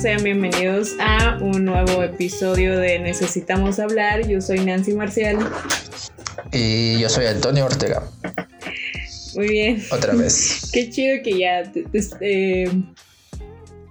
sean 0.00 0.24
bienvenidos 0.24 0.92
a 0.98 1.36
un 1.42 1.66
nuevo 1.66 2.02
episodio 2.02 2.78
de 2.78 2.98
Necesitamos 3.00 3.78
hablar. 3.78 4.26
Yo 4.26 4.40
soy 4.40 4.60
Nancy 4.60 4.94
Marcial. 4.94 5.36
Y 6.52 6.98
yo 6.98 7.10
soy 7.10 7.26
Antonio 7.26 7.66
Ortega. 7.66 8.02
Muy 9.34 9.48
bien. 9.48 9.84
Otra 9.90 10.14
vez. 10.14 10.70
Qué 10.72 10.88
chido 10.88 11.22
que 11.22 11.38
ya, 11.38 11.70
este, 11.92 12.64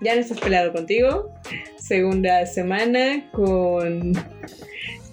ya 0.01 0.15
no 0.15 0.21
estás 0.21 0.39
peleado 0.39 0.73
contigo. 0.73 1.31
Segunda 1.77 2.43
semana 2.47 3.29
con 3.31 4.13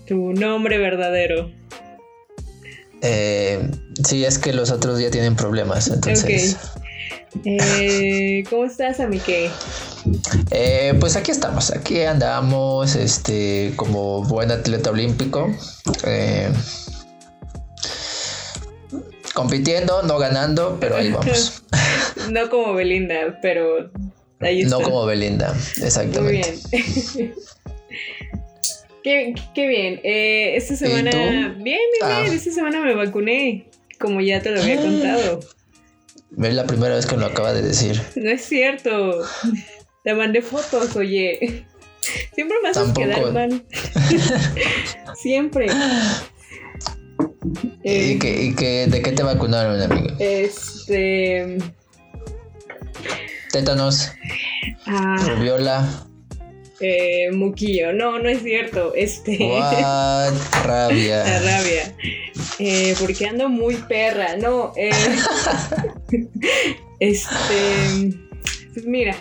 tu 0.07 0.33
nombre 0.33 0.79
verdadero. 0.79 1.53
Eh, 3.03 3.71
sí, 4.03 4.25
es 4.25 4.39
que 4.39 4.55
los 4.55 4.71
otros 4.71 4.99
ya 4.99 5.11
tienen 5.11 5.37
problemas, 5.37 5.89
entonces. 5.89 6.57
Eh, 7.45 8.45
¿Cómo 8.49 8.65
estás, 8.65 8.99
Amique? 9.01 9.51
Eh, 10.51 10.95
pues 11.01 11.17
aquí 11.17 11.31
estamos, 11.31 11.71
aquí 11.71 12.03
andamos, 12.03 12.95
este, 12.95 13.73
como 13.77 14.23
buen 14.25 14.51
atleta 14.51 14.91
olímpico. 14.91 15.51
Eh, 16.05 16.51
compitiendo, 19.35 20.03
no 20.03 20.19
ganando, 20.19 20.79
pero 20.81 20.97
ahí 20.97 21.11
vamos. 21.13 21.63
no 22.31 22.51
como 22.51 22.75
Belinda, 22.75 23.39
pero 23.43 23.91
ahí 24.41 24.63
está. 24.63 24.79
No 24.79 24.83
como 24.83 25.07
Belinda, 25.07 25.55
exactamente. 25.83 26.55
Muy 26.73 26.83
bien. 26.83 27.35
qué, 29.05 29.35
qué, 29.55 29.67
bien. 29.69 30.01
Eh, 30.03 30.57
esta 30.57 30.75
semana. 30.75 31.11
Bien, 31.11 31.63
bien, 31.63 31.79
ah. 32.03 32.23
bien. 32.23 32.33
Esta 32.33 32.51
semana 32.51 32.81
me 32.81 32.95
vacuné, 32.95 33.69
como 34.01 34.21
ya 34.21 34.41
te 34.41 34.51
lo 34.51 34.61
había 34.61 34.77
contado. 34.77 35.41
Es 36.43 36.55
la 36.55 36.67
primera 36.67 36.95
vez 36.95 37.07
que 37.07 37.15
me 37.15 37.21
lo 37.23 37.29
acaba 37.29 37.53
de 37.53 37.63
decir. 37.63 38.01
No 38.17 38.31
es 38.31 38.43
cierto. 38.43 39.23
Te 40.07 40.15
mandé 40.15 40.41
fotos, 40.41 40.95
oye. 40.95 41.67
Siempre 42.37 42.57
me 42.63 42.69
haces 42.69 42.93
quedar 42.93 43.33
mal. 43.33 43.67
Siempre. 45.21 45.67
¿Y, 47.83 48.17
que, 48.21 48.55
que, 48.57 48.87
de 48.87 49.03
qué 49.03 49.11
te 49.11 49.25
vacunaron, 49.25 49.83
amigo? 49.83 50.15
Este. 50.21 51.59
Tétanos. 53.51 54.13
Ah. 54.87 55.17
Rubiola. 55.27 56.07
Eh, 56.79 57.33
muquillo. 57.33 57.93
No, 57.93 58.21
no 58.21 58.29
es 58.29 58.45
cierto. 58.45 58.95
Este. 58.95 59.39
What? 59.41 60.35
Rabia. 60.63 61.25
La 61.25 61.41
rabia. 61.41 61.97
Eh, 62.61 62.95
porque 63.01 63.27
ando 63.27 63.49
muy 63.49 63.75
perra. 63.75 64.37
No, 64.37 64.73
eh, 64.77 64.91
este. 67.01 68.15
Pues 68.73 68.85
mira, 68.87 69.17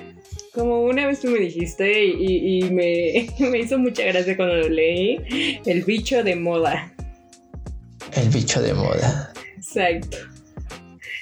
como 0.56 0.82
una 0.82 1.06
vez 1.06 1.20
tú 1.20 1.28
me 1.28 1.40
dijiste 1.40 2.06
y, 2.06 2.64
me, 2.72 3.28
me, 3.50 3.60
hizo 3.60 3.78
mucha 3.78 4.04
gracia 4.04 4.36
cuando 4.36 4.56
lo 4.56 4.70
leí, 4.70 5.62
el 5.66 5.84
bicho 5.84 6.24
de 6.24 6.36
moda. 6.36 6.92
El 8.14 8.30
bicho 8.30 8.62
de 8.62 8.74
moda. 8.74 9.34
Exacto. 9.58 10.18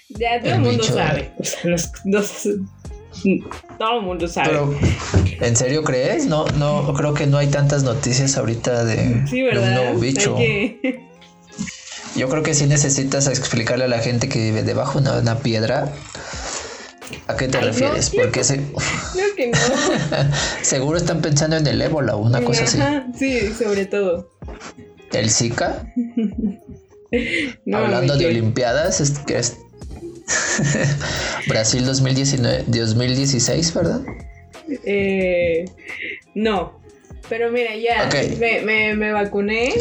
Ya 0.10 0.40
todo 0.40 0.54
el, 0.54 0.62
mundo 0.62 0.84
sabe. 0.84 1.32
O 1.40 1.44
sea, 1.44 1.72
los, 1.72 1.92
todo 3.80 4.00
el 4.00 4.06
mundo 4.06 4.28
sabe. 4.28 4.50
Pero, 4.50 4.76
¿en 5.42 5.56
serio 5.56 5.84
crees? 5.84 6.28
No, 6.28 6.46
no, 6.58 6.94
creo 6.94 7.14
que 7.14 7.26
no 7.26 7.38
hay 7.38 7.48
tantas 7.48 7.84
noticias 7.84 8.38
ahorita 8.38 8.86
de, 8.86 9.26
sí, 9.28 9.42
un 9.42 9.56
nuevo 9.56 10.00
bicho. 10.00 10.38
Yo 12.16 12.30
creo 12.30 12.44
que 12.44 12.54
sí 12.54 12.68
necesitas 12.68 13.28
explicarle 13.28 13.86
a 13.86 13.88
la 13.88 13.98
gente 14.00 14.30
que 14.30 14.38
vive 14.38 14.62
debajo 14.62 15.02
de 15.02 15.20
una, 15.20 15.40
piedra. 15.40 15.92
¿A 17.28 17.36
qué 17.36 17.48
te 17.48 17.60
refieres? 17.60 18.10
Porque 18.10 18.44
se... 18.44 18.58
Creo 19.14 19.36
que 19.36 19.48
no. 19.48 19.58
Seguro 20.62 20.98
están 20.98 21.22
pensando 21.22 21.58
en 21.58 21.68
el 21.68 21.82
ébola 21.82 22.16
o 22.16 22.22
una 22.22 22.42
cosa 22.44 22.64
así. 22.64 22.80
Sí, 23.18 23.54
sobre 23.54 23.86
todo. 23.86 24.30
¿El 25.12 25.30
Zika? 25.30 25.88
Hablando 27.74 28.18
de 28.18 28.26
Olimpiadas, 28.26 29.00
es 29.00 29.20
que 29.20 29.38
es 29.38 29.58
Brasil 31.48 31.86
2019, 31.86 32.64
2016, 32.68 33.74
¿verdad? 33.74 34.02
Eh, 34.86 35.66
no, 36.34 36.80
pero 37.30 37.52
mira, 37.52 37.76
ya 37.76 38.10
me, 38.40 38.96
me, 38.96 39.12
vacuné, 39.12 39.74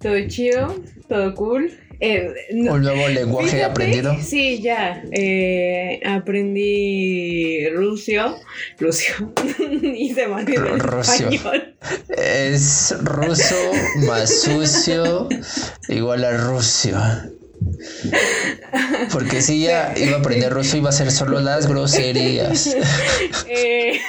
todo 0.00 0.16
chido, 0.28 0.74
todo 1.08 1.34
cool. 1.34 1.72
Eh, 2.00 2.34
¿Un 2.52 2.82
nuevo 2.82 3.08
lenguaje 3.08 3.62
aprendido? 3.62 4.16
Sí, 4.20 4.60
ya. 4.60 5.02
Eh, 5.12 6.00
aprendí 6.04 7.68
ruso. 7.70 8.38
Ruso. 8.78 9.32
y 9.82 10.14
se 10.14 10.26
me 10.26 10.42
español. 10.42 11.76
Es 12.16 12.94
ruso 13.02 13.72
más 14.06 14.42
sucio 14.42 15.28
igual 15.88 16.24
a 16.24 16.36
ruso. 16.36 16.90
Porque 19.12 19.40
si 19.40 19.62
ya 19.62 19.94
iba 19.96 20.16
a 20.16 20.20
aprender 20.20 20.52
ruso, 20.52 20.76
iba 20.76 20.90
a 20.90 20.92
ser 20.92 21.10
solo 21.10 21.40
las 21.40 21.66
groserías. 21.66 22.76
Eh, 23.46 24.00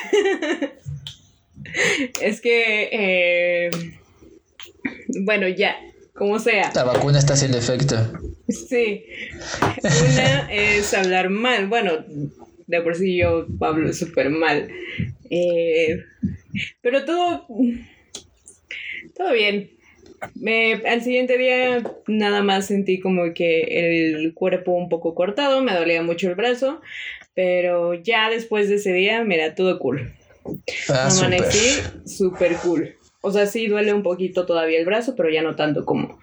es 2.22 2.42
que, 2.42 2.90
eh, 2.92 3.70
bueno, 5.24 5.48
ya, 5.48 5.76
como 6.16 6.40
sea. 6.40 6.72
La 6.74 6.84
vacuna 6.84 7.20
está 7.20 7.34
haciendo 7.34 7.58
efecto. 7.58 7.96
Sí. 8.48 9.06
Una 9.84 10.52
es 10.52 10.94
hablar 10.94 11.30
mal. 11.30 11.68
Bueno, 11.68 12.06
de 12.68 12.82
por 12.82 12.96
sí 12.96 13.18
yo 13.18 13.46
hablo 13.62 13.92
súper 13.94 14.30
mal. 14.30 14.70
Eh, 15.30 16.04
pero 16.82 17.06
todo. 17.06 17.48
Todo 19.16 19.34
bien. 19.34 19.72
Me, 20.36 20.74
al 20.74 21.04
siguiente 21.04 21.38
día 21.38 21.84
nada 22.08 22.42
más 22.42 22.68
sentí 22.68 23.00
como 23.00 23.34
que 23.34 24.14
el 24.16 24.34
cuerpo 24.34 24.72
un 24.72 24.90
poco 24.90 25.14
cortado, 25.14 25.62
me 25.62 25.74
dolía 25.74 26.02
mucho 26.02 26.30
el 26.30 26.36
brazo, 26.36 26.82
pero 27.34 27.94
ya 27.94 28.30
después 28.30 28.70
de 28.70 28.76
ese 28.76 28.94
día, 28.94 29.24
mira, 29.24 29.54
todo 29.54 29.78
cool. 29.78 30.14
Ah, 30.90 31.10
Amanecí 31.12 31.82
súper 32.06 32.56
cool. 32.58 32.96
O 33.26 33.32
sea, 33.32 33.48
sí 33.48 33.66
duele 33.66 33.92
un 33.92 34.04
poquito 34.04 34.46
todavía 34.46 34.78
el 34.78 34.86
brazo, 34.86 35.16
pero 35.16 35.32
ya 35.32 35.42
no 35.42 35.56
tanto 35.56 35.84
como, 35.84 36.20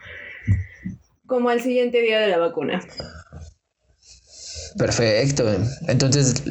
como 1.26 1.48
al 1.48 1.60
siguiente 1.60 2.00
día 2.00 2.20
de 2.20 2.28
la 2.28 2.38
vacuna. 2.38 2.80
Perfecto. 4.78 5.44
Entonces, 5.88 6.44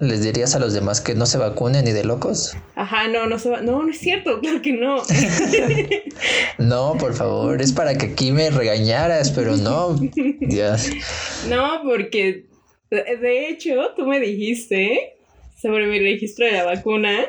¿les 0.00 0.24
dirías 0.24 0.56
a 0.56 0.58
los 0.58 0.72
demás 0.72 1.00
que 1.00 1.14
no 1.14 1.26
se 1.26 1.38
vacunen 1.38 1.84
ni 1.84 1.92
de 1.92 2.02
locos? 2.02 2.56
Ajá, 2.74 3.06
no, 3.06 3.26
no 3.26 3.38
se 3.38 3.50
va 3.50 3.62
no, 3.62 3.84
no 3.84 3.90
es 3.90 3.98
cierto, 3.98 4.40
claro 4.40 4.60
que 4.60 4.72
no. 4.72 5.00
no, 6.58 6.96
por 6.98 7.14
favor, 7.14 7.62
es 7.62 7.72
para 7.72 7.96
que 7.96 8.06
aquí 8.06 8.32
me 8.32 8.50
regañaras, 8.50 9.30
pero 9.30 9.56
no. 9.56 9.94
Dios. 10.40 10.90
No, 11.48 11.82
porque 11.84 12.46
de 12.90 13.48
hecho, 13.48 13.92
tú 13.96 14.06
me 14.06 14.18
dijiste 14.18 15.14
sobre 15.56 15.86
mi 15.86 16.00
registro 16.00 16.46
de 16.46 16.52
la 16.52 16.64
vacuna. 16.64 17.26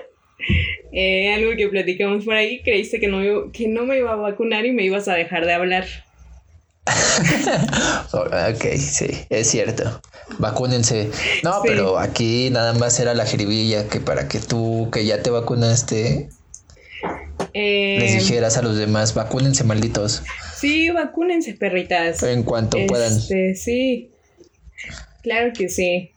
Eh, 0.93 1.33
algo 1.33 1.55
que 1.57 1.67
platicamos 1.69 2.23
por 2.23 2.35
ahí, 2.35 2.61
creíste 2.61 2.99
que 2.99 3.07
no, 3.07 3.51
que 3.51 3.67
no 3.67 3.83
me 3.85 3.97
iba 3.97 4.11
a 4.11 4.15
vacunar 4.15 4.65
y 4.65 4.71
me 4.71 4.83
ibas 4.83 5.07
a 5.07 5.15
dejar 5.15 5.45
de 5.45 5.53
hablar. 5.53 5.85
ok, 8.13 8.65
sí, 8.77 9.07
es 9.29 9.49
cierto. 9.49 10.01
Vacúnense. 10.37 11.09
No, 11.43 11.61
pero 11.63 11.97
aquí 11.97 12.49
nada 12.51 12.73
más 12.73 12.99
era 12.99 13.13
la 13.13 13.25
jeribilla 13.25 13.87
que 13.87 13.99
para 13.99 14.27
que 14.27 14.39
tú, 14.39 14.89
que 14.91 15.05
ya 15.05 15.23
te 15.23 15.31
vacunaste, 15.31 16.29
eh, 17.53 17.97
les 17.99 18.13
dijeras 18.13 18.57
a 18.57 18.61
los 18.61 18.77
demás, 18.77 19.13
vacúnense 19.13 19.63
malditos. 19.63 20.23
Sí, 20.55 20.89
vacúnense, 20.89 21.53
perritas. 21.53 22.21
En 22.23 22.43
cuanto 22.43 22.77
puedan. 22.87 23.13
Este, 23.13 23.55
sí. 23.55 24.11
Claro 25.21 25.53
que 25.57 25.69
sí. 25.69 26.11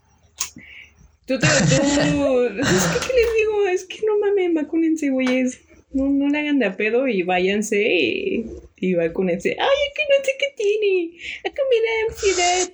Tú, 1.26 1.38
tú, 1.40 1.46
tú, 1.46 1.46
es 1.46 2.86
que, 2.86 3.06
¿qué 3.06 3.12
les 3.14 3.34
digo? 3.36 3.66
Es 3.68 3.84
que 3.84 3.98
no 4.06 4.18
mames, 4.20 4.54
vacúnense, 4.54 5.10
güeyes. 5.10 5.60
No, 5.92 6.08
no 6.08 6.28
le 6.28 6.38
hagan 6.38 6.58
de 6.60 6.66
a 6.66 6.76
pedo 6.76 7.08
y 7.08 7.22
váyanse 7.22 7.82
y, 7.82 8.46
y 8.78 8.94
vacúnense. 8.94 9.56
Ay, 9.58 9.78
es 9.86 9.94
que 9.94 10.02
no 10.02 10.24
sé 10.24 10.32
qué 10.38 10.46
tiene. 10.56 11.18
Acá 11.44 11.62
me 11.70 11.76
da 11.82 12.08
ansiedad. 12.08 12.72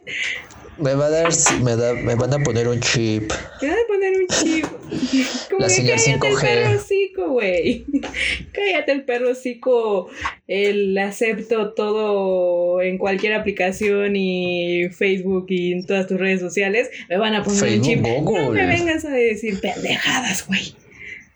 Me 0.79 0.95
va 0.95 1.07
a 1.07 1.11
dar, 1.11 1.29
me, 1.63 1.77
da, 1.77 1.93
me 1.93 2.15
van 2.15 2.33
a 2.33 2.39
poner 2.39 2.67
un 2.67 2.81
chip. 2.81 3.31
Me 3.61 3.69
van 3.69 3.79
a 3.79 3.87
poner 3.87 4.13
un 4.17 4.27
chip. 4.27 4.65
Como 5.51 5.61
La 5.61 5.69
señal 5.69 5.99
5G. 5.99 6.27
el 6.27 6.41
perro 6.41 6.77
hocico, 6.77 7.29
güey. 7.29 7.85
Cállate 8.53 8.93
el 8.93 9.05
perro 9.05 9.31
hocico. 9.31 10.09
El 10.49 10.97
acepto 10.99 11.75
todo 11.75 12.81
en 12.81 12.99
cualquier 12.99 13.35
aplicación 13.35 14.17
y 14.17 14.89
Facebook 14.89 15.47
y 15.51 15.73
en 15.73 15.87
todas 15.87 16.07
tus 16.07 16.19
redes 16.19 16.41
sociales. 16.41 16.91
Me 17.09 17.19
van 17.19 17.35
a 17.35 17.45
poner 17.45 17.79
un 17.79 17.83
chip. 17.83 18.01
No 18.01 18.51
me 18.51 18.67
vengas 18.67 19.05
a 19.05 19.11
decir 19.11 19.61
pendejadas, 19.61 20.47
güey. 20.47 20.82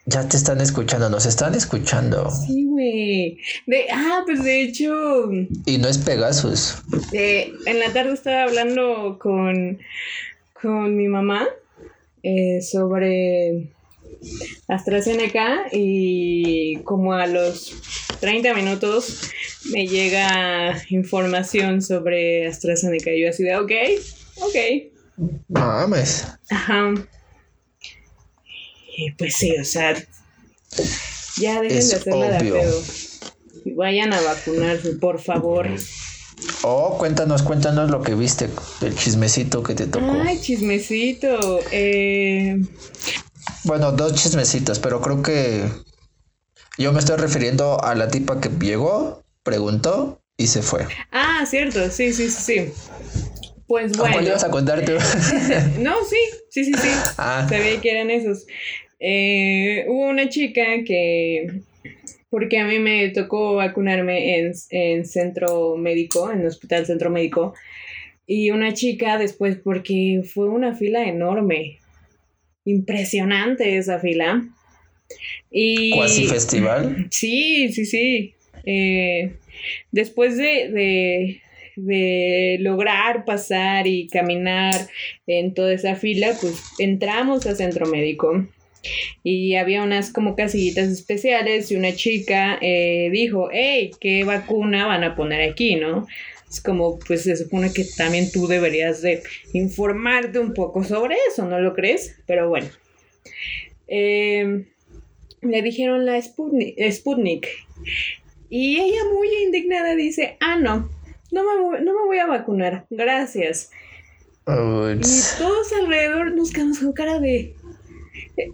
Ya 0.08 0.28
te 0.28 0.36
están 0.36 0.60
escuchando, 0.60 1.10
nos 1.10 1.26
están 1.26 1.54
escuchando. 1.54 2.30
Sí, 2.30 2.64
güey. 2.64 3.38
De, 3.66 3.86
ah, 3.92 4.22
pues 4.24 4.44
de 4.44 4.62
hecho. 4.62 5.28
Y 5.66 5.78
no 5.78 5.88
es 5.88 5.98
Pegasus. 5.98 6.76
en 7.12 7.78
la 7.80 7.92
tarde 7.92 8.12
estaba 8.12 8.44
hablando 8.44 9.18
con, 9.20 9.80
con 10.62 10.96
mi 10.96 11.08
mamá 11.08 11.48
eh, 12.22 12.62
sobre 12.62 13.72
AstraZeneca 14.68 15.64
y 15.72 16.76
como 16.84 17.12
a 17.12 17.26
los 17.26 17.74
30 18.20 18.54
minutos 18.54 19.30
me 19.72 19.88
llega 19.88 20.80
información 20.90 21.82
sobre 21.82 22.46
AstraZeneca. 22.46 23.10
Y 23.10 23.22
yo 23.22 23.30
así 23.30 23.42
de, 23.42 23.56
ok, 23.56 23.72
ok. 24.36 25.26
Mames. 25.48 26.26
Ajá. 26.48 26.94
Y 28.96 29.10
pues 29.12 29.36
sí, 29.36 29.54
o 29.60 29.64
sea, 29.64 29.94
ya 31.36 31.60
dejen 31.60 31.88
de 31.88 31.94
hacerla 31.94 32.30
de 32.30 32.50
pedo. 32.50 32.82
Y 33.64 33.72
vayan 33.72 34.12
a 34.14 34.20
vacunarse, 34.22 34.92
por 34.92 35.20
favor. 35.20 35.68
Oh, 36.62 36.96
cuéntanos, 36.98 37.42
cuéntanos 37.42 37.90
lo 37.90 38.02
que 38.02 38.14
viste, 38.14 38.48
el 38.80 38.94
chismecito 38.96 39.62
que 39.62 39.74
te 39.74 39.86
tocó. 39.86 40.10
Ay, 40.26 40.40
chismecito. 40.40 41.60
Eh... 41.72 42.58
Bueno, 43.64 43.92
dos 43.92 44.14
chismecitos, 44.14 44.78
pero 44.78 45.00
creo 45.00 45.22
que 45.22 45.68
yo 46.78 46.92
me 46.92 47.00
estoy 47.00 47.16
refiriendo 47.16 47.82
a 47.82 47.94
la 47.94 48.08
tipa 48.08 48.40
que 48.40 48.48
llegó, 48.48 49.24
preguntó 49.42 50.22
y 50.36 50.46
se 50.46 50.62
fue. 50.62 50.86
Ah, 51.12 51.44
cierto, 51.46 51.90
sí, 51.90 52.12
sí, 52.12 52.30
sí. 52.30 52.72
Pues 53.66 53.96
bueno. 53.96 54.14
¿Cuál 54.14 54.26
ibas 54.26 54.44
a 54.44 54.50
contar 54.50 54.84
tú? 54.84 54.92
no, 55.80 55.96
sí, 56.08 56.16
sí, 56.50 56.64
sí, 56.64 56.74
sí. 56.74 56.88
Ah. 57.18 57.46
Sabía 57.48 57.80
que 57.80 57.90
eran 57.90 58.10
esos. 58.10 58.46
Eh, 58.98 59.84
hubo 59.88 60.08
una 60.08 60.28
chica 60.28 60.64
que 60.84 61.62
porque 62.30 62.58
a 62.58 62.66
mí 62.66 62.78
me 62.78 63.08
tocó 63.10 63.54
vacunarme 63.54 64.38
en, 64.38 64.52
en 64.70 65.04
centro 65.06 65.76
médico, 65.76 66.30
en 66.30 66.44
hospital 66.46 66.84
centro 66.86 67.10
médico, 67.10 67.54
y 68.26 68.50
una 68.50 68.74
chica 68.74 69.18
después 69.18 69.56
porque 69.56 70.22
fue 70.34 70.48
una 70.48 70.74
fila 70.74 71.08
enorme, 71.08 71.78
impresionante 72.64 73.76
esa 73.78 74.00
fila. 74.00 74.42
Y, 75.50 75.92
¿Cuasi 75.92 76.26
festival? 76.26 77.06
Sí, 77.10 77.72
sí, 77.72 77.86
sí. 77.86 78.34
Eh, 78.64 79.36
después 79.92 80.36
de, 80.36 80.68
de, 80.70 81.40
de, 81.76 82.56
lograr 82.60 83.24
pasar 83.24 83.86
y 83.86 84.08
caminar 84.08 84.74
en 85.28 85.54
toda 85.54 85.72
esa 85.72 85.94
fila, 85.94 86.36
pues 86.40 86.60
entramos 86.78 87.46
al 87.46 87.56
centro 87.56 87.86
médico 87.86 88.46
y 89.22 89.54
había 89.54 89.82
unas 89.82 90.12
como 90.12 90.36
casillitas 90.36 90.88
especiales 90.88 91.70
y 91.70 91.76
una 91.76 91.94
chica 91.94 92.58
eh, 92.60 93.08
dijo, 93.12 93.48
hey, 93.52 93.90
¿qué 94.00 94.24
vacuna 94.24 94.86
van 94.86 95.04
a 95.04 95.16
poner 95.16 95.48
aquí, 95.48 95.76
no? 95.76 96.06
Es 96.48 96.60
como, 96.60 96.98
pues 97.00 97.24
se 97.24 97.36
supone 97.36 97.72
que 97.72 97.84
también 97.96 98.30
tú 98.30 98.46
deberías 98.46 99.02
de 99.02 99.22
informarte 99.52 100.38
un 100.38 100.54
poco 100.54 100.84
sobre 100.84 101.16
eso, 101.28 101.44
¿no 101.44 101.60
lo 101.60 101.74
crees? 101.74 102.16
Pero 102.26 102.48
bueno. 102.48 102.68
Em, 103.88 104.66
le 105.42 105.62
dijeron 105.62 106.06
la 106.06 106.20
Sputnik, 106.20 107.48
Y 108.48 108.78
ella 108.78 109.00
muy 109.12 109.28
indignada 109.44 109.94
dice, 109.94 110.36
ah, 110.40 110.56
no, 110.56 110.88
no 111.32 111.42
me, 111.44 111.80
no 111.80 111.92
me 111.92 112.06
voy 112.06 112.18
a 112.18 112.26
vacunar, 112.26 112.86
gracias. 112.90 113.70
y 114.46 115.38
todos 115.38 115.72
alrededor 115.80 116.32
nos 116.32 116.52
quedamos 116.52 116.78
con 116.78 116.92
cara 116.92 117.18
de, 117.18 117.55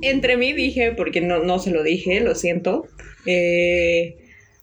entre 0.02 0.37
mí 0.37 0.52
dije, 0.52 0.93
porque 0.93 1.20
no, 1.20 1.43
no 1.43 1.58
se 1.58 1.70
lo 1.70 1.82
dije, 1.82 2.20
lo 2.20 2.34
siento. 2.34 2.87
Eh, 3.26 4.17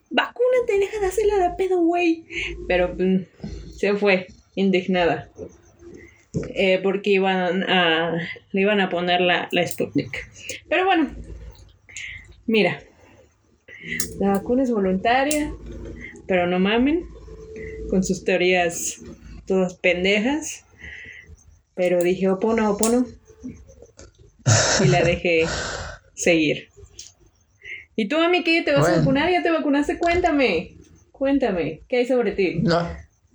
vacúnate, 0.10 0.80
deja 0.80 1.00
de 1.00 1.08
hacerla 1.08 1.50
de 1.50 1.56
pedo, 1.58 1.80
güey. 1.80 2.26
Pero 2.68 2.96
mm, 2.98 3.26
se 3.76 3.96
fue, 3.96 4.28
indignada. 4.56 5.30
Eh, 6.54 6.80
porque 6.84 7.12
iban 7.12 7.64
a, 7.64 8.20
le 8.52 8.62
iban 8.62 8.80
a 8.82 8.90
poner 8.90 9.22
la, 9.22 9.50
la 9.52 9.68
Sputnik. 9.68 10.30
Pero 10.70 10.86
bueno, 10.86 11.10
mira, 12.46 12.82
la 14.20 14.34
vacuna 14.34 14.64
es 14.64 14.72
voluntaria, 14.72 15.54
pero 16.28 16.46
no 16.46 16.60
mamen 16.60 17.06
con 17.90 18.04
sus 18.04 18.24
teorías 18.24 19.02
todas 19.46 19.74
pendejas. 19.76 20.66
Pero 21.74 22.04
dije, 22.04 22.30
opono, 22.30 22.70
opono, 22.70 23.06
y 24.84 24.88
la 24.88 25.04
dejé 25.04 25.46
seguir. 26.16 26.70
¿Y 27.96 28.08
tú, 28.08 28.18
a 28.18 28.30
mí 28.30 28.44
qué 28.44 28.62
te 28.62 28.72
vas 28.72 28.88
a 28.88 28.98
vacunar? 28.98 29.30
¿Ya 29.30 29.44
te 29.44 29.52
vacunaste? 29.52 29.98
Cuéntame. 29.98 30.78
Cuéntame, 31.12 31.82
¿qué 31.90 31.98
hay 31.98 32.08
sobre 32.08 32.32
ti? 32.32 32.62
No, 32.62 32.88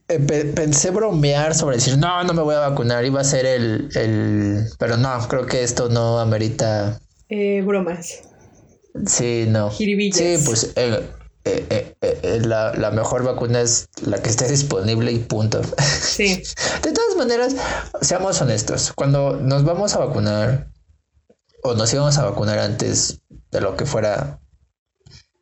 eh, 0.08 0.18
pensé 0.54 0.90
bromear 0.90 1.54
sobre 1.54 1.76
decir, 1.76 1.98
no, 1.98 2.24
no 2.24 2.32
me 2.32 2.40
voy 2.40 2.54
a 2.54 2.60
vacunar, 2.60 3.04
iba 3.04 3.20
a 3.20 3.24
ser 3.24 3.44
el, 3.44 3.90
el... 3.94 4.64
Pero 4.78 4.96
no, 4.96 5.18
creo 5.28 5.44
que 5.44 5.62
esto 5.62 5.90
no 5.90 6.18
amerita... 6.18 6.98
Eh, 7.28 7.62
bromas. 7.62 8.22
Sí, 9.06 9.44
no. 9.48 9.70
Sí, 9.70 10.38
pues 10.46 10.72
eh, 10.76 11.02
eh, 11.44 12.40
la, 12.42 12.72
la, 12.74 12.90
mejor 12.90 13.22
vacuna 13.22 13.60
es 13.60 13.88
la 14.02 14.22
que 14.22 14.30
esté 14.30 14.48
disponible 14.48 15.12
y 15.12 15.18
punto. 15.18 15.60
Sí. 15.78 16.42
De 16.82 16.92
todas 16.92 17.16
maneras, 17.16 17.54
seamos 18.00 18.40
honestos, 18.40 18.92
cuando 18.94 19.36
nos 19.36 19.64
vamos 19.64 19.94
a 19.94 19.98
vacunar, 19.98 20.68
o 21.64 21.74
nos 21.74 21.92
íbamos 21.94 22.18
a 22.18 22.24
vacunar 22.26 22.58
antes 22.58 23.22
de 23.50 23.60
lo 23.62 23.74
que 23.74 23.86
fuera, 23.86 24.38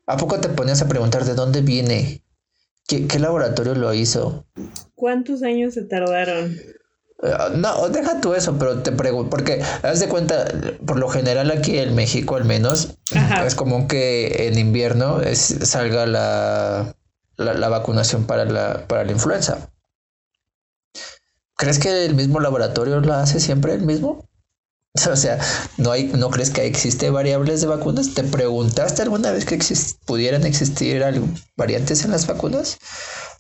¿a 0.07 0.17
poco 0.17 0.41
te 0.41 0.49
ponías 0.49 0.81
a 0.81 0.89
preguntar 0.89 1.25
de 1.25 1.35
dónde 1.35 1.63
viene? 1.63 2.23
¿Qué, 2.87 3.19
laboratorio 3.19 3.75
lo 3.75 3.93
hizo? 3.93 4.47
¿Cuántos 4.95 5.43
años 5.43 5.75
se 5.75 5.83
tardaron? 5.83 6.57
Eh, 7.23 7.35
no, 7.57 7.89
deja 7.89 8.21
tú 8.21 8.35
eso, 8.35 8.57
pero 8.57 8.83
te 8.83 8.93
pregunto, 8.93 9.31
porque 9.31 9.63
haz 9.83 9.99
de 9.99 10.09
cuenta, 10.09 10.45
por 10.87 10.99
lo 10.99 11.09
general 11.09 11.51
aquí 11.51 11.79
en 11.79 11.95
México 11.97 12.37
al 12.37 12.45
menos, 12.45 12.99
es 13.45 13.55
común 13.57 13.89
que 13.89 14.47
en 14.47 14.59
invierno 14.59 15.21
salga 15.35 16.07
la, 16.07 16.95
la, 17.37 17.69
vacunación 17.69 18.27
para 18.27 18.45
la, 18.45 18.87
para 18.87 19.05
la 19.05 19.11
influenza. 19.11 19.73
¿Crees 21.57 21.81
que 21.81 22.05
el 22.05 22.15
mismo 22.15 22.39
laboratorio 22.39 23.01
lo 23.01 23.15
hace 23.15 23.41
siempre 23.41 23.75
el 23.75 23.83
mismo? 23.83 24.29
O 25.11 25.17
sea, 25.17 25.39
¿no, 25.79 25.91
hay, 25.91 26.05
¿no 26.05 26.31
crees 26.31 26.51
que 26.51 26.67
existe 26.67 27.11
variables 27.11 27.63
de 27.63 27.67
vacunas? 27.67 28.15
¿Te 28.15 28.25
preguntaste 28.25 29.03
alguna 29.03 29.31
vez 29.31 29.45
que 29.45 29.59
pudieran 30.07 30.45
existir 30.45 31.03
variantes 31.57 32.05
en 32.05 32.11
las 32.11 32.27
vacunas? 32.27 32.79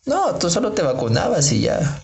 No, 0.06 0.37
tú 0.38 0.50
solo 0.50 0.73
te 0.73 0.82
vacunabas 0.82 1.52
y 1.52 1.61
ya. 1.61 2.02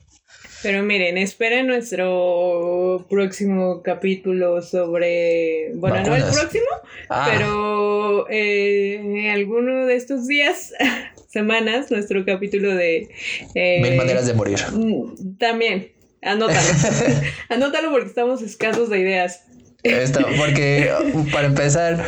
Pero 0.63 0.83
miren, 0.83 1.17
esperen 1.19 1.69
nuestro 1.69 3.07
próximo 3.09 3.83
capítulo 3.83 4.61
sobre. 4.61 5.73
Bueno, 5.75 6.03
no 6.03 6.17
el 6.17 6.25
próximo, 6.25 6.67
ah. 7.09 7.29
pero 7.31 8.27
eh, 8.29 9.31
alguno 9.33 9.87
de 9.87 9.95
estos 9.95 10.27
días, 10.27 10.73
semanas, 11.29 11.93
nuestro 11.93 12.25
capítulo 12.25 12.75
de. 12.75 13.09
Eh, 13.55 13.81
Mil 13.83 13.97
maneras 13.97 14.27
de 14.27 14.35
morir. 14.35 14.59
Mm, 14.73 15.37
también. 15.39 15.93
Anótalo. 16.23 16.61
Anótalo 17.49 17.91
porque 17.91 18.09
estamos 18.09 18.43
escasos 18.43 18.91
de 18.91 18.99
ideas. 18.99 19.45
Esto, 19.85 20.27
porque 20.37 20.93
para 21.33 21.47
empezar, 21.47 22.05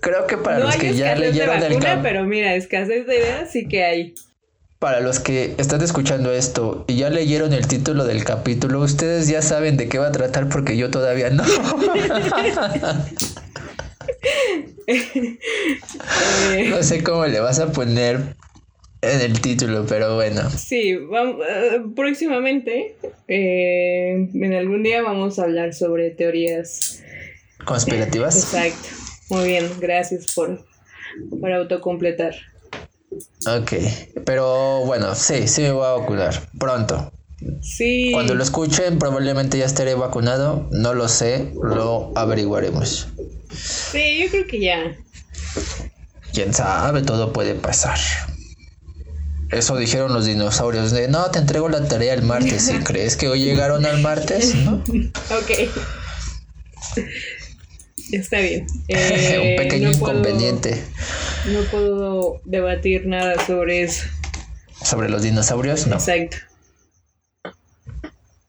creo 0.00 0.26
que 0.26 0.36
para 0.36 0.58
los 0.58 0.74
que 0.74 0.94
ya 0.94 1.14
leyeron 1.14 1.62
el 1.62 1.74
capítulo. 1.74 2.02
Pero 2.02 2.24
mira, 2.24 2.54
escasez 2.54 3.06
de 3.06 3.18
ideas 3.18 3.52
sí 3.52 3.68
que 3.68 3.84
hay. 3.84 4.14
Para 4.80 5.00
los 5.00 5.20
que 5.20 5.54
están 5.56 5.80
escuchando 5.82 6.32
esto 6.32 6.84
y 6.88 6.96
ya 6.96 7.08
leyeron 7.08 7.52
el 7.52 7.66
título 7.68 8.04
del 8.04 8.24
capítulo, 8.24 8.80
ustedes 8.80 9.28
ya 9.28 9.40
saben 9.40 9.76
de 9.76 9.88
qué 9.88 9.98
va 9.98 10.08
a 10.08 10.12
tratar 10.12 10.48
porque 10.48 10.76
yo 10.76 10.90
todavía 10.90 11.30
no. 11.30 11.44
no 16.70 16.82
sé 16.82 17.02
cómo 17.02 17.26
le 17.26 17.40
vas 17.40 17.58
a 17.60 17.72
poner 17.72 18.36
en 19.02 19.20
el 19.20 19.40
título, 19.40 19.84
pero 19.86 20.14
bueno. 20.16 20.48
Sí, 20.50 20.94
vamos, 20.96 21.36
eh, 21.48 21.82
próximamente, 21.94 22.96
eh, 23.28 24.28
en 24.32 24.54
algún 24.54 24.82
día 24.82 25.02
vamos 25.02 25.38
a 25.38 25.44
hablar 25.44 25.74
sobre 25.74 26.10
teorías 26.10 27.02
conspirativas. 27.64 28.36
Exacto. 28.36 28.88
Muy 29.28 29.48
bien, 29.48 29.68
gracias 29.80 30.32
por, 30.34 30.64
por 31.40 31.52
autocompletar. 31.52 32.34
Ok, 33.46 33.72
pero 34.24 34.84
bueno, 34.84 35.14
sí, 35.14 35.48
sí 35.48 35.62
me 35.62 35.72
voy 35.72 35.86
a 35.86 35.92
vacunar 35.92 36.48
pronto. 36.58 37.12
Sí. 37.60 38.10
Cuando 38.12 38.34
lo 38.34 38.42
escuchen, 38.42 38.98
probablemente 38.98 39.58
ya 39.58 39.66
estaré 39.66 39.94
vacunado. 39.94 40.68
No 40.72 40.94
lo 40.94 41.08
sé, 41.08 41.52
lo 41.54 42.12
averiguaremos. 42.16 43.08
Sí, 43.52 44.22
yo 44.22 44.30
creo 44.30 44.46
que 44.46 44.60
ya. 44.60 44.96
Quién 46.32 46.52
sabe, 46.52 47.02
todo 47.02 47.32
puede 47.32 47.54
pasar. 47.54 47.98
Eso 49.50 49.76
dijeron 49.76 50.12
los 50.12 50.26
dinosaurios 50.26 50.90
de 50.90 51.08
no, 51.08 51.30
te 51.30 51.38
entrego 51.38 51.68
la 51.68 51.86
tarea 51.86 52.14
el 52.14 52.22
martes. 52.22 52.68
¿Y 52.68 52.78
crees 52.84 53.16
que 53.16 53.28
hoy 53.28 53.42
llegaron 53.44 53.86
al 53.86 54.00
martes? 54.00 54.54
ok. 55.30 55.50
Está 58.12 58.40
bien. 58.40 58.66
Un 58.88 58.96
eh, 58.96 59.56
pequeño 59.58 59.90
inconveniente. 59.90 60.82
no 61.46 61.60
puedo 61.70 62.40
debatir 62.44 63.06
nada 63.06 63.44
sobre 63.44 63.82
eso. 63.82 64.06
¿Sobre 64.82 65.08
los 65.08 65.22
dinosaurios? 65.22 65.86
No. 65.86 65.96
Exacto. 65.96 66.36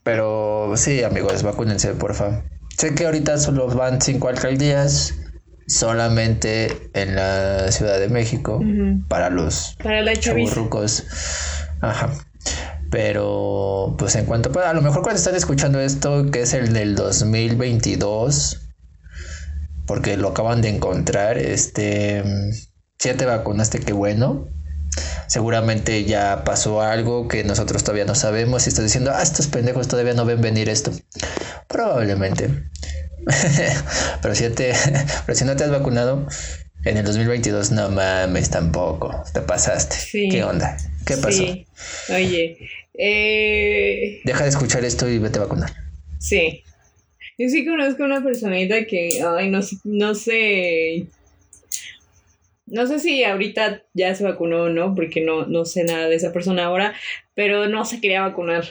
Pero 0.04 0.74
sí, 0.78 1.04
amigos, 1.04 1.44
vacúnense, 1.44 1.94
por 1.94 2.14
favor. 2.14 2.44
Sé 2.78 2.94
que 2.96 3.06
ahorita 3.06 3.38
solo 3.40 3.68
van 3.68 4.02
cinco 4.02 4.30
alcaldías, 4.30 5.16
solamente 5.68 6.90
en 6.94 7.16
la 7.16 7.72
Ciudad 7.72 8.00
de 8.00 8.08
México 8.10 8.62
para 9.08 9.30
los 9.30 9.76
para 9.84 10.02
la 10.02 10.14
Ajá. 11.82 12.12
Pero, 12.90 13.96
pues 13.98 14.16
en 14.16 14.26
cuanto, 14.26 14.58
a 14.60 14.74
lo 14.74 14.82
mejor 14.82 15.02
cuando 15.02 15.18
están 15.18 15.36
escuchando 15.36 15.80
esto, 15.82 16.32
que 16.32 16.44
es 16.44 16.54
el 16.54 16.72
del 16.72 16.96
2022, 16.96 18.62
porque 19.86 20.16
lo 20.16 20.30
acaban 20.30 20.62
de 20.62 20.70
encontrar, 20.70 21.38
este, 21.38 22.24
si 22.98 23.10
ya 23.10 23.18
te 23.18 23.26
vacunaste, 23.26 23.80
qué 23.80 23.94
bueno. 23.94 24.48
Seguramente 25.28 26.06
ya 26.06 26.44
pasó 26.46 26.82
algo 26.82 27.28
que 27.28 27.44
nosotros 27.44 27.84
todavía 27.84 28.06
no 28.06 28.16
sabemos 28.16 28.66
y 28.66 28.70
estás 28.70 28.86
diciendo, 28.86 29.12
ah, 29.14 29.22
estos 29.22 29.48
pendejos 29.48 29.90
todavía 29.90 30.14
no 30.14 30.26
ven 30.26 30.42
venir 30.42 30.70
esto. 30.70 30.92
Probablemente. 31.68 32.70
pero, 34.22 34.36
si 34.36 34.50
te, 34.50 34.74
pero 35.26 35.38
si 35.38 35.46
no 35.46 35.56
te 35.56 35.64
has 35.64 35.72
vacunado, 35.72 36.28
en 36.86 36.98
el 36.98 37.06
2022 37.06 37.72
no 37.72 37.90
mames 37.90 38.50
tampoco, 38.50 39.24
te 39.34 39.42
pasaste. 39.42 39.98
¿Qué 40.30 40.44
onda? 40.44 40.78
¿Qué 41.06 41.18
pasó? 41.18 41.44
Oye, 42.14 42.58
eh... 42.94 44.22
deja 44.24 44.44
de 44.44 44.50
escuchar 44.50 44.84
esto 44.86 45.08
y 45.10 45.20
vete 45.20 45.40
a 45.40 45.44
vacunar. 45.44 45.72
Sí. 46.20 46.64
Yo 47.38 47.50
sí 47.50 47.66
conozco 47.66 48.04
una 48.04 48.24
personita 48.24 48.86
que, 48.86 49.22
ay, 49.24 49.50
no, 49.50 49.60
no 49.84 50.16
sé, 50.16 51.08
no 52.66 52.86
sé 52.86 53.00
si 53.00 53.24
ahorita 53.24 53.84
ya 53.94 54.14
se 54.16 54.24
vacunó 54.24 54.64
o 54.64 54.70
no, 54.70 54.96
porque 54.96 55.22
no, 55.22 55.46
no 55.46 55.64
sé 55.66 55.84
nada 55.84 56.08
de 56.08 56.16
esa 56.16 56.34
persona 56.34 56.66
ahora, 56.66 56.94
pero 57.36 57.68
no 57.68 57.86
se 57.86 58.02
quería 58.02 58.22
vacunar. 58.22 58.66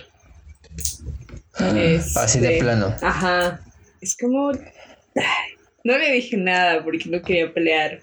Así 1.54 2.40
de 2.40 2.48
este, 2.48 2.58
plano. 2.58 2.94
Ajá. 3.00 3.60
Es 4.06 4.16
como. 4.16 4.52
No 5.82 5.98
le 5.98 6.12
dije 6.12 6.36
nada 6.36 6.84
porque 6.84 7.08
no 7.08 7.22
quería 7.22 7.52
pelear. 7.52 8.00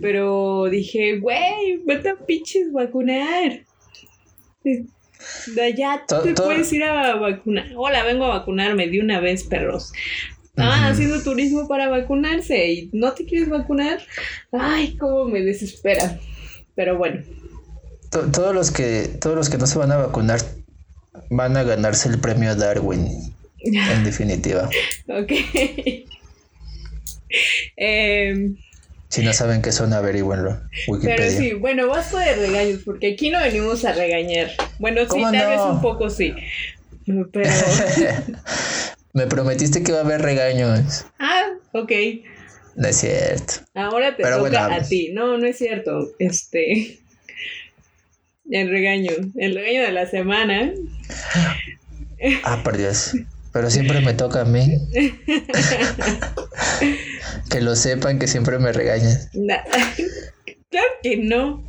Pero 0.00 0.66
dije, 0.70 1.18
güey, 1.18 1.82
vete 1.84 2.10
a 2.10 2.16
pinches 2.16 2.72
vacunar. 2.72 3.64
De 4.62 5.62
allá 5.62 6.04
te 6.06 6.34
puedes 6.34 6.72
ir 6.72 6.84
a 6.84 7.16
vacunar. 7.16 7.66
Hola, 7.76 8.04
vengo 8.04 8.26
a 8.26 8.38
vacunarme 8.38 8.86
de 8.86 9.00
una 9.00 9.18
vez, 9.18 9.42
perros. 9.44 9.92
Ah, 10.56 10.88
haciendo 10.88 11.20
turismo 11.22 11.66
para 11.68 11.88
vacunarse 11.88 12.72
y 12.72 12.90
no 12.92 13.12
te 13.12 13.26
quieres 13.26 13.48
vacunar. 13.48 14.00
Ay, 14.52 14.96
cómo 14.96 15.24
me 15.24 15.42
desespera. 15.42 16.18
Pero 16.76 16.96
bueno. 16.96 17.22
Todos 18.10 18.54
los 18.54 18.70
que 18.70 19.08
todos 19.20 19.34
los 19.34 19.50
que 19.50 19.58
no 19.58 19.66
se 19.66 19.78
van 19.78 19.90
a 19.92 19.96
vacunar 19.96 20.40
van 21.30 21.56
a 21.56 21.64
ganarse 21.64 22.08
el 22.08 22.20
premio 22.20 22.54
Darwin. 22.54 23.35
En 23.66 24.04
definitiva. 24.04 24.68
ok. 25.08 25.32
eh, 27.76 28.50
si 29.08 29.22
no 29.22 29.32
saben 29.32 29.62
qué 29.62 29.72
son, 29.72 29.92
averigüenlo. 29.92 30.60
Wikipedia. 30.88 31.16
Pero 31.16 31.30
sí, 31.30 31.54
bueno, 31.54 31.88
basta 31.88 32.20
de 32.20 32.34
regaños, 32.34 32.80
porque 32.84 33.12
aquí 33.12 33.30
no 33.30 33.40
venimos 33.40 33.84
a 33.84 33.92
regañar. 33.92 34.50
Bueno, 34.78 35.02
sí, 35.02 35.22
tal 35.22 35.48
vez 35.48 35.60
un 35.60 35.80
poco 35.80 36.10
sí. 36.10 36.34
Pero. 37.32 37.50
Me 39.12 39.26
prometiste 39.26 39.82
que 39.82 39.92
iba 39.92 40.00
a 40.00 40.04
haber 40.04 40.20
regaños. 40.20 41.06
Ah, 41.18 41.44
ok. 41.72 41.92
No 42.74 42.88
es 42.88 42.96
cierto. 42.98 43.54
Ahora 43.74 44.14
te 44.14 44.22
toca 44.22 44.74
a 44.74 44.82
ti. 44.82 45.10
No, 45.14 45.38
no 45.38 45.46
es 45.46 45.56
cierto. 45.56 46.10
Este. 46.18 46.98
El 48.50 48.68
regaño. 48.68 49.12
El 49.36 49.54
regaño 49.54 49.82
de 49.82 49.92
la 49.92 50.06
semana. 50.06 50.72
Ah, 52.44 52.60
por 52.62 52.76
Dios. 52.76 53.14
Pero 53.56 53.70
siempre 53.70 54.02
me 54.02 54.12
toca 54.12 54.42
a 54.42 54.44
mí. 54.44 54.86
que 57.48 57.62
lo 57.62 57.74
sepan 57.74 58.18
que 58.18 58.26
siempre 58.26 58.58
me 58.58 58.70
regañan. 58.70 59.16
claro 59.32 60.92
que 61.02 61.16
no. 61.16 61.64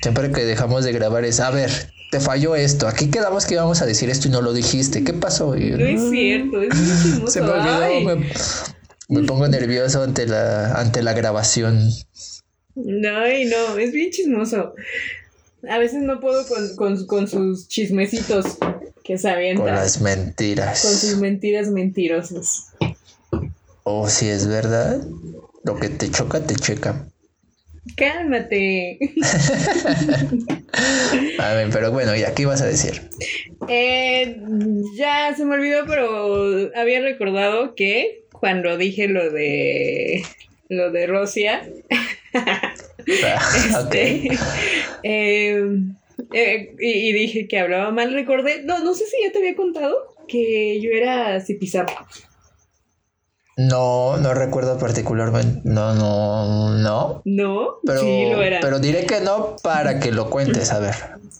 Siempre 0.00 0.30
que 0.30 0.44
dejamos 0.44 0.84
de 0.84 0.92
grabar 0.92 1.24
es, 1.24 1.40
a 1.40 1.50
ver, 1.50 1.72
te 2.12 2.20
falló 2.20 2.54
esto. 2.54 2.86
Aquí 2.86 3.10
quedamos 3.10 3.46
que 3.46 3.54
íbamos 3.54 3.82
a 3.82 3.86
decir 3.86 4.10
esto 4.10 4.28
y 4.28 4.30
no 4.30 4.42
lo 4.42 4.52
dijiste. 4.52 5.02
¿Qué 5.02 5.12
pasó? 5.12 5.56
no 5.56 5.84
es 5.84 6.08
cierto, 6.08 6.62
es 6.62 6.72
muy 7.18 7.28
Se 7.28 7.40
me 7.40 7.48
olvidó. 7.48 8.20
Me, 9.08 9.24
pongo 9.24 9.48
nervioso 9.48 10.04
ante 10.04 10.28
la, 10.28 10.74
ante 10.74 11.02
la 11.02 11.14
grabación. 11.14 11.80
No, 12.76 13.22
no, 13.22 13.76
es 13.76 13.90
bien 13.90 14.12
chismoso. 14.12 14.74
A 15.68 15.78
veces 15.78 16.04
no 16.04 16.20
puedo 16.20 16.46
con, 16.76 17.06
con 17.06 17.26
sus 17.26 17.66
chismecitos 17.66 18.56
que 19.04 19.18
se 19.18 19.30
avientan. 19.30 19.66
Con 19.66 19.74
las 19.74 20.00
mentiras. 20.00 20.82
Con 20.82 20.92
sus 20.92 21.16
mentiras 21.16 21.68
mentirosas. 21.68 22.72
Oh, 23.84 24.08
si 24.08 24.28
es 24.28 24.46
verdad. 24.46 25.00
Lo 25.64 25.76
que 25.76 25.88
te 25.88 26.10
choca, 26.10 26.40
te 26.40 26.56
checa. 26.56 27.06
Cálmate. 27.96 28.98
a 31.38 31.54
ver, 31.54 31.70
pero 31.72 31.90
bueno, 31.90 32.14
¿y 32.14 32.22
aquí 32.22 32.44
vas 32.44 32.62
a 32.62 32.66
decir? 32.66 33.02
Eh, 33.68 34.40
ya 34.96 35.34
se 35.36 35.44
me 35.44 35.54
olvidó, 35.54 35.84
pero 35.86 36.70
había 36.76 37.00
recordado 37.00 37.74
que 37.74 38.24
cuando 38.32 38.76
dije 38.76 39.08
lo 39.08 39.30
de 39.30 40.24
lo 40.68 40.90
de 40.90 41.06
Rusia. 41.06 41.68
Ah, 43.24 43.80
este, 43.80 44.28
eh, 45.02 45.64
eh, 46.32 46.74
y, 46.78 47.12
dije 47.12 47.48
que 47.48 47.58
hablaba 47.58 47.90
mal, 47.90 48.12
recordé, 48.12 48.62
no, 48.62 48.78
no 48.80 48.94
sé 48.94 49.06
si 49.06 49.16
ya 49.24 49.32
te 49.32 49.38
había 49.38 49.56
contado 49.56 50.14
que 50.28 50.80
yo 50.80 50.90
era 50.90 51.40
Zipizapo. 51.40 51.92
No, 53.56 54.16
no 54.16 54.32
recuerdo 54.32 54.78
particularmente. 54.78 55.60
No, 55.64 55.94
no, 55.94 56.70
no. 56.78 57.22
No, 57.24 57.76
pero, 57.84 58.00
sí 58.00 58.26
lo 58.30 58.42
era. 58.42 58.60
Pero 58.60 58.78
diré 58.78 59.04
que 59.04 59.20
no 59.20 59.56
para 59.62 60.00
que 60.00 60.10
lo 60.10 60.30
cuentes, 60.30 60.72
a 60.72 60.78
ver. 60.78 60.94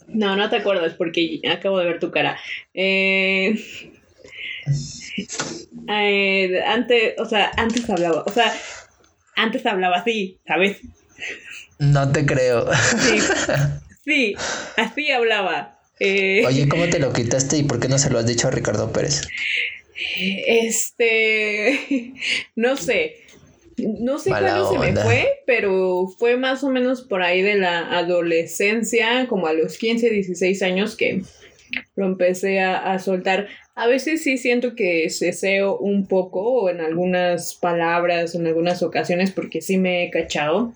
No, 0.07 0.35
no 0.35 0.49
te 0.49 0.57
acuerdas 0.57 0.93
porque 0.93 1.41
acabo 1.51 1.79
de 1.79 1.85
ver 1.85 1.99
tu 1.99 2.11
cara. 2.11 2.37
Eh, 2.73 3.55
eh, 5.89 6.63
antes, 6.67 7.15
o 7.17 7.25
sea, 7.25 7.51
antes 7.57 7.89
hablaba, 7.89 8.23
o 8.25 8.31
sea, 8.31 8.53
antes 9.35 9.65
hablaba 9.65 9.97
así, 9.97 10.39
¿sabes? 10.47 10.77
No 11.79 12.11
te 12.11 12.25
creo. 12.25 12.67
Sí, 12.99 13.19
sí 14.03 14.35
así 14.77 15.11
hablaba. 15.11 15.79
Eh, 15.99 16.43
Oye, 16.45 16.67
¿cómo 16.67 16.89
te 16.89 16.99
lo 16.99 17.13
quitaste 17.13 17.57
y 17.57 17.63
por 17.63 17.79
qué 17.79 17.87
no 17.87 17.97
se 17.97 18.09
lo 18.09 18.19
has 18.19 18.25
dicho 18.25 18.47
a 18.47 18.51
Ricardo 18.51 18.91
Pérez? 18.91 19.21
Este, 20.17 22.13
no 22.55 22.75
sé. 22.75 23.17
No 23.77 24.19
sé 24.19 24.29
cuándo 24.29 24.71
se 24.71 24.77
me 24.77 24.95
fue, 24.95 25.41
pero 25.47 26.07
fue 26.19 26.37
más 26.37 26.63
o 26.63 26.69
menos 26.69 27.01
por 27.01 27.23
ahí 27.23 27.41
de 27.41 27.55
la 27.55 27.97
adolescencia, 27.97 29.25
como 29.27 29.47
a 29.47 29.53
los 29.53 29.77
15, 29.77 30.11
16 30.11 30.61
años 30.61 30.95
que 30.95 31.23
lo 31.95 32.05
empecé 32.05 32.59
a, 32.59 32.99
soltar. 32.99 33.47
A 33.75 33.87
veces 33.87 34.21
sí 34.21 34.37
siento 34.37 34.75
que 34.75 35.09
ceseo 35.09 35.77
un 35.77 36.07
poco 36.07 36.69
en 36.69 36.81
algunas 36.81 37.55
palabras, 37.55 38.35
en 38.35 38.45
algunas 38.45 38.83
ocasiones, 38.83 39.31
porque 39.31 39.61
sí 39.61 39.77
me 39.77 40.03
he 40.03 40.11
cachado. 40.11 40.73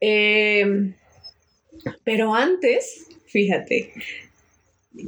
Em, 0.00 0.94
pero 2.04 2.34
antes, 2.34 3.06
fíjate, 3.26 3.92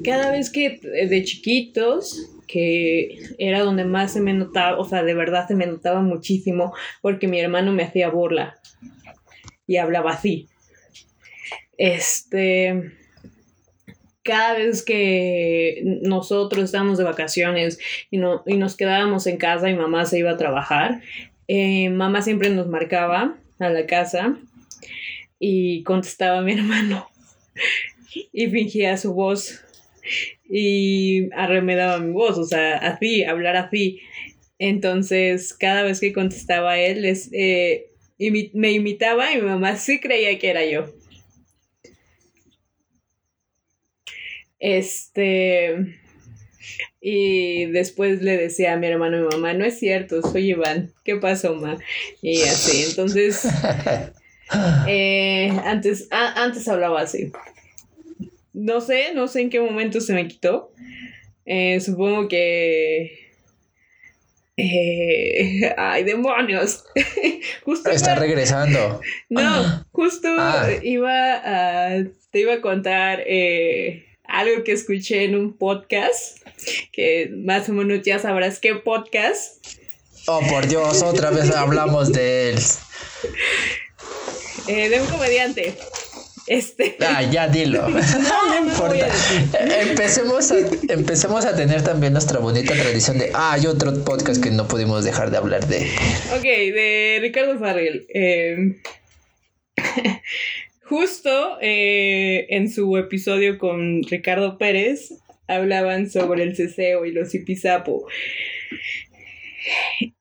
cada 0.05 0.31
vez 0.33 0.51
que 0.51 0.81
de 0.81 1.25
chiquitos 1.25 2.31
que 2.47 3.19
era 3.39 3.61
donde 3.61 3.85
más 3.85 4.13
se 4.13 4.21
me 4.21 4.33
notaba, 4.33 4.79
o 4.79 4.85
sea, 4.85 5.03
de 5.03 5.15
verdad 5.15 5.49
se 5.49 5.55
me 5.55 5.67
notaba 5.67 6.01
muchísimo 6.01 6.73
porque 7.03 7.29
mi 7.29 7.41
hermano 7.41 7.73
me 7.73 7.83
hacía 7.83 8.09
burla 8.09 8.59
y 9.67 9.77
hablaba 9.77 10.13
así. 10.13 10.49
Este, 11.77 12.93
cada 14.23 14.55
vez 14.55 14.85
que 14.85 15.83
nosotros 16.03 16.65
estábamos 16.65 16.99
de 16.99 17.05
vacaciones 17.05 17.79
y, 18.11 18.19
no, 18.19 18.43
y 18.47 18.57
nos 18.57 18.77
quedábamos 18.77 19.27
en 19.27 19.37
casa 19.37 19.69
y 19.69 19.75
mamá 19.75 20.07
se 20.07 20.19
iba 20.19 20.31
a 20.31 20.37
trabajar, 20.37 21.01
eh, 21.49 21.91
mamá 21.91 22.23
siempre 22.23 22.51
nos 22.51 22.69
marcaba 22.69 23.37
a 23.59 23.69
la 23.71 23.87
casa 23.87 24.39
y 25.39 25.83
contestaba 25.83 26.39
a 26.39 26.43
mi 26.43 26.53
hermano 26.59 27.09
y 28.33 28.47
fingía 28.49 28.97
su 28.97 29.13
voz 29.13 29.63
y 30.49 31.29
arremedaba 31.35 31.99
mi 31.99 32.13
voz, 32.13 32.39
o 32.39 32.45
sea, 32.45 32.77
así, 32.77 33.25
hablar 33.25 33.57
así. 33.57 34.01
Entonces, 34.59 35.53
cada 35.53 35.83
vez 35.83 36.01
que 36.01 36.13
contestaba 36.13 36.79
él, 36.79 37.03
les, 37.03 37.31
eh, 37.33 37.91
me 38.19 38.73
imitaba 38.73 39.33
y 39.33 39.37
mi 39.37 39.43
mamá 39.43 39.77
sí 39.77 40.01
creía 40.01 40.39
que 40.39 40.49
era 40.51 40.65
yo. 40.65 40.87
Este. 44.59 45.77
Y 47.01 47.67
después 47.67 48.23
le 48.23 48.37
decía 48.37 48.73
a 48.73 48.77
mi 48.77 48.87
hermano 48.89 49.19
y 49.19 49.21
mi 49.21 49.29
mamá, 49.29 49.53
no 49.53 49.65
es 49.65 49.79
cierto, 49.79 50.23
soy 50.23 50.51
Iván, 50.51 50.93
¿qué 51.05 51.17
pasó, 51.17 51.55
ma? 51.55 51.79
Y 52.21 52.43
así, 52.43 52.85
entonces, 52.89 53.47
eh, 54.87 55.51
antes, 55.65 56.09
antes 56.11 56.67
hablaba 56.69 57.01
así. 57.01 57.33
No 58.53 58.81
sé, 58.81 59.13
no 59.15 59.29
sé 59.29 59.43
en 59.43 59.51
qué 59.51 59.61
momento 59.61 60.01
se 60.01 60.15
me 60.15 60.29
quitó. 60.29 60.73
Eh, 61.45 61.81
supongo 61.81 62.29
que 62.29 63.27
Eh, 64.57 65.75
ay, 65.77 66.05
demonios. 66.05 66.85
justo 67.65 67.91
Está 67.91 68.15
regresando. 68.15 69.01
No, 69.29 69.43
ah. 69.43 69.87
justo 69.93 70.29
ah. 70.39 70.69
iba 70.83 71.35
a. 71.35 72.05
Te 72.31 72.41
iba 72.41 72.55
a 72.55 72.61
contar 72.61 73.25
algo 74.25 74.65
que 74.65 74.73
escuché 74.73 75.25
en 75.25 75.37
un 75.37 75.57
podcast. 75.57 76.39
Que 76.93 77.31
más 77.35 77.69
o 77.69 77.73
menos 77.73 78.03
ya 78.03 78.19
sabrás 78.19 78.59
qué 78.59 78.75
podcast. 78.75 79.65
Oh, 80.29 80.41
por 80.49 80.67
Dios, 80.67 81.03
otra 81.03 81.31
vez 81.31 81.55
hablamos 81.55 82.13
de 82.13 82.51
él. 82.51 82.59
Eh, 84.69 84.89
de 84.89 85.01
un 85.01 85.07
comediante. 85.07 85.75
Este. 86.47 86.97
Ah, 87.01 87.23
ya 87.23 87.49
dilo. 87.49 87.89
No, 87.89 88.59
importa. 88.59 89.09
empecemos, 89.83 90.53
a, 90.53 90.59
empecemos 90.89 91.45
a 91.45 91.57
tener 91.57 91.83
también 91.83 92.13
nuestra 92.13 92.39
bonita 92.39 92.75
tradición 92.75 93.19
de. 93.19 93.31
Ah, 93.35 93.55
hay 93.55 93.67
otro 93.67 93.93
podcast 94.05 94.43
que 94.43 94.51
no 94.51 94.69
pudimos 94.69 95.05
dejar 95.05 95.31
de 95.31 95.39
hablar 95.39 95.67
de. 95.67 95.89
Ok, 96.37 96.43
de 96.43 97.19
Ricardo 97.21 97.59
Farrell. 97.59 98.07
Em, 98.11 98.77
justo 100.85 101.59
eh, 101.61 102.47
en 102.51 102.71
su 102.71 102.97
episodio 102.97 103.59
con 103.59 104.03
Ricardo 104.05 104.57
Pérez 104.57 105.15
hablaban 105.49 106.11
sobre 106.11 106.45
el 106.45 106.57
ceseo 106.57 107.07
y 107.07 107.13
los 107.13 107.35
hipizapo. 107.35 108.07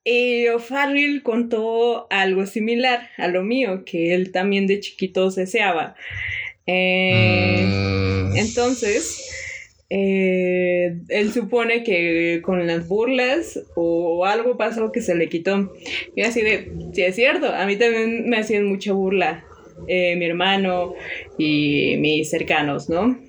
Y 0.03 0.47
O'Farrell 0.47 1.23
contó 1.23 2.07
algo 2.09 2.45
similar 2.45 3.09
a 3.17 3.27
lo 3.27 3.43
mío, 3.43 3.83
que 3.85 4.13
él 4.13 4.31
también 4.31 4.67
de 4.67 4.79
chiquito 4.79 5.29
deseaba. 5.29 5.95
Eh, 6.67 7.65
mm. 7.65 8.37
Entonces, 8.37 9.25
eh, 9.89 10.97
él 11.09 11.31
supone 11.31 11.83
que 11.83 12.41
con 12.43 12.65
las 12.65 12.87
burlas 12.87 13.59
o 13.75 14.25
algo 14.25 14.57
pasó 14.57 14.91
que 14.91 15.01
se 15.01 15.15
le 15.15 15.29
quitó. 15.29 15.73
Y 16.15 16.21
así 16.21 16.41
de, 16.41 16.71
sí 16.93 17.03
es 17.03 17.15
cierto, 17.15 17.47
a 17.53 17.65
mí 17.65 17.75
también 17.75 18.29
me 18.29 18.37
hacían 18.37 18.65
mucha 18.65 18.93
burla 18.93 19.45
eh, 19.87 20.15
mi 20.15 20.25
hermano 20.25 20.95
y 21.37 21.97
mis 21.97 22.29
cercanos, 22.29 22.89
¿no? 22.89 23.19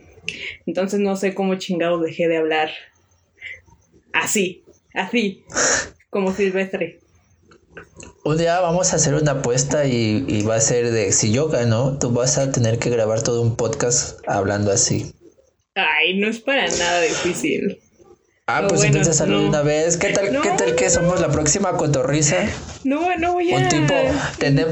Entonces 0.67 1.01
no 1.01 1.17
sé 1.17 1.35
cómo 1.35 1.57
chingados 1.57 2.03
dejé 2.03 2.29
de 2.29 2.39
hablar 2.39 2.71
así, 4.13 4.65
así 4.95 5.45
como 6.17 6.33
Silvestre. 6.33 6.99
Un 8.25 8.39
día 8.39 8.59
vamos 8.61 8.95
a 8.95 8.97
hacer 8.97 9.13
una 9.13 9.33
apuesta 9.33 9.85
y, 9.85 10.43
va 10.49 10.55
a 10.55 10.61
ser 10.61 10.91
de 10.91 11.13
si 11.13 11.31
yo 11.31 11.49
gano, 11.49 11.99
tú 11.99 12.11
vas 12.11 12.39
a 12.39 12.51
tener 12.51 12.79
que 12.79 12.89
grabar 12.89 13.21
todo 13.21 13.43
un 13.43 13.55
podcast 13.55 14.21
hablando 14.27 14.73
así. 14.73 15.13
Ay, 15.75 16.19
no 16.19 16.27
es 16.27 16.41
para 16.41 16.69
nada 16.69 17.03
difícil. 17.03 17.81
Ah, 18.47 18.65
pues 18.67 18.83
entonces 18.85 19.21
una 19.21 19.61
vez. 19.61 19.99
¿Qué 19.99 20.15
tal, 20.15 20.41
¿Qué 20.41 20.49
tal 20.57 20.75
que 20.75 20.89
somos 20.89 21.21
la 21.21 21.29
próxima 21.29 21.77
cotorriza? 21.77 22.47
No, 22.85 23.15
no 23.19 23.35
voy 23.35 23.53
a. 23.53 23.59
Un 23.59 23.69
tipo, 23.69 23.95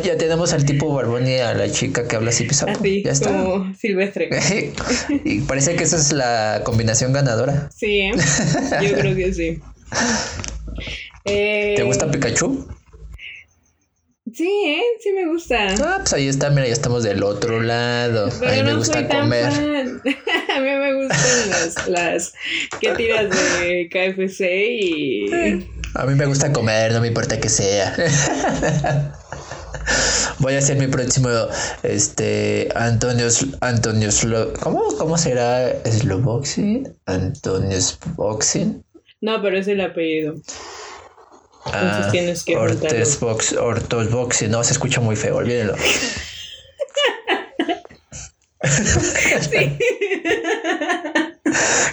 ya 0.03 0.17
tenemos 0.17 0.55
al 0.55 0.65
tipo 0.65 0.95
Barbón 0.95 1.29
y 1.29 1.35
a 1.35 1.53
la 1.53 1.71
chica 1.71 2.09
que 2.09 2.17
habla 2.17 2.31
así 2.31 2.45
pisapo. 2.45 2.73
Así, 2.73 3.03
ya 3.03 3.13
está. 3.13 3.29
Como 3.29 3.75
silvestre. 3.75 4.31
y 5.25 5.41
parece 5.41 5.77
que 5.77 5.85
esa 5.85 5.99
es 5.99 6.11
la 6.11 6.63
combinación 6.65 7.13
ganadora. 7.13 7.69
Sí, 7.77 8.01
¿eh? 8.01 8.13
yo 8.81 8.95
creo 8.95 9.15
que 9.15 9.35
sí. 9.35 9.61
¿Te 11.25 11.83
gusta 11.83 12.07
eh, 12.07 12.11
Pikachu? 12.11 12.69
Sí, 14.33 14.49
¿eh? 14.67 14.83
Sí 15.01 15.13
me 15.13 15.27
gusta. 15.27 15.75
Ah, 15.81 15.99
pues 15.99 16.13
ahí 16.13 16.29
está, 16.29 16.51
mira, 16.51 16.67
ya 16.67 16.73
estamos 16.73 17.05
del 17.05 17.23
otro 17.23 17.61
lado. 17.61 18.27
a 18.27 18.51
mí 18.53 18.63
me 18.63 18.75
gusta 18.75 19.07
comer. 19.07 19.47
a 19.53 20.61
mí 20.61 20.71
me 20.71 20.95
gustan 20.95 21.51
las, 21.51 21.89
las 21.89 22.35
que 22.81 22.95
tiras 22.95 23.31
de 23.31 23.89
KFC 23.91 24.41
y... 24.43 25.31
A 25.95 26.05
mí 26.07 26.15
me 26.15 26.27
gusta 26.27 26.53
comer, 26.53 26.93
no 26.93 27.01
me 27.01 27.09
importa 27.09 27.39
que 27.39 27.49
sea. 27.49 27.95
Voy 30.41 30.55
a 30.55 30.59
hacer 30.59 30.77
mi 30.79 30.89
próximo, 30.89 31.29
este, 31.83 32.69
Antonio, 32.75 33.29
Antonio, 33.61 34.11
¿cómo, 34.61 34.83
cómo 34.99 35.17
será 35.17 35.73
Boxing? 36.23 36.93
Antonio 37.07 37.79
Boxing. 38.17 38.85
No, 39.21 39.41
pero 39.41 39.59
es 39.59 39.69
el 39.69 39.81
apellido. 39.81 40.35
Entonces 41.67 42.07
ah, 42.07 42.09
tienes 42.11 42.45
que 42.45 42.57
Ortes 42.57 43.21
Box, 43.21 43.53
Ortos 43.53 44.11
Box, 44.11 44.43
no, 44.49 44.63
se 44.65 44.73
escucha 44.73 45.01
muy 45.01 45.17
feo, 45.17 45.37
olvídenlo. 45.37 45.75
sí. 49.51 49.79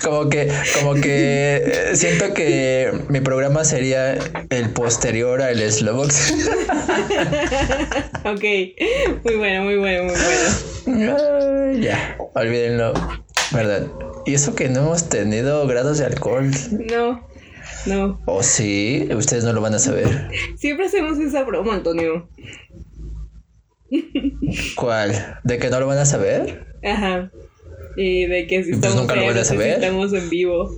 Como 0.03 0.29
que, 0.29 0.51
como 0.79 0.95
que 0.95 1.61
eh, 1.63 1.95
siento 1.95 2.33
que 2.33 2.91
mi 3.09 3.21
programa 3.21 3.63
sería 3.63 4.17
el 4.49 4.69
posterior 4.71 5.41
al 5.41 5.59
Slowbox. 5.71 6.33
ok, 8.25 8.43
muy 9.23 9.35
bueno, 9.35 9.63
muy 9.63 9.77
bueno, 9.77 10.03
muy 10.05 10.13
bueno. 10.95 11.73
ya, 11.79 12.17
olvídenlo, 12.33 12.93
¿verdad? 13.51 13.87
Y 14.25 14.33
eso 14.33 14.55
que 14.55 14.69
no 14.69 14.81
hemos 14.81 15.09
tenido 15.09 15.67
grados 15.67 15.99
de 15.99 16.05
alcohol. 16.05 16.49
No. 16.71 17.30
No. 17.85 18.21
¿O 18.25 18.43
sí? 18.43 19.07
Ustedes 19.15 19.43
no 19.43 19.53
lo 19.53 19.61
van 19.61 19.73
a 19.73 19.79
saber. 19.79 20.29
Siempre 20.57 20.85
hacemos 20.85 21.17
esa 21.19 21.43
broma, 21.43 21.75
Antonio. 21.75 22.29
¿Cuál? 24.75 25.39
¿De 25.43 25.57
que 25.57 25.69
no 25.69 25.79
lo 25.79 25.87
van 25.87 25.97
a 25.97 26.05
saber? 26.05 26.65
Ajá. 26.83 27.31
Y 27.97 28.25
de 28.25 28.47
que 28.47 28.63
si 28.63 28.71
estamos, 28.71 28.97
nunca 28.97 29.15
lo 29.15 29.25
van 29.25 29.37
a 29.37 29.43
saber? 29.43 29.75
estamos 29.75 30.13
en 30.13 30.29
vivo. 30.29 30.71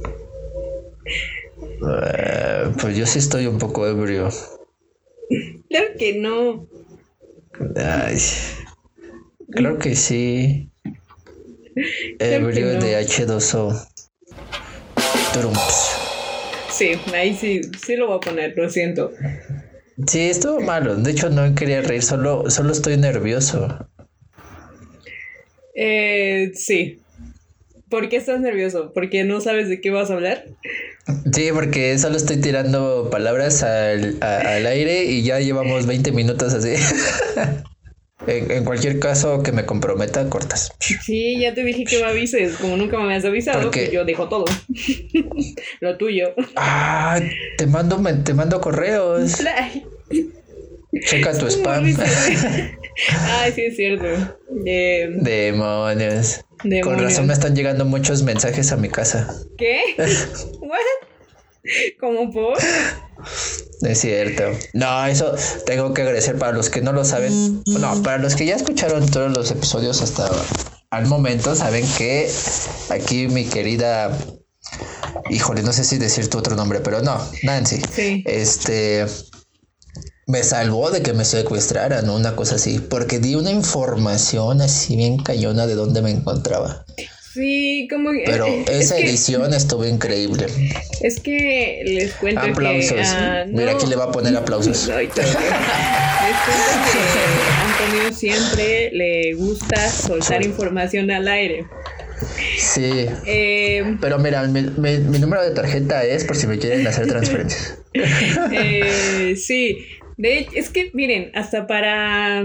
Eh, 1.65 2.71
pues 2.79 2.97
yo 2.97 3.05
sí 3.05 3.19
estoy 3.19 3.47
un 3.47 3.57
poco 3.57 3.87
ebrio. 3.87 4.29
Claro 5.69 5.87
que 5.97 6.17
no. 6.17 6.67
Ay. 7.75 8.17
Claro 9.51 9.77
que 9.77 9.95
sí. 9.95 10.71
ebrio 12.19 12.79
de 12.79 12.99
H2O. 12.99 13.87
Trumps. 15.33 15.92
Sí, 16.73 16.93
ahí 17.13 17.35
sí, 17.35 17.61
sí 17.85 17.95
lo 17.95 18.07
voy 18.07 18.17
a 18.17 18.19
poner, 18.19 18.53
lo 18.57 18.67
siento. 18.67 19.11
Sí, 20.07 20.21
estuvo 20.21 20.59
malo. 20.59 20.95
De 20.95 21.11
hecho, 21.11 21.29
no 21.29 21.53
quería 21.53 21.81
reír, 21.81 22.01
solo, 22.01 22.49
solo 22.49 22.71
estoy 22.71 22.97
nervioso. 22.97 23.87
Eh, 25.75 26.51
sí. 26.55 26.99
¿Por 27.89 28.09
qué 28.09 28.15
estás 28.15 28.39
nervioso? 28.39 28.91
¿Porque 28.91 29.23
no 29.23 29.39
sabes 29.39 29.69
de 29.69 29.81
qué 29.81 29.91
vas 29.91 30.09
a 30.09 30.15
hablar? 30.15 30.45
Sí, 31.31 31.49
porque 31.53 31.95
solo 31.99 32.17
estoy 32.17 32.37
tirando 32.37 33.09
palabras 33.11 33.61
al, 33.61 34.17
al 34.21 34.65
aire 34.65 35.03
y 35.05 35.21
ya 35.21 35.39
llevamos 35.39 35.85
20 35.85 36.11
minutos 36.11 36.55
así. 36.55 36.73
En, 38.27 38.63
cualquier 38.63 38.99
caso 38.99 39.43
que 39.43 39.51
me 39.51 39.65
comprometa, 39.65 40.29
cortas. 40.29 40.71
Sí, 40.79 41.39
ya 41.39 41.53
te 41.53 41.63
dije 41.63 41.83
que 41.83 41.99
me 41.99 42.05
avises. 42.05 42.55
Como 42.57 42.77
nunca 42.77 42.97
me 42.99 43.15
has 43.15 43.25
avisado, 43.25 43.69
pues 43.71 43.91
yo 43.91 44.05
dejo 44.05 44.29
todo. 44.29 44.45
Lo 45.81 45.97
tuyo. 45.97 46.33
Ah, 46.55 47.19
te 47.57 47.67
mando, 47.67 48.01
te 48.23 48.33
mando 48.33 48.61
correos. 48.61 49.37
Checa 51.05 51.37
tu 51.37 51.47
spam. 51.47 51.85
Ay, 53.09 53.51
sí, 53.51 53.61
es 53.61 53.75
cierto. 53.75 54.05
Eh, 54.65 55.09
Demonios. 55.21 56.45
Con 56.83 56.99
razón 56.99 57.27
me 57.27 57.33
están 57.33 57.55
llegando 57.55 57.83
muchos 57.83 58.23
mensajes 58.23 58.71
a 58.71 58.77
mi 58.77 58.89
casa. 58.89 59.33
¿Qué? 59.57 59.81
¿What? 60.59 61.12
¿Cómo 61.99 62.31
por? 62.31 62.57
Es 63.81 63.99
cierto. 63.99 64.43
No, 64.73 65.05
eso 65.05 65.33
tengo 65.65 65.93
que 65.93 66.01
agradecer 66.01 66.37
para 66.37 66.53
los 66.53 66.69
que 66.69 66.81
no 66.81 66.93
lo 66.93 67.05
saben. 67.05 67.63
No, 67.65 68.01
para 68.03 68.17
los 68.17 68.35
que 68.35 68.45
ya 68.45 68.55
escucharon 68.55 69.05
todos 69.09 69.35
los 69.35 69.51
episodios 69.51 70.01
hasta 70.01 70.29
al 70.89 71.07
momento, 71.07 71.55
saben 71.55 71.85
que 71.97 72.29
aquí 72.89 73.27
mi 73.27 73.45
querida. 73.45 74.15
Híjole, 75.29 75.63
no 75.63 75.73
sé 75.73 75.83
si 75.83 75.97
decir 75.97 76.29
tu 76.29 76.37
otro 76.37 76.55
nombre, 76.55 76.79
pero 76.81 77.01
no, 77.01 77.19
Nancy. 77.43 77.81
Sí. 77.93 78.23
Este. 78.25 79.05
Me 80.25 80.41
salvó 80.41 80.89
de 80.89 81.01
que 81.01 81.11
me 81.11 81.25
secuestraran, 81.25 82.09
una 82.09 82.35
cosa 82.35 82.55
así, 82.55 82.79
porque 82.79 83.19
di 83.19 83.35
una 83.35 83.51
información 83.51 84.61
así 84.61 84.95
bien 84.95 85.17
cañona 85.17 85.67
de 85.67 85.75
dónde 85.75 86.01
me 86.01 86.11
encontraba. 86.11 86.85
Sí, 87.33 87.87
como 87.89 88.11
Pero 88.25 88.45
esa 88.71 88.97
edición 88.97 89.53
estuvo 89.53 89.85
increíble. 89.85 90.45
Es 91.01 91.19
que 91.19 91.81
les 91.85 92.13
cuento 92.13 92.41
aplausos. 92.41 92.99
Ah, 93.01 93.45
Mira, 93.47 93.71
aquí 93.71 93.87
le 93.87 93.95
va 93.95 94.05
a 94.05 94.11
poner 94.11 94.35
aplausos. 94.35 94.87
les 94.87 95.09
cuento 95.09 95.31
que 96.91 96.99
Antonio 97.83 98.13
siempre 98.13 98.91
le 98.91 99.33
gusta 99.33 99.89
soltar 99.89 100.43
información 100.45 101.09
al 101.09 101.27
aire. 101.27 101.65
Sí. 102.57 103.07
Eh, 103.25 103.97
Pero 103.99 104.19
mira, 104.19 104.43
mi, 104.43 104.61
número 104.61 105.43
de 105.43 105.51
tarjeta 105.51 106.03
es 106.05 106.23
por 106.23 106.35
si 106.35 106.47
me 106.47 106.59
quieren 106.59 106.85
hacer 106.87 107.07
transferencias. 107.07 107.79
Eh, 108.51 109.35
sí. 109.37 109.85
De 110.17 110.47
es 110.55 110.69
que 110.69 110.89
miren, 110.93 111.31
hasta 111.35 111.67
para 111.67 112.43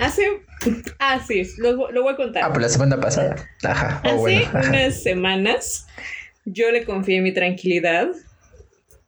Hace. 0.00 0.22
Ah, 0.98 1.20
sí, 1.26 1.42
lo, 1.58 1.76
voy 1.76 2.12
a 2.12 2.16
contar. 2.16 2.44
Ah, 2.44 2.48
pues 2.48 2.62
la 2.62 2.68
semana 2.68 3.00
pasada. 3.00 3.36
Ajá. 3.62 4.02
Oh, 4.04 4.26
Hace 4.26 4.48
unas 4.52 5.02
semanas 5.02 5.86
yo 6.44 6.70
le 6.70 6.84
confié 6.84 7.20
mi 7.20 7.32
tranquilidad 7.32 8.10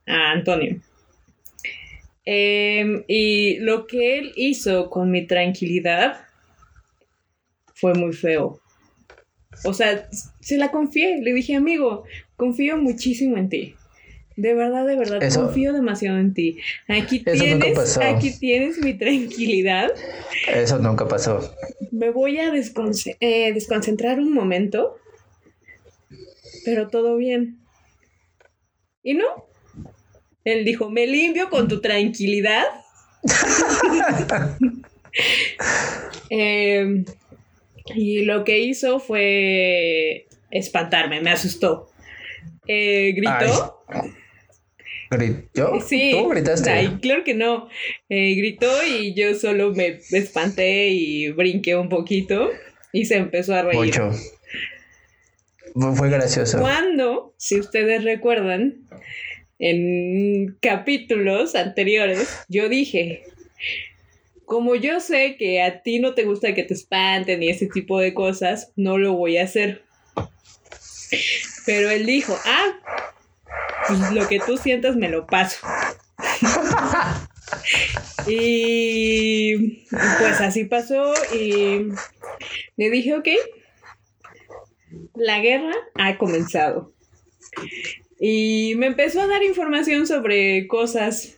a 0.06 0.30
Antonio. 0.32 0.80
Em, 2.24 3.04
y 3.08 3.58
lo 3.58 3.86
que 3.86 4.18
él 4.18 4.32
hizo 4.36 4.88
con 4.90 5.10
mi 5.10 5.26
tranquilidad 5.26 6.24
fue 7.74 7.94
muy 7.94 8.12
feo. 8.12 8.60
O 9.64 9.74
sea, 9.74 10.08
se 10.40 10.56
la 10.56 10.70
confié. 10.70 11.20
Le 11.20 11.32
dije, 11.32 11.56
amigo, 11.56 12.04
confío 12.36 12.76
muchísimo 12.76 13.36
en 13.36 13.48
ti. 13.48 13.74
De 14.36 14.54
verdad, 14.54 14.86
de 14.86 14.96
verdad, 14.96 15.20
confío 15.34 15.72
demasiado 15.72 16.18
en 16.18 16.32
ti. 16.32 16.58
Aquí 16.88 17.20
tienes, 17.20 17.98
aquí 17.98 18.38
tienes 18.38 18.78
mi 18.78 18.94
tranquilidad. 18.94 19.90
Eso 20.48 20.78
nunca 20.78 21.06
pasó. 21.06 21.54
Me 21.90 22.10
voy 22.10 22.38
a 22.38 22.52
eh, 22.54 23.52
desconcentrar 23.52 24.18
un 24.18 24.32
momento, 24.32 24.98
pero 26.64 26.88
todo 26.88 27.16
bien. 27.16 27.58
Y 29.02 29.14
no. 29.14 29.46
Él 30.44 30.64
dijo, 30.64 30.90
me 30.90 31.06
limpio 31.06 31.50
con 31.50 31.68
tu 31.68 31.80
tranquilidad. 31.80 32.64
Em, 36.30 37.04
y 37.94 38.22
lo 38.22 38.44
que 38.44 38.60
hizo 38.60 38.98
fue 38.98 40.26
espantarme, 40.50 41.20
me 41.20 41.30
asustó. 41.30 41.90
Eh, 42.66 43.12
gritó. 43.14 43.84
Sí. 45.87 46.11
¿Tú 46.12 46.29
gritaste? 46.29 46.98
claro 47.01 47.25
que 47.25 47.35
no. 47.35 47.68
Eh, 48.09 48.35
gritó 48.35 48.70
y 48.83 49.14
yo 49.14 49.35
solo 49.35 49.72
me 49.72 50.01
espanté 50.11 50.88
y 50.88 51.31
brinqué 51.31 51.77
un 51.77 51.88
poquito 51.88 52.51
y 52.92 53.05
se 53.05 53.16
empezó 53.16 53.55
a 53.55 53.62
reír. 53.62 53.79
Mucho. 53.79 54.11
Fue 55.94 56.11
gracioso. 56.11 56.61
Cuando, 56.61 57.35
si 57.38 57.59
ustedes 57.59 58.05
recuerdan, 58.05 58.87
en 59.59 60.57
capítulos 60.61 61.55
anteriores, 61.55 62.44
yo 62.48 62.68
dije, 62.68 63.22
como 64.44 64.75
yo 64.75 65.01
sé 65.01 65.37
que 65.38 65.62
a 65.62 65.83
ti 65.83 65.98
no 65.98 66.14
te 66.14 66.25
gusta 66.25 66.53
que 66.53 66.64
te 66.64 66.75
espanten 66.75 67.42
y 67.42 67.48
ese 67.48 67.68
tipo 67.68 67.98
de 68.01 68.12
cosas, 68.12 68.72
no 68.77 68.98
lo 68.98 69.14
voy 69.14 69.38
a 69.38 69.44
hacer. 69.44 69.85
Pero 71.64 71.90
él 71.90 72.07
dijo, 72.07 72.37
ah, 72.44 73.12
pues 73.86 74.12
lo 74.12 74.28
que 74.28 74.40
tú 74.40 74.56
sientas 74.56 74.96
me 74.96 75.08
lo 75.08 75.26
paso. 75.26 75.66
y 78.26 79.84
pues 80.18 80.40
así 80.40 80.64
pasó 80.64 81.12
y 81.34 81.88
le 82.76 82.90
dije, 82.90 83.14
ok, 83.14 83.28
la 85.14 85.40
guerra 85.40 85.72
ha 85.94 86.18
comenzado. 86.18 86.92
Y 88.18 88.74
me 88.76 88.86
empezó 88.86 89.20
a 89.20 89.26
dar 89.26 89.42
información 89.42 90.06
sobre 90.06 90.66
cosas 90.68 91.36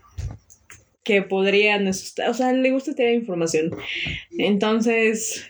que 1.02 1.22
podrían 1.22 1.86
asustar. 1.86 2.30
O 2.30 2.34
sea, 2.34 2.52
le 2.52 2.70
gusta 2.70 2.94
tener 2.94 3.14
información. 3.14 3.76
Entonces, 4.38 5.46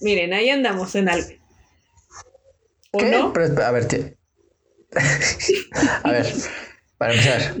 miren, 0.00 0.32
ahí 0.32 0.50
andamos 0.50 0.94
en 0.94 1.08
algo. 1.08 1.28
¿O 2.92 3.02
no? 3.02 3.32
a 3.62 3.70
ver, 3.70 4.15
a 6.02 6.10
ver, 6.10 6.26
para 6.98 7.12
empezar. 7.12 7.58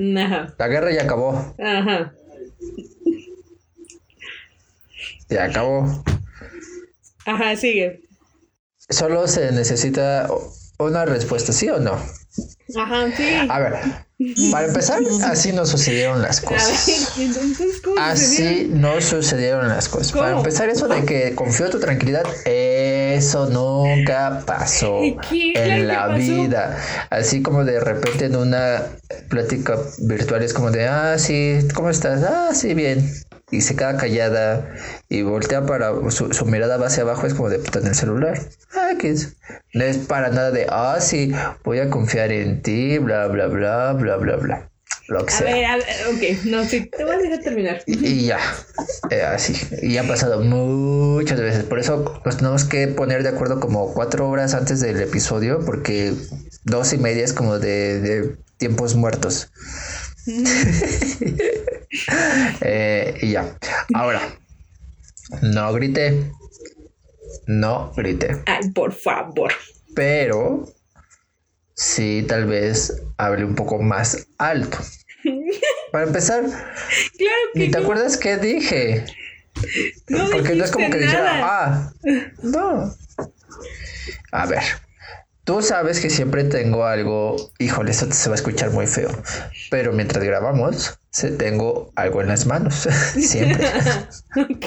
La 0.58 0.68
guerra 0.68 0.92
ya 0.92 1.02
acabó. 1.02 1.54
Ajá. 1.58 2.12
Ya 5.28 5.44
acabó. 5.44 6.04
Ajá, 7.26 7.56
sigue. 7.56 8.02
Solo 8.88 9.26
se 9.26 9.50
necesita 9.52 10.28
una 10.78 11.04
respuesta, 11.04 11.52
¿sí 11.52 11.68
o 11.68 11.80
no? 11.80 12.00
Ajá, 12.76 13.10
sí. 13.16 13.28
A 13.48 13.58
ver, 13.58 14.05
para 14.50 14.66
empezar, 14.66 15.00
así 15.24 15.52
no 15.52 15.66
sucedieron 15.66 16.22
las 16.22 16.40
cosas. 16.40 16.88
así 17.98 18.70
no 18.72 19.00
sucedieron 19.00 19.68
las 19.68 19.88
cosas. 19.88 20.12
Para 20.12 20.36
empezar, 20.36 20.68
eso 20.70 20.88
de 20.88 21.04
que 21.04 21.34
confío 21.34 21.66
en 21.66 21.72
tu 21.72 21.80
tranquilidad, 21.80 22.24
eso 22.46 23.46
nunca 23.46 24.42
pasó 24.46 25.00
en 25.30 25.86
la 25.86 26.08
vida. 26.08 26.78
Así 27.10 27.42
como 27.42 27.64
de 27.64 27.80
repente 27.80 28.26
en 28.26 28.36
una 28.36 28.82
plática 29.28 29.78
virtual 29.98 30.42
es 30.42 30.54
como 30.54 30.70
de, 30.70 30.86
ah, 30.86 31.18
sí, 31.18 31.58
¿cómo 31.74 31.90
estás? 31.90 32.22
Ah, 32.22 32.54
sí, 32.54 32.74
bien 32.74 33.26
y 33.50 33.60
se 33.60 33.76
queda 33.76 33.96
callada 33.96 34.74
y 35.08 35.22
voltea 35.22 35.66
para 35.66 35.92
su, 36.10 36.46
mirada 36.46 36.78
va 36.78 36.86
hacia 36.86 37.04
abajo, 37.04 37.26
es 37.26 37.34
como 37.34 37.48
de 37.48 37.58
puta 37.58 37.78
en 37.78 37.86
el 37.86 37.94
celular. 37.94 38.40
Ah, 38.74 38.90
¿qué 38.98 39.10
es? 39.10 39.36
No 39.72 39.84
es 39.84 39.98
para 39.98 40.30
nada 40.30 40.50
de, 40.50 40.66
ah, 40.68 40.96
sí, 41.00 41.32
voy 41.64 41.78
a 41.78 41.90
confiar 41.90 42.32
en 42.32 42.62
ti, 42.62 42.98
bla, 42.98 43.28
bla, 43.28 43.46
bla, 43.46 43.92
bla, 43.92 44.16
bla, 44.16 44.36
bla. 44.36 44.70
Lo 45.08 45.24
que 45.24 45.32
a 45.32 45.40
Ver, 45.40 45.64
a 45.64 45.76
ver, 45.76 45.86
ok, 46.12 46.44
no, 46.46 46.64
sí, 46.64 46.86
te 46.86 47.04
voy 47.04 47.14
a 47.14 47.18
dejar 47.18 47.38
terminar. 47.38 47.82
Y, 47.86 48.26
ya, 48.26 48.40
eh, 49.10 49.22
así, 49.22 49.54
y 49.82 49.96
ha 49.98 50.08
pasado 50.08 50.40
muchas 50.40 51.40
veces. 51.40 51.62
Por 51.62 51.78
eso 51.78 52.20
nos 52.24 52.36
tenemos 52.36 52.64
que 52.64 52.88
poner 52.88 53.22
de 53.22 53.28
acuerdo 53.28 53.60
como 53.60 53.94
cuatro 53.94 54.28
horas 54.28 54.54
antes 54.54 54.80
del 54.80 55.00
episodio, 55.00 55.60
porque 55.64 56.12
dos 56.64 56.92
y 56.92 56.98
media 56.98 57.24
es 57.24 57.32
como 57.32 57.60
de, 57.60 58.00
de 58.00 58.36
tiempos 58.56 58.96
muertos. 58.96 59.48
Eh, 62.60 63.18
y 63.22 63.32
ya. 63.32 63.56
Ahora, 63.94 64.20
no 65.42 65.72
grité. 65.72 66.30
No 67.46 67.92
grité. 67.96 68.42
Ay, 68.46 68.70
por 68.70 68.92
favor. 68.92 69.52
Pero 69.94 70.66
sí, 71.74 72.24
tal 72.28 72.46
vez 72.46 73.02
hablé 73.16 73.44
un 73.44 73.54
poco 73.54 73.78
más 73.78 74.26
alto. 74.38 74.78
Para 75.92 76.06
empezar, 76.06 76.44
¿y 77.54 77.70
te 77.70 77.78
acuerdas 77.78 78.16
qué 78.16 78.36
dije? 78.36 79.04
Porque 80.32 80.54
no 80.54 80.64
es 80.64 80.70
como 80.70 80.90
que 80.90 80.98
dijera, 80.98 81.40
ah, 81.44 81.92
no. 82.42 82.94
A 84.32 84.46
ver, 84.46 84.62
Tú 85.46 85.62
sabes 85.62 86.00
que 86.00 86.10
siempre 86.10 86.42
tengo 86.42 86.86
algo, 86.86 87.36
híjole, 87.60 87.92
esto 87.92 88.10
se 88.10 88.28
va 88.28 88.34
a 88.34 88.36
escuchar 88.36 88.72
muy 88.72 88.88
feo, 88.88 89.10
pero 89.70 89.92
mientras 89.92 90.24
grabamos, 90.24 90.98
tengo 91.38 91.92
algo 91.94 92.20
en 92.20 92.26
las 92.26 92.46
manos, 92.46 92.88
siempre. 93.14 93.64
ok. 94.36 94.66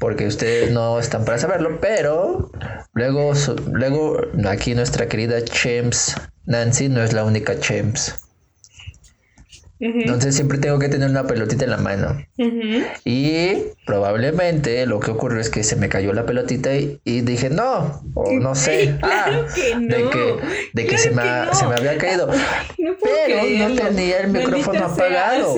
Porque 0.00 0.26
ustedes 0.26 0.70
no 0.70 0.98
están 0.98 1.26
para 1.26 1.36
saberlo, 1.36 1.78
pero 1.78 2.50
luego, 2.94 3.34
luego 3.70 4.16
aquí 4.48 4.74
nuestra 4.74 5.08
querida 5.08 5.44
Chems 5.44 6.14
Nancy 6.46 6.88
no 6.88 7.02
es 7.02 7.12
la 7.12 7.24
única 7.24 7.60
Chems. 7.60 8.27
Entonces 9.80 10.34
siempre 10.34 10.58
tengo 10.58 10.78
que 10.78 10.88
tener 10.88 11.08
una 11.08 11.26
pelotita 11.26 11.64
en 11.64 11.70
la 11.70 11.76
mano. 11.76 12.16
Y 13.04 13.52
probablemente 13.86 14.84
lo 14.86 15.00
que 15.00 15.10
ocurrió 15.10 15.40
es 15.40 15.50
que 15.50 15.62
se 15.62 15.76
me 15.76 15.88
cayó 15.88 16.12
la 16.12 16.26
pelotita 16.26 16.74
y, 16.74 16.98
dije, 17.04 17.50
no, 17.50 18.02
o 18.14 18.32
no 18.32 18.54
sé, 18.54 18.98
ah, 19.02 19.46
de 19.78 20.10
que, 20.10 20.36
de 20.72 20.86
que, 20.86 20.98
se, 20.98 21.10
me, 21.10 21.22
se, 21.52 21.66
me, 21.66 21.74
había 21.74 21.96
caído. 21.98 22.28
Pero 22.76 23.68
no 23.68 23.74
tenía 23.74 24.20
el 24.20 24.28
micrófono 24.28 24.84
apagado. 24.84 25.56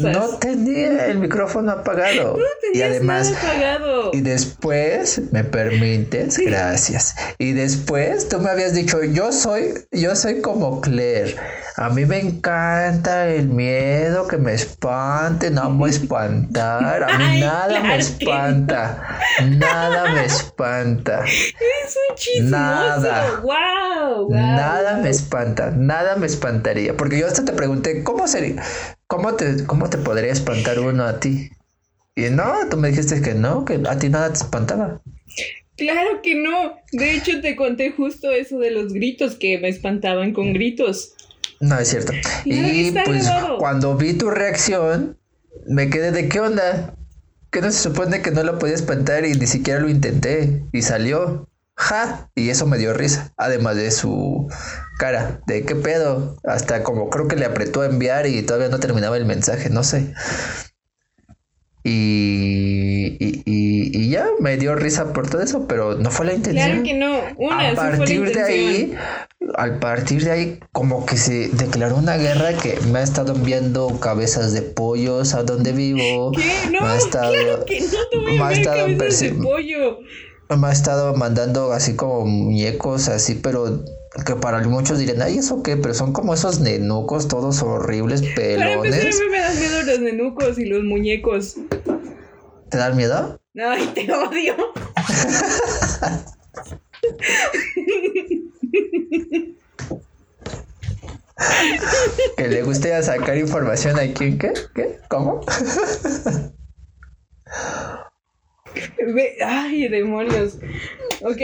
No 0.00 0.38
tenía 0.38 1.06
el 1.06 1.18
micrófono 1.18 1.72
apagado. 1.72 2.38
y 2.72 2.82
además, 2.82 3.32
apagado. 3.32 4.10
y 4.12 4.20
después, 4.20 5.20
me 5.32 5.44
permites, 5.44 6.38
gracias. 6.38 7.16
Y 7.38 7.52
después 7.52 8.28
tú 8.28 8.38
me 8.38 8.50
habías 8.50 8.74
dicho, 8.74 9.02
yo 9.02 9.32
soy, 9.32 9.74
yo 9.90 10.14
soy 10.14 10.40
como 10.40 10.80
Claire. 10.80 11.36
A 11.76 11.90
mí 11.90 12.06
me 12.06 12.20
encanta 12.20 13.23
el 13.28 13.48
miedo, 13.48 14.26
que 14.28 14.36
me 14.36 14.54
espante, 14.54 15.50
no 15.50 15.70
me 15.70 15.88
espantar. 15.88 17.04
A 17.04 17.18
mí 17.18 17.40
nada 17.40 17.80
me 17.80 17.96
espanta. 17.96 19.18
Nada 19.44 20.12
me 20.12 20.24
espanta. 20.24 21.24
Es 21.24 21.96
un 22.08 22.16
chismoso. 22.16 22.50
Nada. 22.50 23.40
Wow, 23.40 24.30
Nada 24.30 24.98
me 24.98 25.10
espanta. 25.10 25.70
Nada 25.70 26.16
me 26.16 26.26
espantaría. 26.26 26.96
Porque 26.96 27.18
yo 27.18 27.26
hasta 27.26 27.44
te 27.44 27.52
pregunté, 27.52 28.02
¿cómo 28.02 28.26
sería? 28.26 28.62
¿Cómo 29.06 29.34
te, 29.34 29.64
cómo 29.66 29.90
te 29.90 29.98
podría 29.98 30.32
espantar 30.32 30.78
uno 30.78 31.04
a 31.04 31.20
ti? 31.20 31.50
Y 32.16 32.30
no, 32.30 32.52
tú 32.70 32.76
me 32.76 32.88
dijiste 32.88 33.20
que 33.22 33.34
no, 33.34 33.64
que 33.64 33.80
a 33.88 33.98
ti 33.98 34.08
nada 34.08 34.28
te 34.28 34.38
espantaba. 34.38 35.00
Claro 35.76 36.22
que 36.22 36.36
no. 36.36 36.78
De 36.92 37.14
hecho, 37.14 37.40
te 37.40 37.56
conté 37.56 37.90
justo 37.90 38.30
eso 38.30 38.58
de 38.58 38.70
los 38.70 38.92
gritos 38.92 39.34
que 39.34 39.58
me 39.58 39.68
espantaban 39.68 40.32
con 40.32 40.52
gritos. 40.52 41.14
No, 41.64 41.78
es 41.78 41.88
cierto. 41.88 42.12
y 42.44 42.92
pues 42.92 43.26
cuando 43.58 43.96
vi 43.96 44.12
tu 44.12 44.30
reacción, 44.30 45.18
me 45.66 45.88
quedé 45.88 46.12
de 46.12 46.28
qué 46.28 46.40
onda. 46.40 46.94
Que 47.50 47.60
no 47.60 47.70
se 47.70 47.78
supone 47.78 48.20
que 48.20 48.32
no 48.32 48.42
lo 48.42 48.58
podía 48.58 48.74
espantar 48.74 49.24
y 49.24 49.34
ni 49.34 49.46
siquiera 49.46 49.80
lo 49.80 49.88
intenté. 49.88 50.64
Y 50.72 50.82
salió. 50.82 51.48
Ja. 51.76 52.30
Y 52.34 52.50
eso 52.50 52.66
me 52.66 52.78
dio 52.78 52.92
risa. 52.92 53.32
Además 53.36 53.76
de 53.76 53.90
su 53.92 54.48
cara. 54.98 55.40
De 55.46 55.64
qué 55.64 55.74
pedo. 55.74 56.36
Hasta 56.44 56.82
como 56.82 57.08
creo 57.08 57.28
que 57.28 57.36
le 57.36 57.46
apretó 57.46 57.80
a 57.80 57.86
enviar 57.86 58.26
y 58.26 58.42
todavía 58.42 58.68
no 58.68 58.80
terminaba 58.80 59.16
el 59.16 59.24
mensaje. 59.24 59.70
No 59.70 59.84
sé. 59.84 60.12
Y, 61.86 63.16
y, 63.20 64.08
ya 64.08 64.26
me 64.40 64.56
dio 64.56 64.74
risa 64.74 65.12
por 65.12 65.28
todo 65.28 65.42
eso, 65.42 65.66
pero 65.68 65.96
no 65.96 66.10
fue 66.10 66.24
la 66.24 66.32
intención. 66.32 66.66
Claro 66.66 66.82
que 66.82 66.94
no. 66.94 67.20
Una, 67.36 67.70
a 67.70 67.74
partir 67.74 68.32
de 68.32 68.42
ahí, 68.42 68.94
al 69.56 69.78
partir 69.80 70.24
de 70.24 70.30
ahí, 70.30 70.60
como 70.72 71.04
que 71.04 71.18
se 71.18 71.48
declaró 71.48 71.96
una 71.96 72.16
guerra 72.16 72.54
que 72.54 72.78
me 72.90 73.00
ha 73.00 73.02
estado 73.02 73.34
enviando 73.34 74.00
cabezas 74.00 74.54
de 74.54 74.62
pollos 74.62 75.34
a 75.34 75.42
donde 75.42 75.72
vivo. 75.72 76.32
¿Qué? 76.32 76.70
No, 76.72 76.80
me 76.80 76.86
ha 76.86 76.96
estado, 76.96 77.32
claro 77.32 77.64
que 77.66 77.80
no 77.80 78.08
te 78.10 78.18
voy 78.18 78.38
a 78.38 78.52
enviar 78.52 78.64
cabezas 78.64 79.20
de 79.20 79.32
pollo. 79.32 79.98
Me 80.56 80.66
ha 80.66 80.72
estado 80.72 81.14
mandando 81.14 81.72
así 81.72 81.96
como 81.96 82.24
muñecos, 82.24 83.08
así, 83.08 83.34
pero 83.34 83.84
que 84.22 84.36
para 84.36 84.60
muchos 84.60 84.98
dirían, 84.98 85.20
ay, 85.22 85.38
¿eso 85.38 85.62
qué? 85.62 85.76
Pero 85.76 85.92
son 85.92 86.12
como 86.12 86.34
esos 86.34 86.60
nenucos 86.60 87.26
todos 87.26 87.62
horribles, 87.62 88.22
pelones. 88.36 89.20
A 89.20 89.24
mí 89.24 89.30
me 89.30 89.40
dan 89.40 89.58
miedo 89.58 89.82
los 89.82 90.00
nenucos 90.00 90.58
y 90.58 90.66
los 90.66 90.84
muñecos. 90.84 91.56
¿Te 92.70 92.78
dan 92.78 92.96
miedo? 92.96 93.40
Ay, 93.60 93.90
te 93.94 94.12
odio. 94.12 94.54
que 102.36 102.48
le 102.48 102.62
guste 102.62 103.02
sacar 103.02 103.36
información 103.36 103.98
a 103.98 104.12
quién, 104.12 104.38
¿qué? 104.38 104.52
¿Qué? 104.74 105.00
¿Cómo? 105.08 105.40
Ay, 109.44 109.88
demonios. 109.88 110.58
Ok. 111.22 111.40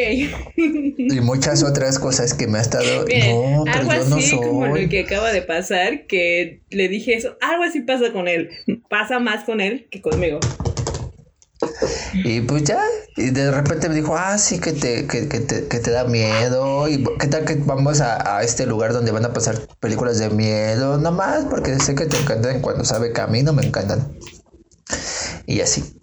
Y 0.57 1.21
muchas 1.21 1.63
otras 1.63 1.99
cosas 1.99 2.35
que 2.35 2.47
me 2.47 2.59
ha 2.59 2.63
estado. 2.63 2.85
no, 3.31 3.65
algo 3.67 3.91
así 3.91 4.37
como 4.37 4.67
lo 4.67 4.89
que 4.89 5.01
acaba 5.01 5.33
de 5.33 5.43
pasar, 5.43 6.07
que 6.07 6.63
le 6.71 6.89
dije 6.89 7.15
eso. 7.15 7.37
Algo 7.41 7.65
así 7.65 7.81
pasa 7.81 8.13
con 8.13 8.29
él. 8.29 8.51
Pasa 8.89 9.19
más 9.19 9.45
con 9.45 9.61
él 9.61 9.87
que 9.91 10.01
conmigo. 10.01 10.41
Y 12.13 12.41
pues 12.41 12.65
ya, 12.65 12.83
y 13.17 13.31
de 13.31 13.51
repente 13.51 13.89
me 13.89 13.95
dijo, 13.95 14.17
ah, 14.17 14.39
sí, 14.39 14.59
que 14.59 14.73
te, 14.73 15.07
que, 15.07 15.29
que 15.29 15.41
te, 15.41 15.69
que 15.69 15.79
te 15.79 15.91
da 15.91 16.05
miedo. 16.05 16.89
¿Y 16.89 17.05
qué 17.19 17.27
tal 17.27 17.45
que 17.45 17.55
vamos 17.55 18.01
a, 18.01 18.37
a, 18.37 18.43
este 18.43 18.67
lugar 18.67 18.93
donde 18.93 19.13
van 19.13 19.25
a 19.25 19.33
pasar 19.33 19.59
películas 19.79 20.19
de 20.19 20.31
miedo? 20.31 20.99
Nomás 20.99 21.45
porque 21.47 21.79
sé 21.79 21.95
que 21.95 22.07
te 22.07 22.17
encantan 22.17 22.61
cuando 22.61 22.85
sabe 22.85 23.13
camino, 23.13 23.53
me 23.53 23.65
encantan. 23.65 24.17
Y 25.47 25.61
así. 25.61 26.00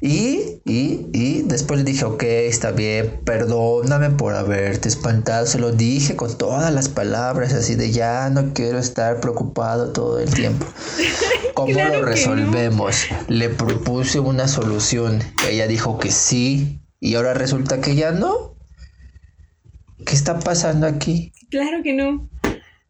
Y, 0.00 0.60
y, 0.64 1.08
y 1.12 1.42
después 1.42 1.78
le 1.78 1.84
dije, 1.84 2.04
ok, 2.04 2.22
está 2.22 2.70
bien, 2.70 3.20
perdóname 3.24 4.10
por 4.10 4.34
haberte 4.34 4.88
espantado. 4.88 5.46
Se 5.46 5.58
lo 5.58 5.72
dije 5.72 6.16
con 6.16 6.36
todas 6.36 6.72
las 6.72 6.88
palabras, 6.88 7.52
así 7.52 7.74
de 7.74 7.90
ya 7.90 8.28
no 8.30 8.52
quiero 8.52 8.78
estar 8.78 9.20
preocupado 9.20 9.92
todo 9.92 10.18
el 10.20 10.32
tiempo. 10.32 10.66
¿Cómo 11.54 11.72
lo 11.72 12.04
resolvemos? 12.04 13.06
Le 13.28 13.48
propuse 13.48 14.20
una 14.20 14.48
solución. 14.48 15.22
Ella 15.48 15.66
dijo 15.66 15.98
que 15.98 16.10
sí. 16.10 16.82
Y 17.00 17.14
ahora 17.14 17.34
resulta 17.34 17.80
que 17.80 17.94
ya 17.94 18.12
no. 18.12 18.56
¿Qué 20.04 20.14
está 20.14 20.38
pasando 20.38 20.86
aquí? 20.86 21.32
Claro 21.50 21.82
que 21.82 21.94
no. 21.94 22.28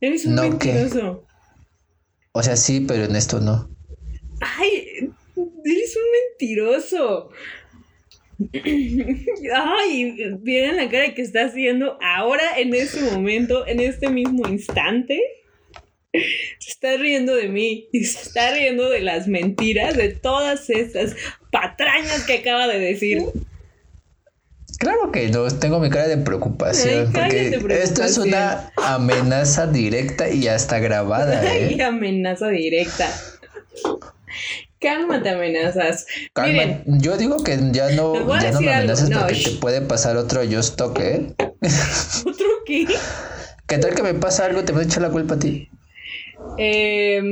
Eres 0.00 0.26
un 0.26 0.34
mentiroso. 0.34 1.24
O 2.32 2.42
sea, 2.42 2.56
sí, 2.56 2.80
pero 2.80 3.04
en 3.04 3.16
esto 3.16 3.40
no. 3.40 3.70
Ay, 4.40 4.85
eres 5.72 5.96
un 5.96 6.02
mentiroso. 6.12 7.30
Ay, 9.54 10.14
miren 10.42 10.76
la 10.76 10.90
cara 10.90 11.14
que 11.14 11.22
está 11.22 11.46
haciendo 11.46 11.98
ahora 12.02 12.58
en 12.58 12.74
este 12.74 13.00
momento, 13.00 13.66
en 13.66 13.80
este 13.80 14.08
mismo 14.08 14.46
instante. 14.48 15.20
Se 16.58 16.70
está 16.70 16.96
riendo 16.96 17.34
de 17.34 17.48
mí 17.48 17.88
y 17.92 18.04
se 18.04 18.22
está 18.22 18.52
riendo 18.52 18.88
de 18.88 19.00
las 19.00 19.28
mentiras, 19.28 19.96
de 19.96 20.10
todas 20.10 20.70
estas 20.70 21.14
patrañas 21.50 22.24
que 22.24 22.38
acaba 22.38 22.68
de 22.68 22.78
decir. 22.78 23.22
Claro 24.78 25.10
que 25.10 25.28
no, 25.28 25.46
tengo 25.58 25.80
mi 25.80 25.88
cara 25.88 26.08
de 26.08 26.18
preocupación. 26.18 27.10
porque 27.12 27.82
esto 27.82 28.02
es 28.02 28.18
una 28.18 28.72
amenaza 28.76 29.66
directa 29.66 30.28
y 30.28 30.48
hasta 30.48 30.78
grabada. 30.78 31.42
¿eh? 31.56 31.82
amenaza 31.82 32.48
directa. 32.48 33.08
Cálmate, 34.80 35.30
amenazas. 35.30 36.06
Miren, 36.36 36.84
yo 36.86 37.16
digo 37.16 37.42
que 37.42 37.58
ya 37.72 37.90
no, 37.90 38.40
ya 38.40 38.52
no 38.52 38.60
me 38.60 38.74
amenazas 38.74 39.10
porque 39.10 39.34
te 39.34 39.50
puede 39.52 39.80
pasar 39.80 40.16
otro 40.16 40.44
yo 40.44 40.60
stock, 40.60 40.98
¿eh? 41.00 41.34
¿Otro 42.26 42.46
qué? 42.66 42.86
¿Qué 43.66 43.78
tal 43.78 43.94
que 43.94 44.02
me 44.02 44.14
pasa 44.14 44.44
algo? 44.44 44.64
¿Te 44.64 44.72
voy 44.72 44.82
a 44.82 44.84
echar 44.84 45.02
la 45.02 45.10
culpa 45.10 45.34
a 45.34 45.38
ti? 45.38 45.68
Eh, 46.58 47.22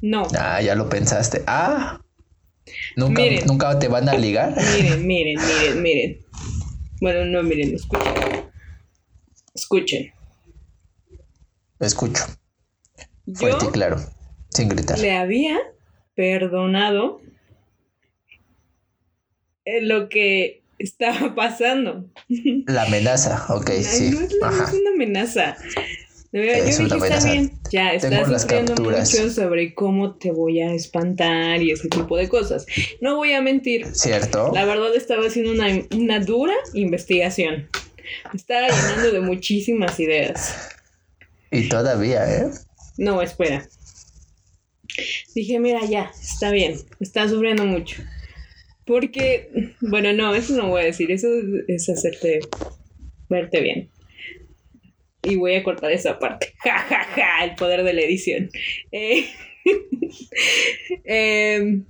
no. 0.00 0.26
Ah, 0.38 0.62
ya 0.62 0.74
lo 0.74 0.88
pensaste. 0.88 1.42
Ah. 1.46 2.00
¿Nunca, 2.96 3.22
¿Nunca 3.46 3.78
te 3.78 3.88
van 3.88 4.08
a 4.08 4.14
ligar? 4.14 4.54
Miren, 4.76 5.06
miren, 5.06 5.36
miren, 5.46 5.82
miren. 5.82 6.20
Bueno, 7.00 7.24
no, 7.24 7.42
miren, 7.42 7.74
escuchen. 7.74 8.14
Escuchen. 9.54 10.12
Escucho. 11.78 12.24
Fuerte 13.34 13.66
y 13.66 13.68
claro, 13.68 13.96
sin 14.50 14.68
gritar. 14.68 14.98
Le 14.98 15.16
había 15.16 15.58
perdonado 16.16 17.20
lo 19.82 20.08
que 20.08 20.62
estaba 20.78 21.34
pasando. 21.36 22.04
La 22.66 22.84
amenaza, 22.84 23.46
ok, 23.48 23.70
sí. 23.82 24.10
No 24.10 24.20
es, 24.20 24.72
una 24.72 24.90
amenaza. 24.94 25.56
Yo 26.32 26.42
dije, 26.42 26.68
está 26.68 27.32
bien, 27.32 27.52
ya 27.70 27.92
estás 27.92 28.42
sufriendo 28.42 28.74
mucho 28.82 29.30
sobre 29.30 29.74
cómo 29.74 30.16
te 30.16 30.32
voy 30.32 30.60
a 30.60 30.74
espantar 30.74 31.62
y 31.62 31.70
ese 31.70 31.88
tipo 31.88 32.16
de 32.16 32.28
cosas. 32.28 32.66
No 33.00 33.16
voy 33.16 33.32
a 33.32 33.40
mentir. 33.40 33.86
¿Cierto? 33.94 34.50
La 34.52 34.64
verdad 34.64 34.94
estaba 34.94 35.26
haciendo 35.26 35.52
una, 35.52 35.66
una 35.96 36.20
dura 36.20 36.54
investigación. 36.74 37.68
estaba 38.34 38.68
llenando 38.68 39.12
de 39.12 39.20
muchísimas 39.20 39.98
ideas. 40.00 40.70
Y 41.50 41.68
todavía, 41.68 42.28
¿eh? 42.28 42.50
No, 42.98 43.22
espera. 43.22 43.66
Dije, 45.34 45.58
mira, 45.60 45.84
ya, 45.84 46.10
está 46.20 46.50
bien, 46.50 46.76
está 47.00 47.28
sufriendo 47.28 47.64
mucho. 47.64 48.02
Porque, 48.86 49.74
bueno, 49.80 50.12
no, 50.12 50.34
eso 50.34 50.54
no 50.54 50.68
voy 50.68 50.82
a 50.82 50.86
decir, 50.86 51.10
eso 51.10 51.28
es 51.66 51.88
hacerte 51.88 52.40
verte 53.28 53.60
bien. 53.60 53.90
Y 55.22 55.36
voy 55.36 55.56
a 55.56 55.64
cortar 55.64 55.90
esa 55.90 56.18
parte. 56.18 56.54
Ja, 56.62 56.78
ja, 56.78 57.02
ja, 57.02 57.44
el 57.44 57.56
poder 57.56 57.82
de 57.82 57.92
la 57.92 58.02
edición. 58.02 58.48
Eh, 58.92 59.26
em, 61.04 61.84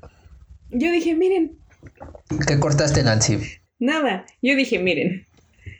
yo 0.71 0.91
dije, 0.91 1.15
miren. 1.15 1.59
¿Qué 2.47 2.59
cortaste, 2.59 3.03
Nancy? 3.03 3.39
Nada, 3.79 4.25
yo 4.41 4.57
dije, 4.57 4.79
miren. 4.79 5.27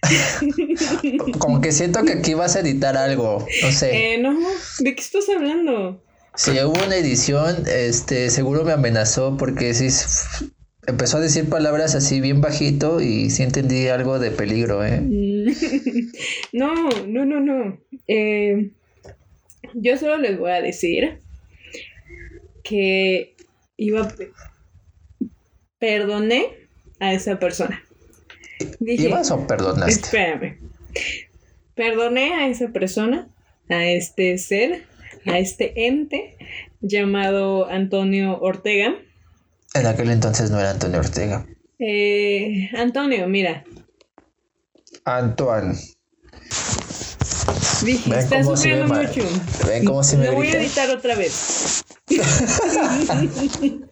Como 1.39 1.63
que 1.63 1.73
siento 1.73 2.05
que 2.05 2.13
aquí 2.13 2.35
vas 2.35 2.57
a 2.57 2.61
editar 2.61 2.97
algo, 2.97 3.47
no 3.63 3.73
sé. 3.73 4.15
Eh, 4.15 4.19
no, 4.19 4.39
¿de 4.81 4.95
qué 4.95 5.01
estás 5.01 5.29
hablando? 5.29 6.05
Si 6.37 6.51
hubo 6.51 6.85
una 6.85 6.97
edición, 6.97 7.65
este, 7.67 8.29
seguro 8.29 8.63
me 8.65 8.73
amenazó 8.73 9.37
porque 9.39 9.73
sí 9.73 9.89
empezó 10.87 11.17
a 11.17 11.21
decir 11.21 11.49
palabras 11.49 11.95
así 11.95 12.21
bien 12.21 12.43
bajito 12.43 13.01
y 13.01 13.31
sí 13.31 13.43
entendí 13.43 13.89
algo 13.89 14.19
de 14.19 14.31
peligro, 14.31 14.85
¿eh? 14.85 15.01
No, 16.53 16.89
no, 17.07 17.25
no, 17.25 17.41
no. 17.41 17.79
Eh, 18.07 18.71
yo 19.75 19.97
solo 19.97 20.19
les 20.19 20.39
voy 20.39 20.51
a 20.51 20.61
decir 20.61 21.21
que 22.63 23.35
iba 23.79 24.13
perdoné 25.79 26.69
a 27.01 27.15
esa 27.15 27.39
persona. 27.39 27.83
¿Ibas 28.81 29.31
o 29.31 29.47
perdonaste? 29.47 29.91
Espérame. 29.91 30.59
Perdoné 31.75 32.35
a 32.35 32.49
esa 32.49 32.69
persona, 32.69 33.29
a 33.69 33.87
este 33.87 34.39
ser 34.39 34.85
a 35.27 35.39
este 35.39 35.87
ente 35.87 36.37
llamado 36.81 37.69
Antonio 37.69 38.39
Ortega. 38.41 38.95
En 39.75 39.87
aquel 39.87 40.11
entonces 40.11 40.51
no 40.51 40.59
era 40.59 40.71
Antonio 40.71 41.01
Ortega. 41.01 41.47
Eh, 41.79 42.71
Antonio, 42.77 43.29
mira. 43.29 43.65
Antoine. 45.05 45.75
Dije, 47.85 48.19
está 48.19 48.43
sufriendo 48.43 48.87
mucho. 48.93 49.23
Ven 49.67 49.85
cómo 49.85 50.03
se 50.03 50.17
me 50.17 50.27
Lo 50.27 50.35
voy 50.35 50.49
a 50.49 50.61
editar 50.61 50.89
otra 50.91 51.15
vez. 51.15 51.85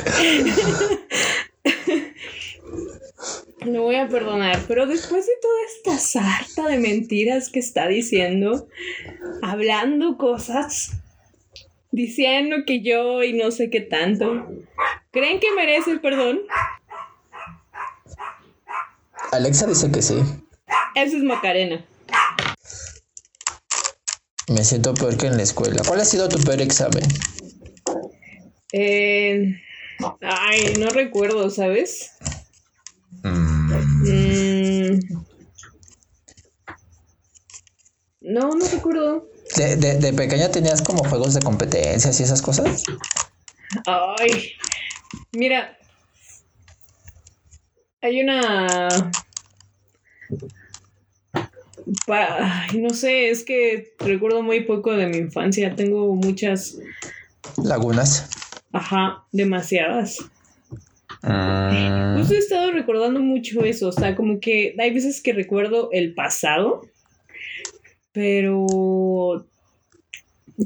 No 3.66 3.82
voy 3.82 3.96
a 3.96 4.08
perdonar, 4.08 4.58
pero 4.66 4.86
después 4.86 5.26
de 5.26 5.32
toda 5.40 5.96
esta 5.96 5.98
sarta 5.98 6.66
de 6.66 6.78
mentiras 6.78 7.50
que 7.50 7.58
está 7.58 7.88
diciendo, 7.88 8.68
hablando 9.42 10.16
cosas, 10.16 10.92
diciendo 11.90 12.56
que 12.66 12.80
yo 12.80 13.22
y 13.22 13.34
no 13.34 13.50
sé 13.50 13.68
qué 13.68 13.80
tanto, 13.80 14.48
¿creen 15.10 15.40
que 15.40 15.52
merece 15.54 15.90
el 15.90 16.00
perdón? 16.00 16.40
Alexa 19.32 19.66
dice 19.66 19.92
que 19.92 20.02
sí. 20.02 20.14
Eso 20.94 21.16
es 21.16 21.22
Macarena. 21.22 21.84
Me 24.48 24.64
siento 24.64 24.94
peor 24.94 25.16
que 25.16 25.26
en 25.26 25.36
la 25.36 25.42
escuela. 25.42 25.82
¿Cuál 25.86 26.00
ha 26.00 26.04
sido 26.04 26.28
tu 26.28 26.42
peor 26.42 26.60
examen? 26.60 27.04
Eh, 28.72 29.60
ay, 30.22 30.74
no 30.78 30.88
recuerdo, 30.88 31.50
¿sabes? 31.50 32.12
Mm. 33.22 33.49
No, 38.20 38.50
no 38.50 38.66
recuerdo. 38.66 39.28
¿De, 39.56 39.76
de, 39.76 40.12
pequeña 40.12 40.50
tenías 40.50 40.82
como 40.82 41.02
juegos 41.04 41.34
de 41.34 41.40
competencias 41.40 42.20
y 42.20 42.22
esas 42.22 42.42
cosas? 42.42 42.84
Ay, 43.86 44.52
mira, 45.32 45.76
hay 48.02 48.20
una... 48.20 48.88
Ay, 52.06 52.78
no 52.78 52.90
sé, 52.90 53.30
es 53.30 53.44
que 53.44 53.94
recuerdo 53.98 54.42
muy 54.42 54.60
poco 54.64 54.92
de 54.92 55.06
mi 55.06 55.16
infancia. 55.18 55.74
Tengo 55.74 56.14
muchas... 56.14 56.78
Lagunas. 57.62 58.30
Ajá, 58.72 59.24
demasiadas. 59.32 60.18
Mm. 61.22 62.22
he 62.30 62.38
estado 62.38 62.72
recordando 62.72 63.20
mucho 63.20 63.62
eso, 63.64 63.88
o 63.88 63.92
sea, 63.92 64.16
como 64.16 64.40
que 64.40 64.74
hay 64.78 64.94
veces 64.94 65.20
que 65.20 65.32
recuerdo 65.34 65.90
el 65.92 66.14
pasado, 66.14 66.82
pero 68.12 69.46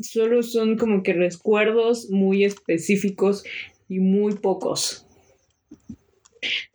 solo 0.03 0.43
son 0.43 0.77
como 0.77 1.03
que 1.03 1.13
recuerdos 1.13 2.11
muy 2.11 2.45
específicos 2.45 3.45
y 3.89 4.01
muy 4.01 4.35
pocos. 4.35 5.07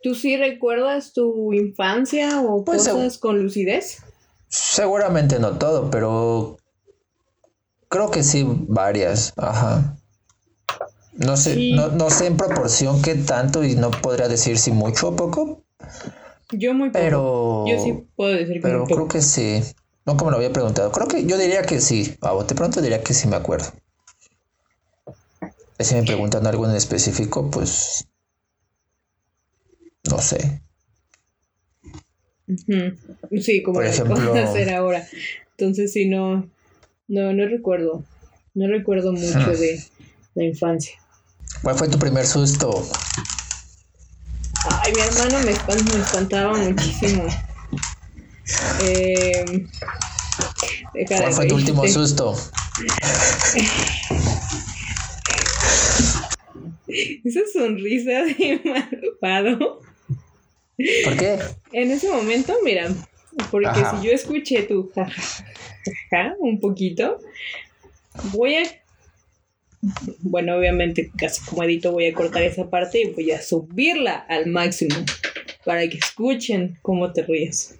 ¿Tú 0.02 0.14
sí 0.14 0.36
recuerdas 0.36 1.12
tu 1.12 1.52
infancia 1.52 2.40
o 2.40 2.64
pues 2.64 2.88
cosas 2.88 3.18
con 3.18 3.42
lucidez? 3.42 4.02
Seguramente 4.48 5.38
no 5.38 5.58
todo, 5.58 5.90
pero 5.90 6.56
creo 7.88 8.10
que 8.10 8.22
sí 8.22 8.44
varias, 8.46 9.32
ajá. 9.36 9.96
No 11.12 11.36
sé, 11.36 11.72
no, 11.72 12.08
sé 12.08 12.26
en 12.26 12.36
proporción 12.36 13.02
qué 13.02 13.14
tanto 13.14 13.62
y 13.62 13.74
no 13.74 13.90
podría 13.90 14.28
decir 14.28 14.58
si 14.58 14.72
mucho 14.72 15.08
o 15.08 15.16
poco. 15.16 15.62
Yo 16.52 16.72
muy 16.72 16.88
poco. 16.88 17.04
Pero, 17.04 17.64
yo 17.68 17.78
sí 17.78 18.04
puedo 18.16 18.32
decir 18.32 18.54
que 18.54 18.60
Pero 18.60 18.84
creo 18.86 19.06
que 19.06 19.20
sí. 19.20 19.60
No 20.06 20.16
como 20.16 20.30
lo 20.30 20.36
había 20.38 20.52
preguntado. 20.52 20.90
Creo 20.92 21.08
que 21.08 21.24
yo 21.26 21.36
diría 21.36 21.62
que 21.62 21.80
sí. 21.80 22.16
A 22.22 22.32
pronto 22.54 22.80
diría 22.80 23.02
que 23.02 23.14
sí 23.14 23.28
me 23.28 23.36
acuerdo. 23.36 23.72
Si 25.78 25.94
me 25.94 26.02
preguntan 26.02 26.46
algo 26.46 26.68
en 26.68 26.74
específico, 26.74 27.50
pues 27.50 28.06
no 30.10 30.18
sé. 30.18 30.62
Sí, 33.40 33.62
como 33.62 33.76
Por 33.76 33.86
ejemplo, 33.86 34.34
hacer 34.34 34.70
ahora. 34.74 35.06
Entonces 35.52 35.92
sí, 35.92 36.08
no, 36.08 36.48
no, 37.08 37.32
no 37.32 37.46
recuerdo. 37.46 38.04
No 38.54 38.66
recuerdo 38.66 39.12
mucho 39.12 39.50
de 39.50 39.82
la 40.34 40.44
infancia. 40.44 40.94
¿Cuál 41.62 41.76
fue 41.76 41.88
tu 41.88 41.98
primer 41.98 42.26
susto? 42.26 42.88
Ay, 44.82 44.92
mi 44.92 45.00
hermano 45.00 45.38
me, 45.44 45.52
espantaba 45.52 46.56
muchísimo. 46.56 47.24
Eh, 48.82 49.66
¿Cuál 51.06 51.32
fue 51.32 51.46
tu 51.46 51.54
último 51.56 51.86
susto? 51.88 52.34
Esa 56.88 57.40
sonrisa 57.52 58.24
de 58.24 58.60
malvado. 59.22 59.80
¿Por 61.04 61.16
qué? 61.16 61.38
En 61.72 61.90
ese 61.90 62.08
momento, 62.10 62.54
mira, 62.64 62.92
porque 63.50 63.68
si 63.74 64.06
yo 64.06 64.12
escuché 64.12 64.62
tu 64.62 64.90
jajaja 64.94 66.34
un 66.38 66.58
poquito, 66.58 67.18
voy 68.32 68.56
a 68.56 68.62
bueno, 70.20 70.56
obviamente, 70.56 71.10
casi 71.16 71.42
como 71.44 71.62
edito, 71.62 71.92
voy 71.92 72.06
a 72.06 72.12
cortar 72.12 72.42
esa 72.42 72.68
parte 72.68 73.00
y 73.00 73.10
voy 73.10 73.30
a 73.30 73.40
subirla 73.40 74.14
al 74.14 74.46
máximo 74.46 74.94
para 75.64 75.88
que 75.88 75.96
escuchen 75.96 76.78
cómo 76.82 77.12
te 77.12 77.22
ríes. 77.22 77.78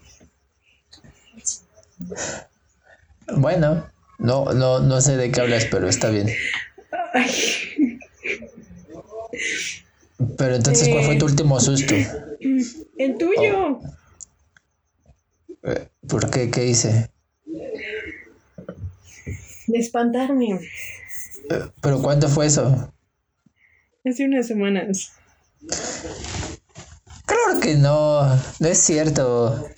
Bueno, 3.36 3.86
no, 4.18 4.52
no, 4.52 4.80
no 4.80 5.00
sé 5.00 5.16
de 5.16 5.30
qué 5.30 5.40
hablas, 5.40 5.66
pero 5.70 5.88
está 5.88 6.10
bien. 6.10 6.28
Pero 10.36 10.54
entonces, 10.54 10.88
¿cuál 10.88 11.04
fue 11.04 11.16
tu 11.16 11.26
eh, 11.26 11.30
último 11.30 11.60
susto? 11.60 11.94
El 12.98 13.16
tuyo. 13.16 13.68
Oh. 13.68 13.82
Eh, 15.62 15.88
¿Por 16.08 16.30
qué? 16.30 16.50
¿Qué 16.50 16.66
hice? 16.66 17.10
De 19.66 19.78
espantarme. 19.78 20.60
¿Pero 21.80 22.02
cuándo 22.02 22.28
fue 22.28 22.46
eso? 22.46 22.92
Hace 24.04 24.24
unas 24.24 24.46
semanas. 24.46 25.12
Claro 27.26 27.60
que 27.60 27.74
no, 27.74 28.26
no 28.58 28.68
es 28.68 28.78
cierto. 28.78 29.68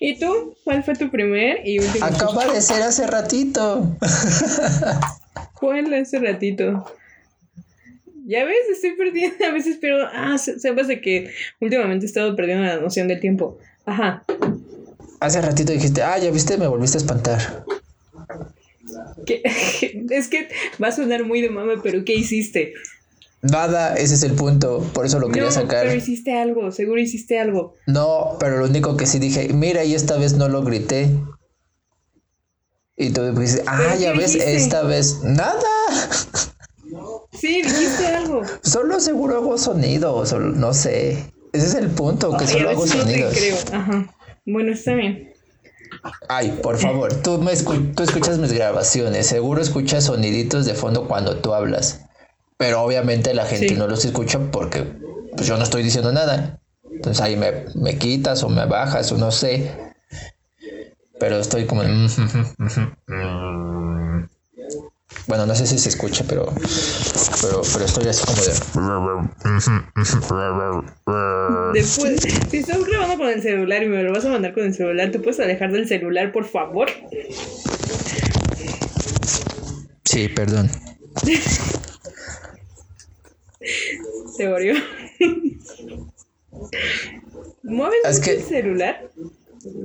¿Y 0.00 0.18
tú? 0.18 0.56
¿Cuál 0.64 0.84
fue 0.84 0.94
tu 0.94 1.10
primer 1.10 1.66
y 1.66 1.78
último? 1.78 2.04
Acaba 2.04 2.46
de 2.52 2.60
ser 2.60 2.82
hace 2.82 3.06
ratito. 3.06 3.96
¿Cuál 5.54 5.92
hace 5.94 6.18
ratito? 6.18 6.84
Ya 8.26 8.44
ves, 8.44 8.56
estoy 8.72 8.92
perdiendo 8.92 9.44
a 9.44 9.50
veces, 9.50 9.78
pero 9.80 10.06
ah, 10.12 10.38
sepas 10.38 10.88
de 10.88 11.00
que 11.00 11.30
últimamente 11.60 12.06
he 12.06 12.08
estado 12.08 12.34
perdiendo 12.36 12.64
la 12.64 12.76
noción 12.76 13.08
del 13.08 13.20
tiempo. 13.20 13.58
Ajá. 13.84 14.24
Hace 15.20 15.40
ratito 15.40 15.72
dijiste, 15.72 16.02
ah, 16.02 16.18
ya 16.18 16.30
viste, 16.30 16.56
me 16.56 16.66
volviste 16.66 16.98
a 16.98 17.00
espantar. 17.00 17.64
es 20.10 20.28
que 20.28 20.48
va 20.82 20.88
a 20.88 20.92
sonar 20.92 21.24
muy 21.24 21.40
de 21.40 21.50
mame, 21.50 21.74
pero 21.82 22.04
¿qué 22.04 22.14
hiciste? 22.14 22.74
Nada, 23.44 23.94
ese 23.94 24.14
es 24.14 24.22
el 24.22 24.32
punto, 24.32 24.78
por 24.94 25.04
eso 25.04 25.18
lo 25.18 25.28
quería 25.28 25.50
sacar. 25.50 25.84
Pero 25.84 25.94
hiciste 25.94 26.32
algo, 26.32 26.72
seguro 26.72 26.98
hiciste 26.98 27.38
algo. 27.38 27.74
No, 27.86 28.38
pero 28.40 28.56
lo 28.56 28.64
único 28.64 28.96
que 28.96 29.04
sí 29.04 29.18
dije, 29.18 29.52
mira, 29.52 29.84
y 29.84 29.94
esta 29.94 30.16
vez 30.16 30.32
no 30.32 30.48
lo 30.48 30.62
grité. 30.62 31.10
Y 32.96 33.10
tú 33.10 33.30
dices, 33.38 33.62
ah, 33.66 33.96
ya 33.96 34.12
ves, 34.12 34.34
esta 34.34 34.82
vez 34.82 35.20
nada. 35.24 35.60
Sí, 37.32 37.60
dijiste 37.60 38.06
algo. 38.06 38.40
Solo 38.62 38.98
seguro 38.98 39.36
hago 39.36 39.58
sonido, 39.58 40.24
solo, 40.24 40.46
no 40.52 40.72
sé. 40.72 41.30
Ese 41.52 41.66
es 41.66 41.74
el 41.74 41.88
punto, 41.90 42.34
que 42.38 42.46
solo 42.46 42.70
hago 42.70 42.86
sonidos. 42.86 43.34
creo, 43.36 43.56
ajá. 43.72 44.14
Bueno, 44.46 44.72
está 44.72 44.94
bien. 44.94 45.34
Ay, 46.30 46.58
por 46.62 46.78
favor, 46.78 47.12
tú, 47.20 47.38
me 47.38 47.54
tú 47.56 48.02
escuchas 48.04 48.38
mis 48.38 48.52
grabaciones, 48.52 49.26
seguro 49.26 49.60
escuchas 49.60 50.04
soniditos 50.04 50.64
de 50.64 50.74
fondo 50.74 51.06
cuando 51.06 51.36
tú 51.40 51.52
hablas, 51.52 52.06
pero 52.56 52.82
obviamente 52.82 53.34
la 53.34 53.46
gente 53.46 53.74
no 53.74 53.86
los 53.88 54.04
escucha 54.04 54.38
porque 54.50 54.84
pues, 55.36 55.46
yo 55.46 55.56
no 55.56 55.64
estoy 55.64 55.82
diciendo 55.82 56.12
nada. 56.12 56.60
Entonces 56.90 57.20
ahí 57.22 57.36
me, 57.36 57.64
me 57.74 57.98
quitas 57.98 58.42
o 58.42 58.48
me 58.48 58.66
bajas 58.66 59.10
o 59.12 59.18
no 59.18 59.30
sé. 59.30 59.70
Pero 61.18 61.38
estoy 61.38 61.66
como... 61.66 61.82
Bueno, 65.26 65.46
no 65.46 65.54
sé 65.54 65.66
si 65.66 65.78
se 65.78 65.88
escucha, 65.88 66.24
pero, 66.28 66.44
pero, 67.40 67.62
pero 67.72 67.84
estoy 67.84 68.08
así 68.08 68.26
como 68.26 68.42
de... 68.42 68.52
Después, 71.72 72.20
si 72.50 72.58
estás 72.58 72.84
grabando 72.84 73.16
con 73.16 73.28
el 73.28 73.40
celular 73.40 73.82
y 73.82 73.88
me 73.88 74.02
lo 74.02 74.12
vas 74.12 74.24
a 74.26 74.28
mandar 74.28 74.52
con 74.52 74.64
el 74.64 74.74
celular, 74.74 75.10
¿te 75.10 75.18
puedes 75.18 75.40
alejar 75.40 75.72
del 75.72 75.88
celular, 75.88 76.30
por 76.32 76.44
favor? 76.44 76.88
Sí, 80.04 80.28
perdón. 80.28 80.70
Se 84.36 84.48
murió. 84.48 84.74
¿Mueves 87.62 88.26
el 88.26 88.42
celular? 88.42 89.10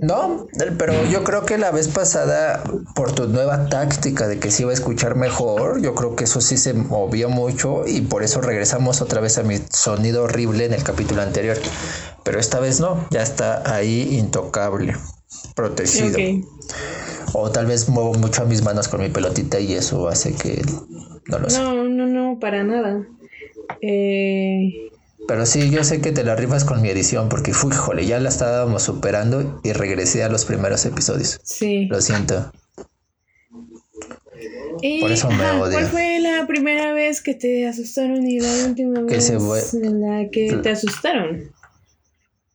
No, 0.02 0.47
pero 0.78 0.93
yo 1.06 1.24
creo 1.24 1.45
que 1.45 1.58
la 1.58 1.72
vez 1.72 1.88
pasada, 1.88 2.64
por 2.95 3.14
tu 3.14 3.28
nueva 3.28 3.70
táctica 3.70 4.28
de 4.28 4.38
que 4.38 4.52
se 4.52 4.64
iba 4.64 4.72
a 4.72 4.74
escuchar 4.74 5.16
mejor, 5.16 5.82
yo 5.82 5.95
creo 5.95 6.16
que 6.18 6.26
eso 6.26 6.41
sí 6.41 6.58
se 6.58 6.74
movió 6.74 7.30
mucho 7.30 7.88
y 7.88 8.02
por 8.02 8.24
eso 8.24 8.41
regresamos 8.41 9.02
otra 9.02 9.22
vez 9.22 9.38
a 9.38 9.43
mi 9.43 9.58
sonido 9.70 10.24
horrible 10.24 10.66
en 10.66 10.74
el 10.74 10.84
capítulo 10.84 11.22
anterior. 11.22 11.58
Pero 12.26 12.39
esta 12.39 12.60
vez 12.60 12.82
no, 12.82 13.08
ya 13.10 13.22
está 13.22 13.74
ahí 13.74 14.18
intocable, 14.18 14.95
protegido. 15.56 16.18
O 17.34 17.52
tal 17.52 17.68
vez 17.68 17.88
muevo 17.88 18.14
mucho 18.16 18.41
a 18.41 18.45
mis 18.45 18.64
manos 18.64 18.89
con 18.89 19.00
mi 19.00 19.10
pelotita 19.10 19.60
y 19.60 19.74
eso 19.74 20.10
hace 20.10 20.34
que 20.34 20.62
no 21.28 21.39
lo 21.39 21.50
sé. 21.50 21.62
No, 21.62 21.86
no, 21.86 22.08
no, 22.08 22.39
para 22.39 22.64
nada. 22.64 23.08
Eh, 23.82 24.89
pero 25.28 25.45
sí, 25.45 25.70
yo 25.70 25.84
sé 25.84 26.01
que 26.01 26.11
te 26.11 26.24
la 26.24 26.36
rifas 26.36 26.65
con 26.65 26.82
mi 26.82 26.89
edición 26.89 27.30
porque, 27.30 27.53
fui, 27.53 27.72
jole, 27.72 28.05
ya 28.05 28.20
la 28.20 28.30
estábamos 28.30 28.84
superando 28.84 29.61
y 29.63 29.74
regresé 29.74 30.24
a 30.24 30.30
los 30.30 30.45
primeros 30.45 30.86
episodios. 30.86 31.39
Sí. 31.43 31.86
Lo 31.86 32.01
siento. 32.01 32.51
Por 35.01 35.11
eso 35.11 35.30
me 35.30 35.49
odio. 35.51 35.74
¿Cuál 35.74 35.88
fue 35.88 36.20
la 36.20 36.47
primera 36.47 36.93
vez 36.93 37.22
que 37.22 37.36
te 37.36 37.67
asustaron 37.67 38.26
y 38.26 38.39
la 38.39 38.65
última 38.65 39.01
vez 39.01 39.30
en 39.30 40.01
la 40.01 40.30
que 40.32 40.53
te 40.63 40.70
asustaron? 40.70 41.51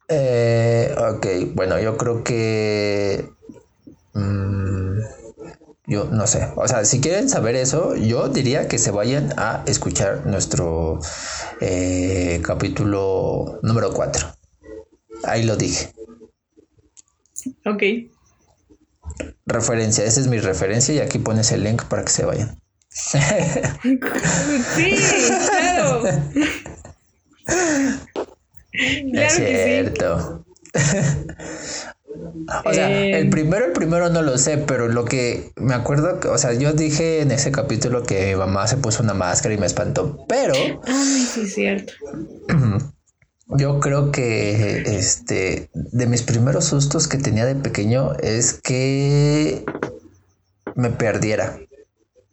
Eh, 0.09 0.95
ok, 0.97 1.55
bueno, 1.55 1.81
yo 1.81 1.97
creo 1.97 2.25
que... 2.25 3.29
Mm, 4.15 5.01
Yo 5.87 6.07
no 6.07 6.27
sé. 6.27 6.49
O 6.57 6.67
sea, 6.67 6.85
si 6.85 7.01
quieren 7.01 7.29
saber 7.29 7.57
eso, 7.57 7.95
yo 7.95 8.29
diría 8.29 8.69
que 8.69 8.79
se 8.79 8.91
vayan 8.91 9.35
a 9.37 9.63
escuchar 9.67 10.27
nuestro 10.27 10.99
eh, 11.61 12.41
capítulo 12.43 13.59
número 13.63 13.93
4. 13.93 14.27
Ahí 15.25 15.43
lo 15.43 15.57
dije. 15.57 15.93
Ok. 17.67 17.83
Referencia, 19.45 20.05
esa 20.05 20.21
es 20.21 20.29
mi 20.29 20.39
referencia 20.39 20.95
y 20.95 21.01
aquí 21.01 21.19
pones 21.19 21.53
el 21.53 21.65
link 21.65 21.85
para 21.85 22.05
que 22.05 22.11
se 22.11 22.25
vayan. 22.25 22.59
sí, 22.89 23.19
claro. 25.47 26.03
es 28.73 29.35
cierto. 29.35 30.45
O 32.65 32.73
sea, 32.73 32.91
el 32.91 33.27
eh, 33.27 33.31
primero, 33.31 33.67
el 33.67 33.73
primero 33.73 34.09
no 34.11 34.23
lo 34.23 34.39
sé, 34.39 34.59
pero 34.59 34.89
lo 34.89 35.05
que 35.05 35.53
me 35.57 35.75
acuerdo, 35.75 36.19
o 36.31 36.39
sea, 36.39 36.53
yo 36.53 36.73
dije 36.73 37.21
en 37.21 37.31
ese 37.31 37.53
capítulo 37.53 38.03
que 38.03 38.33
mi 38.33 38.37
mamá 38.37 38.67
se 38.67 38.77
puso 38.77 39.03
una 39.03 39.15
máscara 39.15 39.55
y 39.55 39.59
me 39.59 39.67
espantó, 39.67 40.25
pero. 40.29 40.55
Ay, 40.87 41.27
sí, 41.33 41.47
cierto. 41.47 41.93
Yo 43.47 43.79
creo 43.79 44.11
que 44.11 44.97
este 44.97 45.71
de 45.75 46.07
mis 46.07 46.23
primeros 46.23 46.65
sustos 46.65 47.09
que 47.09 47.19
tenía 47.19 47.45
de 47.45 47.55
pequeño 47.55 48.15
es 48.15 48.55
que 48.55 49.67
me 50.75 50.89
perdiera. 50.91 51.59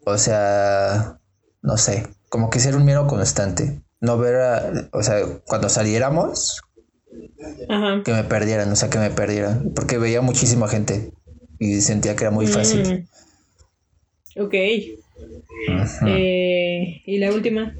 O 0.05 0.17
sea, 0.17 1.19
no 1.61 1.77
sé, 1.77 2.07
como 2.29 2.49
que 2.49 2.59
ser 2.59 2.77
un 2.77 2.85
miedo 2.85 3.07
constante. 3.07 3.83
No 3.99 4.17
ver, 4.17 4.89
o 4.93 5.03
sea, 5.03 5.17
cuando 5.45 5.67
saliéramos, 5.69 6.61
que 8.03 8.11
me 8.11 8.23
perdieran, 8.23 8.71
o 8.71 8.75
sea, 8.75 8.89
que 8.89 8.99
me 8.99 9.09
perdieran, 9.09 9.71
porque 9.75 9.97
veía 9.97 10.21
muchísima 10.21 10.67
gente 10.67 11.11
y 11.59 11.81
sentía 11.81 12.15
que 12.15 12.23
era 12.23 12.31
muy 12.31 12.47
fácil. 12.47 13.07
Mm. 14.35 14.41
Ok. 14.41 14.53
Eh, 16.07 17.01
¿Y 17.05 17.17
la 17.17 17.31
última? 17.31 17.75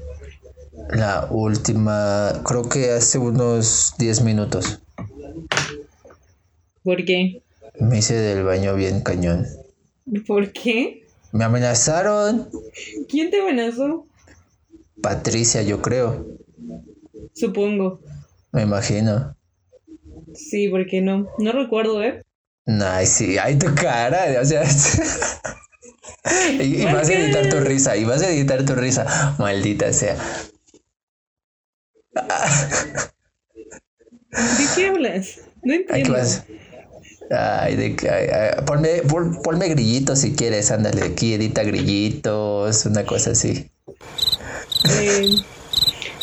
La 0.90 1.26
última, 1.30 2.42
creo 2.44 2.68
que 2.68 2.90
hace 2.90 3.18
unos 3.18 3.94
10 3.98 4.22
minutos. 4.22 4.80
¿Por 6.82 7.04
qué? 7.04 7.42
Me 7.80 7.98
hice 7.98 8.14
del 8.14 8.44
baño 8.44 8.74
bien 8.74 9.00
cañón. 9.00 9.46
¿Por 10.26 10.52
qué? 10.52 11.06
Me 11.32 11.44
amenazaron. 11.44 12.48
¿Quién 13.08 13.30
te 13.30 13.40
amenazó? 13.40 14.06
Patricia, 15.00 15.62
yo 15.62 15.80
creo. 15.80 16.26
Supongo. 17.32 18.00
Me 18.52 18.62
imagino. 18.62 19.34
Sí, 20.34 20.68
porque 20.68 21.00
no. 21.00 21.28
No 21.38 21.52
recuerdo, 21.52 22.02
¿eh? 22.02 22.22
Ay, 22.66 23.06
sí, 23.06 23.38
ay, 23.38 23.58
tu 23.58 23.74
cara. 23.74 24.40
O 24.40 24.44
sea. 24.44 24.62
y, 26.60 26.84
vas 26.84 27.08
a 27.08 27.12
editar 27.12 27.48
tu 27.48 27.60
risa, 27.60 27.96
y 27.96 28.04
vas 28.04 28.22
a 28.22 28.30
editar 28.30 28.64
tu 28.64 28.74
risa. 28.74 29.34
Maldita 29.38 29.92
sea. 29.92 30.16
¿De 34.30 34.64
qué 34.74 34.88
hablas? 34.88 35.40
No 35.62 35.74
entiendo. 35.74 36.16
Ay, 37.30 37.76
de, 37.76 37.96
ay, 38.10 38.64
ponme, 38.66 39.02
ponme 39.42 39.68
grillitos 39.68 40.18
si 40.18 40.34
quieres, 40.34 40.70
ándale, 40.70 41.02
aquí 41.04 41.32
edita 41.34 41.62
grillitos, 41.62 42.84
una 42.84 43.06
cosa 43.06 43.30
así. 43.30 43.70
Eh, 45.00 45.36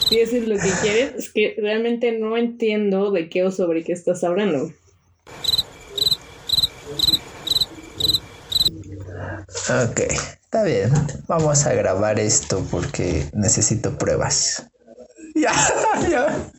si 0.09 0.19
eso 0.19 0.37
es 0.37 0.47
lo 0.47 0.57
que 0.57 0.71
quieres, 0.81 1.13
es 1.15 1.29
que 1.29 1.55
realmente 1.57 2.11
no 2.11 2.35
entiendo 2.35 3.11
de 3.11 3.29
qué 3.29 3.43
o 3.43 3.51
sobre 3.51 3.83
qué 3.83 3.93
estás 3.93 4.23
hablando. 4.23 4.73
Ok, 9.69 9.99
está 9.99 10.63
bien. 10.63 10.89
Vamos 11.27 11.65
a 11.67 11.73
grabar 11.73 12.19
esto 12.19 12.65
porque 12.71 13.25
necesito 13.33 13.97
pruebas. 13.97 14.65
Ya, 15.35 15.53
ya. 16.09 16.51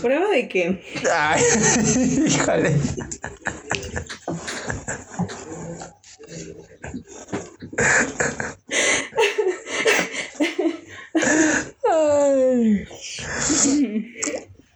¿Prueba 0.00 0.28
de 0.30 0.48
qué? 0.48 0.82
Ay, 1.12 1.42
híjole. 2.26 2.76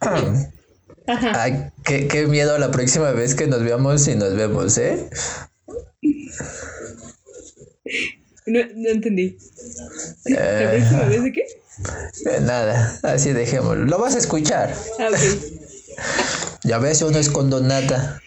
Ay. 0.01 1.71
qué, 1.85 2.09
qué 2.09 2.27
miedo 2.27 2.59
la 2.59 2.71
próxima 2.71 3.11
vez 3.13 3.35
que 3.35 3.47
nos 3.47 3.63
veamos 3.63 4.07
y 4.09 4.15
nos 4.17 4.35
vemos, 4.37 4.79
¿eh? 4.79 5.09
No, 8.47 8.61
no 8.75 8.89
entendí. 8.89 9.39
¿La 10.25 10.71
próxima 10.71 11.05
vez 11.05 11.23
de 11.25 11.33
qué? 11.33 11.45
Eh, 12.27 12.41
nada, 12.43 12.99
así 13.03 13.33
dejémoslo. 13.33 13.85
Lo 13.87 13.99
vas 13.99 14.15
a 14.15 14.19
escuchar. 14.19 14.75
Ah, 14.99 15.09
ya 16.65 16.79
ves, 16.79 17.01
yo 17.01 17.11
no 17.11 17.19
escondo 17.19 17.61
nada. 17.61 18.21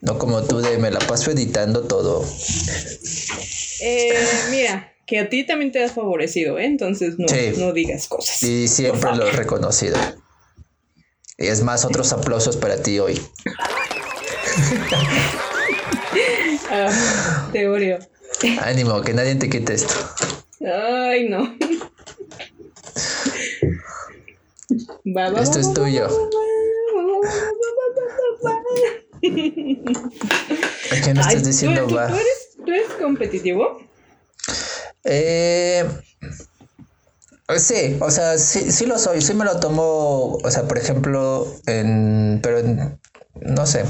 No 0.00 0.18
como 0.18 0.42
tú 0.42 0.60
de 0.60 0.78
me 0.78 0.90
la 0.90 1.00
paso 1.00 1.30
editando 1.30 1.82
todo. 1.82 2.24
Eh, 3.80 4.14
mira, 4.50 4.92
que 5.06 5.20
a 5.20 5.28
ti 5.28 5.46
también 5.46 5.72
te 5.72 5.82
has 5.82 5.92
favorecido, 5.92 6.58
¿eh? 6.58 6.66
Entonces 6.66 7.18
no, 7.18 7.26
no 7.58 7.72
digas 7.72 8.08
cosas. 8.08 8.42
Y 8.42 8.68
siempre 8.68 9.14
lo 9.14 9.26
he 9.26 9.32
reconocido. 9.32 9.96
Y 11.38 11.46
es 11.46 11.62
más, 11.62 11.84
otros 11.84 12.12
aplausos 12.12 12.56
para 12.56 12.82
ti 12.82 12.98
hoy. 12.98 13.20
ah, 16.70 17.48
te 17.52 17.66
Ánimo, 18.62 19.02
que 19.02 19.14
nadie 19.14 19.36
te 19.36 19.48
quite 19.48 19.74
esto. 19.74 19.94
Ay, 20.60 21.28
no. 21.28 21.54
Esto 25.40 25.60
es 25.60 25.72
tuyo. 25.72 26.08
¿A 30.90 31.00
quién 31.02 31.16
estás 31.16 31.44
diciendo 31.44 31.88
va? 31.88 32.08
¿tú, 32.08 32.14
eres, 32.14 32.45
¿Tú 32.66 32.72
eres 32.72 32.90
competitivo? 33.00 33.80
Eh, 35.04 35.88
sí, 37.56 37.96
o 38.00 38.10
sea, 38.10 38.36
sí, 38.38 38.72
sí 38.72 38.86
lo 38.86 38.98
soy, 38.98 39.22
sí 39.22 39.34
me 39.34 39.44
lo 39.44 39.60
tomo, 39.60 40.34
o 40.42 40.50
sea, 40.50 40.66
por 40.66 40.76
ejemplo, 40.76 41.46
en, 41.66 42.40
pero 42.42 42.58
en, 42.58 42.98
no 43.40 43.66
sé, 43.66 43.84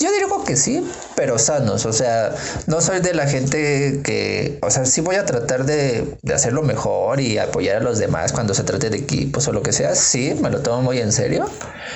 yo 0.00 0.12
digo 0.12 0.44
que 0.44 0.56
sí, 0.56 0.84
pero 1.14 1.38
sanos, 1.38 1.86
o 1.86 1.92
sea, 1.92 2.34
no 2.66 2.80
soy 2.80 3.00
de 3.00 3.14
la 3.14 3.26
gente 3.26 4.00
que, 4.02 4.58
o 4.62 4.70
sea, 4.70 4.84
sí 4.84 5.00
voy 5.00 5.16
a 5.16 5.24
tratar 5.24 5.64
de, 5.64 6.16
de 6.22 6.34
hacerlo 6.34 6.62
mejor 6.62 7.20
y 7.20 7.38
apoyar 7.38 7.76
a 7.76 7.80
los 7.80 7.98
demás 7.98 8.32
cuando 8.32 8.54
se 8.54 8.64
trate 8.64 8.90
de 8.90 8.98
equipos 8.98 9.46
o 9.48 9.52
lo 9.52 9.62
que 9.62 9.72
sea, 9.72 9.94
sí, 9.94 10.34
me 10.40 10.50
lo 10.50 10.60
tomo 10.60 10.82
muy 10.82 10.98
en 10.98 11.12
serio 11.12 11.46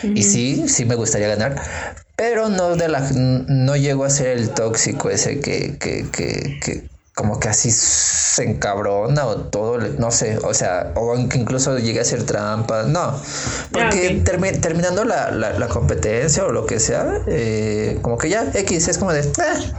y 0.02 0.22
sí, 0.22 0.68
sí 0.68 0.84
me 0.84 0.94
gustaría 0.94 1.28
ganar, 1.28 1.60
pero 2.16 2.48
no 2.48 2.76
de 2.76 2.88
la, 2.88 3.00
no 3.00 3.76
llego 3.76 4.04
a 4.04 4.10
ser 4.10 4.28
el 4.28 4.50
tóxico 4.50 5.10
ese 5.10 5.40
que, 5.40 5.76
que, 5.78 6.06
que, 6.10 6.60
que 6.62 6.93
como 7.14 7.38
que 7.38 7.48
así 7.48 7.70
se 7.70 8.42
encabrona 8.42 9.24
o 9.24 9.36
todo, 9.36 9.78
no 9.78 10.10
sé, 10.10 10.36
o 10.38 10.52
sea, 10.52 10.92
o 10.96 11.16
incluso 11.16 11.78
llegue 11.78 12.00
a 12.00 12.02
hacer 12.02 12.24
trampa, 12.24 12.82
no, 12.82 13.16
porque 13.70 14.20
ah, 14.20 14.24
terminando 14.60 15.04
la, 15.04 15.30
la, 15.30 15.68
competencia 15.68 16.44
o 16.44 16.50
lo 16.50 16.66
que 16.66 16.80
sea, 16.80 17.20
eh, 17.28 18.00
como 18.02 18.18
que 18.18 18.28
ya 18.28 18.50
X 18.52 18.88
es 18.88 18.98
como 18.98 19.12
de... 19.12 19.20
Eh". 19.20 19.72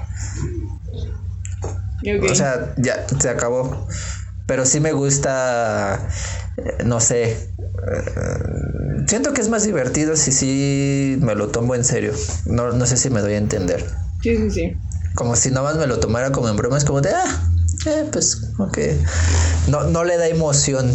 O 2.30 2.36
sea, 2.36 2.74
ya 2.78 3.06
se 3.20 3.30
acabó. 3.30 3.88
Pero 4.46 4.66
sí 4.66 4.80
me 4.80 4.92
gusta, 4.92 6.08
eh, 6.58 6.84
no 6.86 7.00
sé, 7.00 7.52
siento 9.08 9.34
que 9.34 9.42
es 9.42 9.50
más 9.50 9.64
divertido 9.64 10.16
si 10.16 10.32
sí 10.32 11.18
me 11.20 11.34
lo 11.34 11.48
tomo 11.48 11.74
en 11.74 11.84
serio. 11.84 12.14
No, 12.46 12.72
no 12.72 12.86
sé 12.86 12.96
si 12.96 13.10
me 13.10 13.22
doy 13.22 13.34
a 13.34 13.38
entender. 13.38 13.84
Sí, 14.22 14.38
sí, 14.38 14.52
sí 14.52 14.78
como 15.16 15.36
si 15.36 15.50
nada 15.50 15.64
más 15.64 15.78
me 15.78 15.88
lo 15.88 16.00
tomara 16.00 16.32
como 16.32 16.50
en 16.50 16.58
broma, 16.58 16.78
es 16.78 16.86
como 16.86 17.02
de, 17.02 17.10
ah, 17.10 17.50
eh, 17.88 18.06
pues, 18.12 18.52
ok. 18.58 18.78
No, 19.68 19.84
no 19.86 20.04
le 20.04 20.18
da 20.18 20.28
emoción. 20.28 20.94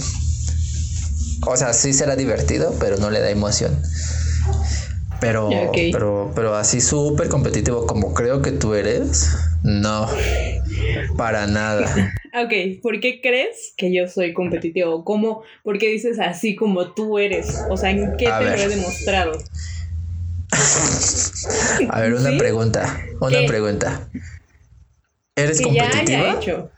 O 1.46 1.56
sea, 1.56 1.72
sí 1.72 1.92
será 1.92 2.16
divertido, 2.16 2.74
pero 2.78 2.98
no 2.98 3.10
le 3.10 3.20
da 3.20 3.30
emoción. 3.30 3.80
Pero, 5.20 5.50
pero, 5.92 6.32
pero 6.34 6.56
así 6.56 6.80
súper 6.80 7.28
competitivo 7.28 7.86
como 7.86 8.14
creo 8.14 8.40
que 8.40 8.52
tú 8.52 8.74
eres, 8.74 9.28
no, 9.62 10.08
para 11.16 11.46
nada. 11.46 12.14
Ok, 12.32 12.80
¿por 12.80 13.00
qué 13.00 13.20
crees 13.20 13.74
que 13.76 13.92
yo 13.92 14.06
soy 14.06 14.32
competitivo? 14.32 15.04
¿Cómo? 15.04 15.42
¿Por 15.64 15.78
qué 15.78 15.88
dices 15.88 16.20
así 16.20 16.54
como 16.54 16.92
tú 16.92 17.18
eres? 17.18 17.60
O 17.68 17.76
sea, 17.76 17.90
¿en 17.90 18.16
qué 18.16 18.26
te 18.26 18.44
lo 18.44 18.56
he 18.56 18.68
demostrado? 18.68 19.32
A 21.90 22.00
ver, 22.00 22.14
una 22.14 22.36
pregunta. 22.36 23.04
Una 23.20 23.46
pregunta. 23.46 24.08
¿Eres 25.36 25.60
competitiva? 25.60 26.04
Ya 26.06 26.34
hecho. 26.34 26.70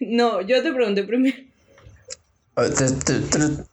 No, 0.00 0.40
yo 0.40 0.62
te 0.62 0.72
pregunté 0.72 1.04
primero. 1.04 1.36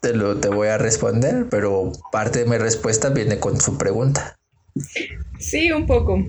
Te, 0.01 0.13
lo, 0.13 0.37
te 0.37 0.49
voy 0.49 0.67
a 0.67 0.77
responder, 0.77 1.47
pero 1.49 1.93
parte 2.11 2.39
de 2.39 2.45
mi 2.45 2.57
respuesta 2.57 3.09
viene 3.09 3.39
con 3.39 3.59
su 3.61 3.77
pregunta. 3.77 4.35
Sí, 5.39 5.71
un 5.71 5.85
poco. 5.85 6.21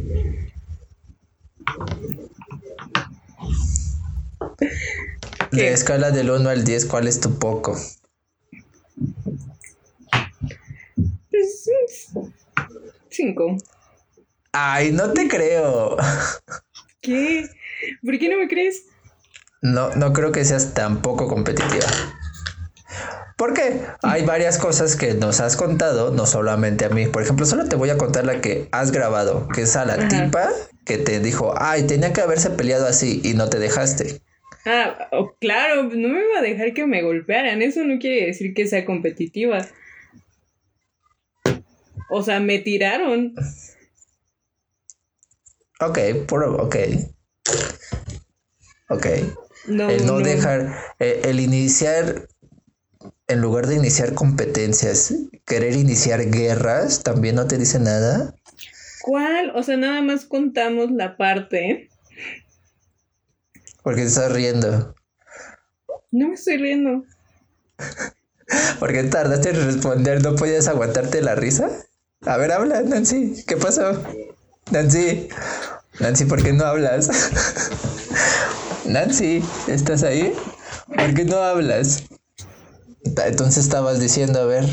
De 5.51 5.73
escala 5.73 6.13
del 6.13 6.31
1 6.31 6.49
al 6.49 6.65
10, 6.65 6.87
¿cuál 6.87 7.09
es 7.09 7.21
tu 7.21 7.39
poco? 7.39 7.77
Pues, 11.31 11.34
cinco. 13.09 13.57
Ay, 14.53 14.93
no 14.93 15.13
te 15.13 15.29
creo. 15.29 15.97
¿Qué? 17.01 17.49
¿Por 18.03 18.19
qué 18.19 18.29
no 18.29 18.39
me 18.39 18.49
crees? 18.49 18.85
No, 19.63 19.95
no 19.97 20.13
creo 20.13 20.31
que 20.31 20.45
seas 20.45 20.75
tan 20.75 21.03
poco 21.03 21.29
competitiva. 21.29 21.87
Porque 23.37 23.81
hay 24.03 24.25
varias 24.25 24.59
cosas 24.59 24.95
que 24.95 25.15
nos 25.15 25.41
has 25.41 25.57
contado, 25.57 26.13
no 26.13 26.25
solamente 26.27 26.85
a 26.85 26.89
mí. 26.89 27.07
Por 27.07 27.23
ejemplo, 27.23 27.47
solo 27.47 27.69
te 27.69 27.75
voy 27.75 27.91
a 27.91 27.99
contar 27.99 28.25
la 28.25 28.41
que 28.41 28.69
has 28.71 28.93
grabado, 28.93 29.49
que 29.49 29.63
es 29.63 29.75
a 29.75 29.85
la 29.85 30.09
tipa 30.09 30.51
que 30.85 30.99
te 30.99 31.19
dijo, 31.19 31.55
ay, 31.59 31.87
tenía 31.87 32.13
que 32.13 32.21
haberse 32.21 32.51
peleado 32.51 32.87
así 32.87 33.21
y 33.25 33.35
no 33.35 33.49
te 33.49 33.59
dejaste. 33.59 34.21
Ah, 34.67 35.09
oh, 35.13 35.35
claro, 35.41 35.85
no 35.85 36.09
me 36.09 36.21
iba 36.21 36.39
a 36.39 36.43
dejar 36.43 36.73
que 36.75 36.87
me 36.87 37.03
golpearan. 37.03 37.61
Eso 37.61 37.85
no 37.85 37.99
quiere 37.99 38.27
decir 38.27 38.55
que 38.55 38.67
sea 38.67 38.85
competitiva. 38.85 39.67
O 42.11 42.23
sea, 42.23 42.41
me 42.41 42.59
tiraron. 42.59 43.35
Ok, 45.81 45.99
por, 46.27 46.45
ok. 46.45 46.77
Ok. 48.91 49.07
el 49.67 50.07
no, 50.07 50.19
dejar, 50.21 50.77
eh, 50.99 51.23
el 51.25 51.41
iniciar 51.41 52.29
en 53.27 53.41
lugar 53.41 53.67
de 53.67 53.77
iniciar 53.77 54.15
competencias, 54.15 55.15
querer 55.47 55.75
iniciar 55.75 56.31
guerras, 56.31 57.03
también 57.03 57.37
no 57.37 57.47
te 57.47 57.59
dice 57.59 57.79
nada. 57.79 58.35
¿Cuál? 59.03 59.53
O 59.55 59.63
sea, 59.63 59.77
nada 59.77 60.03
más 60.03 60.25
contamos 60.25 60.91
la 60.91 61.17
parte. 61.17 61.91
¿Por 63.83 63.95
qué 63.95 64.03
te 64.03 64.09
estás 64.09 64.33
riendo? 64.33 64.95
No 66.11 66.29
me 66.29 66.35
estoy 66.35 66.57
riendo. 66.57 67.05
¿Por 68.79 68.93
qué 68.93 69.03
tardaste 69.05 69.51
en 69.51 69.67
responder? 69.67 70.23
¿No 70.23 70.37
podías 70.37 70.69
aguantarte 70.69 71.23
la 71.23 71.35
risa? 71.35 71.71
A 72.27 72.37
ver, 72.39 72.53
habla, 72.53 72.81
Nancy. 72.83 73.45
¿Qué 73.47 73.57
pasó? 73.57 74.03
Nancy. 74.71 75.29
Nancy, 76.01 76.25
¿por 76.25 76.43
qué 76.43 76.53
no 76.53 76.65
hablas? 76.65 77.11
Nancy, 78.87 79.43
¿estás 79.69 80.03
ahí? 80.03 80.33
¿Por 80.89 81.15
qué 81.15 81.25
no 81.25 81.37
hablas? 81.37 82.05
Entonces 83.05 83.65
estabas 83.65 84.01
diciendo, 84.01 84.41
a 84.41 84.47
ver. 84.47 84.65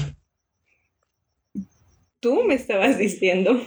Tú 2.21 2.43
me 2.43 2.55
estabas 2.55 2.97
diciendo. 2.97 3.59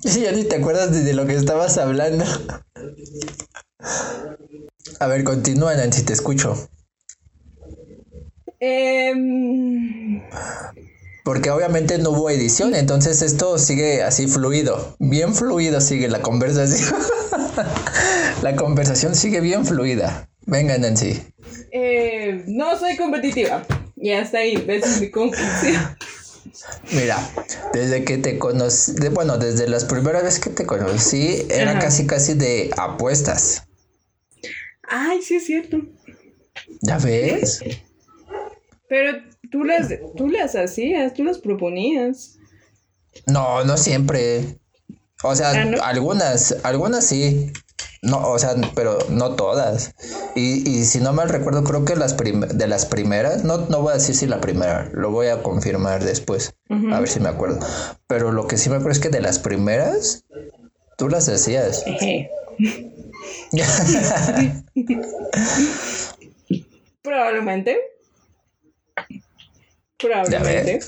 Sí, 0.00 0.22
ya 0.22 0.32
ni 0.32 0.44
te 0.44 0.56
acuerdas 0.56 1.04
de 1.04 1.12
lo 1.12 1.26
que 1.26 1.34
estabas 1.34 1.76
hablando. 1.76 2.24
A 5.00 5.06
ver, 5.06 5.22
continúa, 5.24 5.74
Nancy, 5.74 6.02
te 6.04 6.14
escucho. 6.14 6.70
Em, 8.60 10.20
Porque 11.28 11.50
obviamente 11.50 11.98
no 11.98 12.12
hubo 12.12 12.30
edición, 12.30 12.74
entonces 12.74 13.20
esto 13.20 13.58
sigue 13.58 14.02
así 14.02 14.26
fluido. 14.26 14.96
Bien 14.98 15.34
fluido 15.34 15.78
sigue 15.82 16.08
la 16.08 16.22
conversación. 16.22 16.98
la 18.42 18.56
conversación 18.56 19.14
sigue 19.14 19.42
bien 19.42 19.66
fluida. 19.66 20.30
Venga, 20.46 20.78
Nancy. 20.78 21.20
Eh, 21.70 22.44
no 22.46 22.78
soy 22.78 22.96
competitiva. 22.96 23.66
Y 23.94 24.12
hasta 24.12 24.38
ahí, 24.38 24.56
ves 24.56 25.02
mi 25.02 25.10
conclusión. 25.10 25.98
Mira, 26.92 27.18
desde 27.74 28.04
que 28.04 28.16
te 28.16 28.38
conocí, 28.38 28.94
bueno, 29.12 29.36
desde 29.36 29.68
las 29.68 29.84
primeras 29.84 30.22
veces 30.22 30.40
que 30.40 30.48
te 30.48 30.64
conocí, 30.64 31.46
era 31.50 31.78
casi 31.78 32.06
casi 32.06 32.32
de 32.32 32.70
apuestas. 32.78 33.64
Ay, 34.82 35.20
sí 35.20 35.34
es 35.34 35.44
cierto. 35.44 35.76
¿Ya 36.80 36.96
ves? 36.96 37.60
Pero 38.88 39.18
tú 39.50 39.64
las, 39.64 39.88
tú 40.16 40.28
las 40.28 40.54
hacías, 40.54 41.14
tú 41.14 41.24
las 41.24 41.38
proponías. 41.38 42.38
No, 43.26 43.64
no 43.64 43.76
siempre. 43.76 44.58
O 45.22 45.34
sea, 45.34 45.50
ah, 45.50 45.88
algunas, 45.88 46.56
algunas 46.62 47.06
sí. 47.06 47.52
No, 48.00 48.30
o 48.30 48.38
sea, 48.38 48.54
pero 48.74 48.98
no 49.10 49.34
todas. 49.34 49.94
Y, 50.36 50.68
y 50.68 50.84
si 50.84 51.00
no 51.00 51.12
mal 51.12 51.28
recuerdo, 51.28 51.64
creo 51.64 51.84
que 51.84 51.96
las 51.96 52.16
de 52.16 52.68
las 52.68 52.86
primeras, 52.86 53.42
no, 53.42 53.66
no 53.66 53.82
voy 53.82 53.90
a 53.90 53.94
decir 53.94 54.14
si 54.14 54.26
la 54.26 54.40
primera, 54.40 54.88
lo 54.92 55.10
voy 55.10 55.28
a 55.28 55.42
confirmar 55.42 56.04
después, 56.04 56.54
a 56.68 57.00
ver 57.00 57.08
si 57.08 57.18
me 57.18 57.28
acuerdo. 57.28 57.58
Pero 58.06 58.30
lo 58.30 58.46
que 58.46 58.56
sí 58.56 58.70
me 58.70 58.76
acuerdo 58.76 58.92
es 58.92 59.00
que 59.00 59.08
de 59.08 59.20
las 59.20 59.40
primeras, 59.40 60.24
tú 60.96 61.08
las 61.08 61.26
decías. 61.26 61.84
Probablemente. 67.02 67.78
Probablemente. 69.98 70.80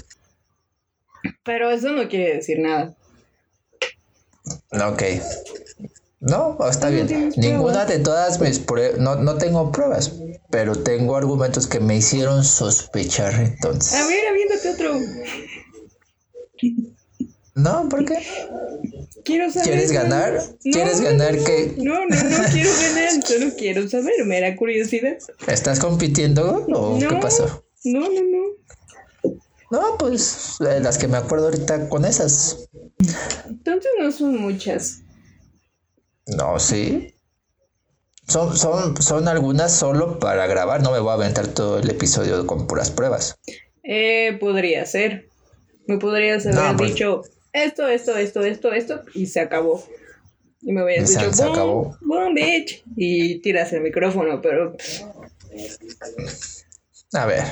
Pero 1.45 1.71
eso 1.71 1.91
no 1.91 2.09
quiere 2.09 2.37
decir 2.37 2.59
nada. 2.61 2.95
Ok. 4.73 5.03
No, 6.21 6.59
está 6.69 6.91
bien. 6.91 7.33
Ninguna 7.37 7.87
de 7.87 7.99
todas 7.99 8.41
mis 8.41 8.59
pruebas, 8.59 9.01
no, 9.01 9.17
no 9.17 9.39
tengo 9.39 9.73
pruebas, 9.73 10.13
pero 10.51 10.77
tengo 10.77 11.17
argumentos 11.17 11.67
que 11.67 11.81
me 11.81 11.97
hicieron 11.97 12.45
sospechar 12.45 13.35
entonces. 13.35 13.95
A 13.95 14.07
ver, 14.07 14.27
aviéntate 14.29 14.69
otro. 14.69 15.01
No, 17.55 17.89
¿por 17.89 18.05
qué? 18.05 18.19
Quiero 19.25 19.51
saber. 19.51 19.69
¿Quieres 19.71 19.93
ganar? 19.93 20.41
¿Quieres 20.63 21.01
ganar 21.01 21.39
qué? 21.39 21.75
No, 21.79 22.07
no, 22.07 22.17
no 22.17 22.45
quiero 22.53 22.71
ganar, 22.71 23.23
solo 23.27 23.47
quiero 23.57 23.89
saber, 23.89 24.25
me 24.27 24.41
da 24.41 24.55
curiosidad. 24.57 25.17
¿Estás 25.47 25.81
compitiendo 25.81 26.67
o 26.69 26.99
qué 26.99 27.17
pasó? 27.17 27.65
No, 27.85 28.01
no, 28.01 28.09
no. 28.09 28.41
No, 29.71 29.97
pues 29.99 30.57
eh, 30.61 30.81
las 30.81 30.99
que 30.99 31.07
me 31.07 31.17
acuerdo 31.17 31.47
ahorita 31.47 31.89
con 31.89 32.05
esas. 32.05 32.69
Entonces 33.47 33.91
no 33.99 34.11
son 34.11 34.37
muchas. 34.37 35.03
No, 36.27 36.59
sí. 36.59 37.15
Son, 38.27 38.57
son, 38.57 39.01
son 39.01 39.29
algunas 39.29 39.73
solo 39.73 40.19
para 40.19 40.47
grabar. 40.47 40.83
No 40.83 40.93
me 40.93 40.99
voy 40.99 41.11
a 41.11 41.15
aventar 41.15 41.49
todo 41.49 41.79
el 41.79 41.91
episodio 41.91 42.47
con 42.47 42.67
puras 42.67 42.91
pruebas. 42.91 43.37
Eh, 43.83 44.37
podría 44.41 44.85
ser. 44.87 45.29
Me 45.87 45.99
podrías 45.99 46.47
haber 46.47 46.77
pues 46.77 46.91
dicho 46.91 47.23
esto, 47.53 47.89
esto, 47.89 48.17
esto, 48.17 48.43
esto, 48.43 48.73
esto, 48.73 49.03
y 49.15 49.27
se 49.27 49.41
acabó. 49.41 49.83
Y 50.63 50.73
me 50.73 50.85
hubieras 50.85 51.09
dicho, 51.09 51.33
se 51.33 51.43
acabó. 51.43 51.97
boom, 52.01 52.35
bitch. 52.35 52.85
Y 52.97 53.41
tiras 53.41 53.73
el 53.73 53.83
micrófono, 53.83 54.41
pero. 54.41 54.77
A 57.13 57.27
ver. 57.27 57.45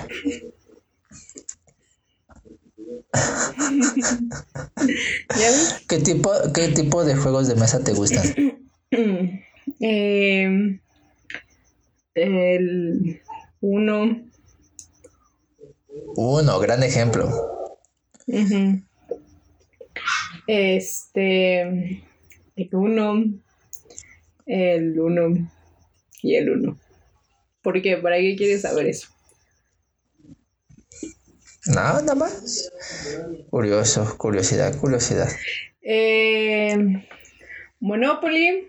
¿Qué 5.89 5.99
tipo, 5.99 6.31
¿Qué 6.55 6.69
tipo 6.69 7.05
de 7.05 7.17
juegos 7.17 7.49
de 7.49 7.57
mesa 7.57 7.83
te 7.83 7.93
gustan? 7.93 8.25
Em, 9.81 10.81
el 12.15 13.21
uno. 13.61 14.23
Uno, 16.17 16.59
gran 16.59 16.83
ejemplo. 16.83 17.29
Este, 20.47 21.61
el 22.57 22.69
uno, 22.73 23.25
el 24.47 24.99
uno 24.99 25.51
y 26.23 26.37
el 26.37 26.51
uno. 26.51 26.79
¿Por 27.63 27.83
qué? 27.83 27.99
¿Para 27.99 28.17
qué 28.17 28.37
quieres 28.37 28.63
saber 28.63 28.87
eso? 28.87 29.09
Nada 31.69 32.15
más. 32.15 32.71
Curioso, 33.51 34.17
curiosidad, 34.19 34.77
curiosidad. 34.79 35.29
Eh, 35.83 36.77
Monopoly, 37.81 38.69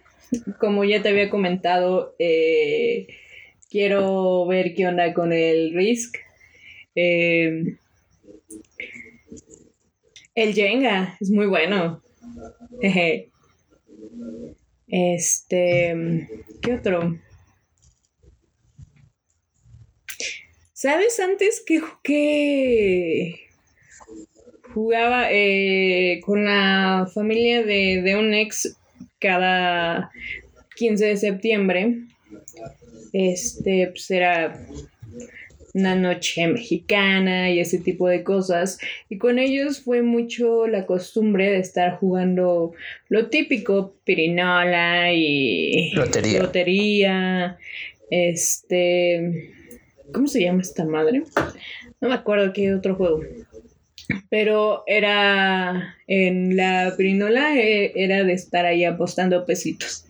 como 0.60 0.84
ya 0.84 1.02
te 1.02 1.10
había 1.10 1.30
comentado, 1.30 2.16
eh, 2.20 3.08
quiero 3.70 4.46
ver 4.48 4.74
qué 4.76 4.88
onda 4.88 5.14
con 5.14 5.34
el 5.34 5.74
Risk. 5.74 6.18
Eh, 6.96 7.78
el 10.36 10.54
Jenga 10.54 11.18
es 11.20 11.30
muy 11.30 11.48
bueno. 11.48 12.02
Este, 14.92 16.28
¿qué 16.64 16.74
otro? 16.74 17.20
¿Sabes 20.82 21.20
antes 21.20 21.62
que, 21.66 21.82
que 22.04 23.36
jugaba 24.74 25.28
eh, 25.30 26.22
con 26.26 26.46
la 26.46 27.06
familia 27.14 27.64
de, 27.64 28.02
de 28.02 28.16
un 28.16 28.34
ex 28.34 28.78
cada 29.20 30.10
15 30.78 31.06
de 31.06 31.18
septiembre. 31.18 31.96
este, 33.12 33.88
pues 33.88 34.10
era 34.10 34.58
una 35.74 35.96
noche 35.96 36.48
mexicana 36.48 37.52
y 37.52 37.60
ese 37.60 37.80
tipo 37.80 38.08
de 38.08 38.24
cosas. 38.24 38.80
Y 39.10 39.18
con 39.18 39.38
ellos 39.38 39.82
fue 39.82 40.02
mucho 40.02 40.66
la 40.66 40.86
costumbre 40.86 41.50
de 41.50 41.60
estar 41.60 41.98
jugando 41.98 42.72
lo 43.10 43.28
típico, 43.28 43.96
pirinola 44.06 45.12
y 45.12 45.92
lotería. 45.92 46.42
lotería. 46.42 47.58
Este, 48.10 49.59
¿cómo 50.14 50.28
se 50.28 50.42
llama 50.42 50.62
esta 50.62 50.86
madre? 50.86 51.24
No 52.02 52.10
me 52.10 52.16
acuerdo 52.16 52.54
qué 52.54 52.74
otro 52.74 52.96
juego. 52.96 53.22
Pero 54.30 54.84
era 54.88 55.96
en 56.08 56.56
la 56.58 56.94
pirinola 56.98 57.56
eh, 57.58 57.92
era 57.96 58.24
de 58.24 58.34
estar 58.34 58.66
ahí 58.66 58.84
apostando 58.84 59.46
pesitos. 59.46 60.06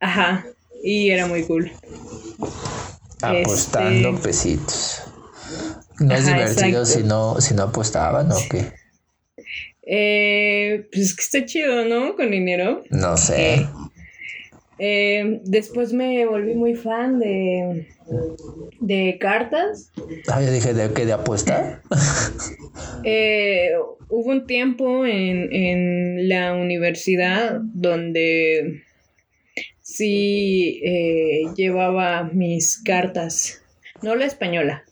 Ajá, 0.00 0.46
y 0.82 1.10
era 1.10 1.26
muy 1.26 1.44
cool. 1.44 1.72
Apostando 3.22 4.10
este, 4.10 4.22
pesitos. 4.22 5.02
¿No 5.98 6.14
es 6.14 6.26
divertido 6.26 6.86
si 6.86 7.02
no, 7.02 7.40
si 7.40 7.54
no 7.54 7.64
apostaban 7.64 8.30
o 8.30 8.36
qué? 8.48 8.72
Eh, 9.90 10.86
pues 10.92 11.06
es 11.06 11.16
que 11.16 11.22
está 11.22 11.44
chido, 11.46 11.84
¿no? 11.86 12.14
Con 12.14 12.30
dinero. 12.30 12.82
No 12.90 13.16
sé. 13.16 13.54
Eh, 13.54 13.68
eh, 14.78 15.40
después 15.44 15.92
me 15.92 16.24
volví 16.26 16.54
muy 16.54 16.74
fan 16.74 17.18
de, 17.18 17.88
de 18.80 19.18
cartas. 19.20 19.92
Ah, 20.30 20.42
yo 20.42 20.50
dije, 20.52 20.74
¿de 20.74 20.92
qué? 20.92 21.06
¿De 21.06 21.12
apuesta? 21.12 21.82
hubo 24.08 24.30
un 24.30 24.46
tiempo 24.46 25.06
en, 25.06 25.52
en 25.52 26.28
la 26.28 26.54
universidad 26.54 27.60
donde 27.62 28.82
sí 29.88 30.80
eh, 30.84 31.42
llevaba 31.56 32.24
mis 32.24 32.82
cartas, 32.82 33.62
no 34.02 34.14
la 34.14 34.26
española, 34.26 34.84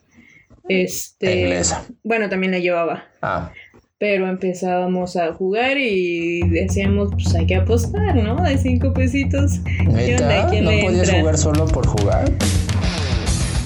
este, 0.69 1.43
inglesa. 1.43 1.87
Bueno, 2.03 2.29
también 2.29 2.53
la 2.53 2.59
llevaba. 2.59 3.09
Ah. 3.23 3.53
Pero 3.99 4.29
empezábamos 4.29 5.17
a 5.17 5.33
jugar 5.33 5.79
y 5.79 6.47
decíamos, 6.51 7.09
pues 7.13 7.35
hay 7.35 7.47
que 7.47 7.57
apostar, 7.57 8.15
¿no? 8.15 8.37
De 8.43 8.59
cinco 8.59 8.93
pesitos. 8.93 9.61
¿Neta? 9.87 10.51
¿No 10.61 10.71
podías 10.83 11.11
jugar 11.11 11.39
solo 11.39 11.65
por 11.65 11.87
jugar? 11.87 12.31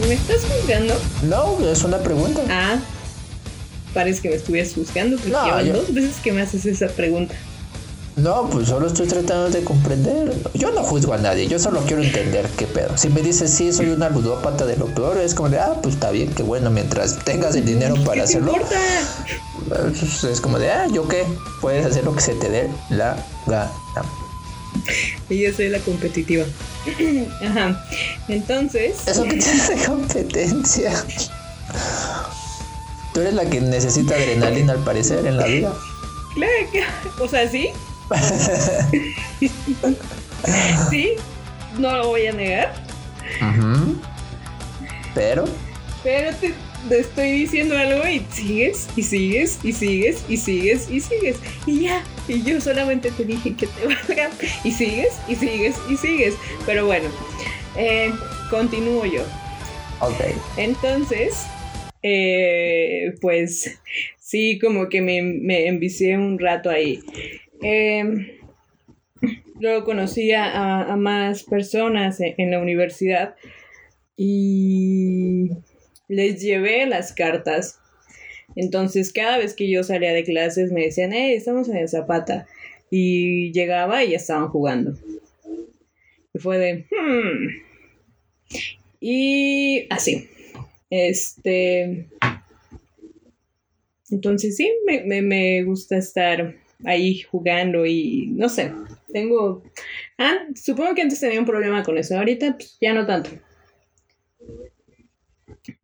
¿Me 0.07 0.15
estás 0.15 0.45
juzgando? 0.45 0.95
No, 1.25 1.59
es 1.69 1.83
una 1.83 1.99
pregunta. 1.99 2.43
Ah, 2.49 2.79
parece 3.93 4.23
que 4.23 4.29
me 4.29 4.37
estuvieras 4.37 4.73
juzgando 4.73 5.17
porque 5.17 5.33
no, 5.33 5.73
dos 5.73 5.93
veces 5.93 6.19
que 6.23 6.31
me 6.31 6.43
haces 6.43 6.65
esa 6.65 6.87
pregunta. 6.87 7.35
No, 8.23 8.51
pues 8.51 8.69
solo 8.69 8.87
estoy 8.87 9.07
tratando 9.07 9.49
de 9.49 9.65
comprender. 9.65 10.35
Yo 10.55 10.71
no 10.73 10.83
juzgo 10.83 11.15
a 11.15 11.19
nadie, 11.19 11.47
yo 11.47 11.59
solo 11.59 11.81
quiero 11.87 12.03
entender 12.03 12.47
qué 12.57 12.67
pedo. 12.67 12.97
Si 12.99 13.09
me 13.09 13.23
dices, 13.23 13.51
sí, 13.51 13.73
soy 13.73 13.89
una 13.91 14.11
ludópata 14.11 14.67
de 14.67 14.77
lo 14.77 14.87
peor, 14.87 15.17
es 15.19 15.35
como 15.35 15.49
de, 15.49 15.59
ah, 15.59 15.79
pues 15.83 15.95
está 15.95 16.11
bien, 16.11 16.31
qué 16.35 16.43
bueno, 16.43 16.71
mientras 16.71 17.25
tengas 17.25 17.57
el 17.57 17.65
dinero 17.65 17.95
para 18.05 18.25
hacerlo. 18.25 18.53
Importa? 18.53 18.77
Pues, 19.69 20.25
es 20.25 20.41
como 20.41 20.59
de, 20.59 20.71
ah, 20.71 20.87
¿yo 20.93 21.09
qué? 21.09 21.25
Puedes 21.63 21.87
hacer 21.87 22.05
lo 22.05 22.15
que 22.15 22.21
se 22.21 22.35
te 22.35 22.51
dé 22.51 22.71
la 22.91 23.17
gana. 23.47 23.71
Y 25.29 25.43
yo 25.43 25.53
soy 25.53 25.69
la 25.69 25.79
competitiva. 25.79 26.45
Ajá. 27.43 27.87
Entonces. 28.29 28.97
Eso 29.07 29.25
que 29.25 29.37
tienes 29.37 29.69
de 29.69 29.77
competencia. 29.87 30.93
Tú 33.15 33.21
eres 33.21 33.35
la 33.35 33.49
que 33.49 33.61
necesita 33.61 34.15
adrenalina 34.15 34.75
al 34.75 34.85
parecer 34.85 35.27
en 35.27 35.37
la 35.37 35.47
vida. 35.47 35.73
Claro 36.33 36.53
o 37.19 37.27
sea, 37.27 37.51
sí, 37.51 37.71
sí, 40.91 41.13
no 41.79 41.97
lo 41.97 42.09
voy 42.09 42.27
a 42.27 42.33
negar. 42.33 42.75
Pero. 45.15 45.45
Pero 46.03 46.31
te, 46.37 46.55
estoy 46.99 47.33
diciendo 47.33 47.77
algo 47.77 48.07
y 48.09 48.25
sigues, 48.31 48.89
y 48.97 49.03
sigues, 49.03 49.59
y 49.63 49.73
sigues, 49.73 50.25
y 50.29 50.37
sigues, 50.37 50.91
y 50.91 51.01
sigues. 51.01 51.37
Y 51.67 51.81
ya. 51.83 52.03
Y 52.27 52.43
yo 52.43 52.61
solamente 52.61 53.11
te 53.11 53.25
dije 53.25 53.55
que 53.55 53.67
te 53.67 53.87
valga. 53.87 54.31
Y 54.65 54.73
sigues, 54.73 55.19
y 55.29 55.37
sigues, 55.37 55.77
y 55.89 55.97
sigues. 55.97 56.35
Pero 56.67 56.87
bueno, 56.87 57.09
eh, 57.77 58.13
continúo 58.49 59.05
yo. 59.05 59.23
Ok. 60.01 60.21
Entonces, 60.57 61.45
eh, 62.03 63.15
pues 63.21 63.79
sí, 64.19 64.59
como 64.59 64.89
que 64.89 65.03
me, 65.03 65.23
me 65.23 65.67
envicié 65.67 66.17
un 66.17 66.39
rato 66.39 66.71
ahí. 66.71 67.03
Luego 69.61 69.85
conocí 69.85 70.33
a, 70.33 70.97
más 70.97 71.45
personas 71.45 72.19
en, 72.21 72.51
la 72.51 72.61
universidad 72.61 73.37
y 74.17 75.51
les 76.09 76.41
llevé 76.41 76.87
las 76.87 77.13
cartas. 77.13 77.79
Entonces, 78.57 79.13
cada 79.13 79.37
vez 79.37 79.55
que 79.55 79.71
yo 79.71 79.85
salía 79.85 80.13
de 80.13 80.25
clases 80.25 80.73
me 80.73 80.85
decían, 80.85 81.13
hey, 81.13 81.35
estamos 81.35 81.69
en 81.69 81.77
el 81.77 81.89
Zapata. 81.89 82.47
Y 82.91 83.53
llegaba 83.53 84.03
y 84.03 84.11
ya 84.11 84.17
estaban 84.17 84.49
jugando. 84.49 84.99
Y 86.33 86.39
fue 86.39 86.59
de, 86.59 86.87
hmm". 86.91 87.61
Y 89.01 89.87
así. 89.91 90.29
Este. 90.89 92.09
Entonces, 94.11 94.57
sí, 94.57 94.73
me, 94.87 95.23
me 95.23 95.63
gusta 95.63 95.99
estar 95.99 96.57
ahí 96.85 97.21
jugando 97.23 97.87
y 97.87 98.29
no 98.29 98.49
sé, 98.49 98.73
tengo... 99.13 99.63
Ah, 100.19 100.47
supongo 100.55 100.95
que 100.95 101.03
antes 101.03 101.21
tenía 101.21 101.41
un 101.41 101.47
problema 101.47 101.83
con 101.83 101.99
eso, 101.99 102.17
ahorita 102.17 102.55
pues, 102.57 102.77
ya 102.81 102.93
no 102.93 103.07
tanto. 103.07 103.31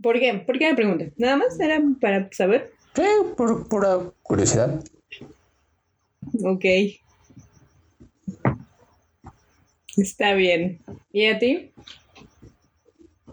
¿Por 0.02 0.18
qué? 0.18 0.34
¿Por 0.34 0.58
qué 0.58 0.70
me 0.70 0.76
pregunté? 0.76 1.12
Nada 1.16 1.36
más 1.36 1.58
era 1.60 1.82
para 2.00 2.28
saber. 2.32 2.72
Sí, 2.94 3.02
por 3.36 3.68
pura 3.68 3.98
curiosidad. 4.22 4.82
Ok. 6.44 6.64
Está 9.96 10.34
bien. 10.34 10.80
¿Y 11.12 11.26
a 11.26 11.38
ti? 11.38 11.72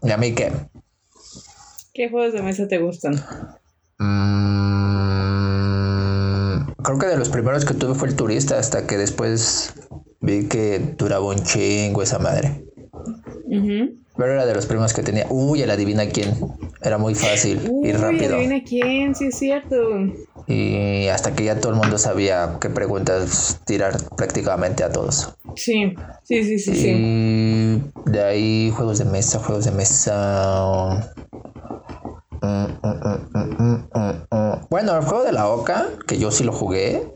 ¿Y 0.01 0.11
a 0.11 0.17
mí 0.17 0.33
qué? 0.33 0.51
¿Qué 1.93 2.09
juegos 2.09 2.33
de 2.33 2.41
mesa 2.41 2.67
te 2.67 2.77
gustan? 2.77 3.15
que 3.97 4.42
de 7.13 7.19
los 7.19 7.29
primeros 7.29 7.65
que 7.65 7.73
tuve 7.73 7.95
fue 7.95 8.09
el 8.09 8.15
turista, 8.15 8.57
hasta 8.57 8.85
que 8.87 8.97
después 8.97 9.73
vi 10.19 10.47
que 10.47 10.79
duraba 10.97 11.25
un 11.25 11.43
chingo 11.43 12.01
esa 12.01 12.19
madre. 12.19 12.65
Pero 14.15 14.31
era 14.31 14.45
de 14.45 14.53
los 14.53 14.65
primeros 14.65 14.93
que 14.93 15.01
tenía. 15.01 15.25
Uy, 15.29 15.61
el 15.61 15.71
adivina 15.71 16.05
quién. 16.07 16.35
Era 16.81 16.97
muy 16.97 17.15
fácil 17.15 17.71
y 17.83 17.91
rápido. 17.93 18.35
Adivina 18.35 18.63
quién, 18.63 19.15
sí 19.15 19.27
es 19.27 19.37
cierto. 19.37 19.75
Y 20.47 21.07
hasta 21.07 21.33
que 21.33 21.45
ya 21.45 21.59
todo 21.59 21.71
el 21.71 21.79
mundo 21.79 21.97
sabía 21.97 22.57
qué 22.59 22.69
preguntas 22.69 23.61
tirar 23.65 23.95
prácticamente 24.15 24.83
a 24.83 24.91
todos. 24.91 25.35
Sí, 25.55 25.95
sí, 26.23 26.43
sí, 26.43 26.59
sí. 26.59 26.71
Y 26.71 26.75
sí. 26.75 27.81
de 28.05 28.23
ahí 28.23 28.73
juegos 28.75 28.99
de 28.99 29.05
mesa, 29.05 29.39
juegos 29.39 29.65
de 29.65 29.71
mesa. 29.71 31.13
Bueno, 34.69 34.97
el 34.97 35.03
juego 35.05 35.23
de 35.23 35.31
la 35.31 35.47
Oca, 35.47 35.87
que 36.07 36.17
yo 36.17 36.31
sí 36.31 36.43
lo 36.43 36.51
jugué. 36.51 37.07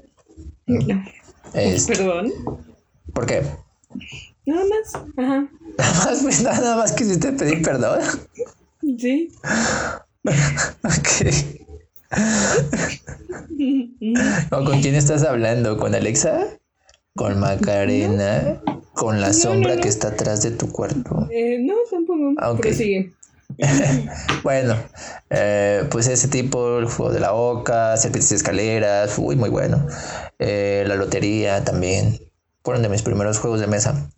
Perdón. 1.88 2.32
¿Por 3.14 3.26
qué? 3.26 3.44
Nada 4.46 4.64
más. 4.64 4.96
Ajá. 5.18 5.50
Nada 5.78 5.94
más, 6.06 6.20
pues 6.24 6.42
nada 6.42 6.78
más 6.78 6.94
quisiste 6.94 7.34
pedir 7.34 7.62
perdón. 7.62 8.00
Sí. 8.98 9.32
ok. 10.84 11.10
¿Con 14.50 14.82
quién 14.82 14.96
estás 14.96 15.24
hablando? 15.24 15.78
¿Con 15.78 15.94
Alexa? 15.96 16.58
¿Con 17.16 17.40
Macarena? 17.40 18.62
¿Con 18.94 19.20
la 19.20 19.34
sombra 19.34 19.78
que 19.78 19.90
está 19.90 20.10
atrás 20.10 20.44
de 20.44 20.52
tu 20.52 20.72
cuerpo? 20.72 21.28
Eh, 21.30 21.60
no, 21.60 21.76
tampoco. 21.92 22.34
Ah, 22.38 22.52
okay. 22.52 22.74
sigue. 22.74 23.14
bueno, 24.44 24.76
eh, 25.30 25.88
pues 25.90 26.08
ese 26.08 26.28
tipo, 26.28 26.80
el 26.80 26.86
juego 26.86 27.12
de 27.12 27.20
la 27.20 27.34
oca, 27.34 27.98
serpientes 27.98 28.32
y 28.32 28.36
escaleras, 28.36 29.18
uy, 29.18 29.36
muy 29.36 29.50
bueno. 29.50 29.88
Eh, 30.40 30.84
la 30.88 30.96
lotería 30.96 31.64
también. 31.64 32.20
Fueron 32.64 32.84
de 32.84 32.90
mis 32.90 33.02
primeros 33.02 33.40
juegos 33.40 33.60
de 33.60 33.68
mesa. 33.68 34.10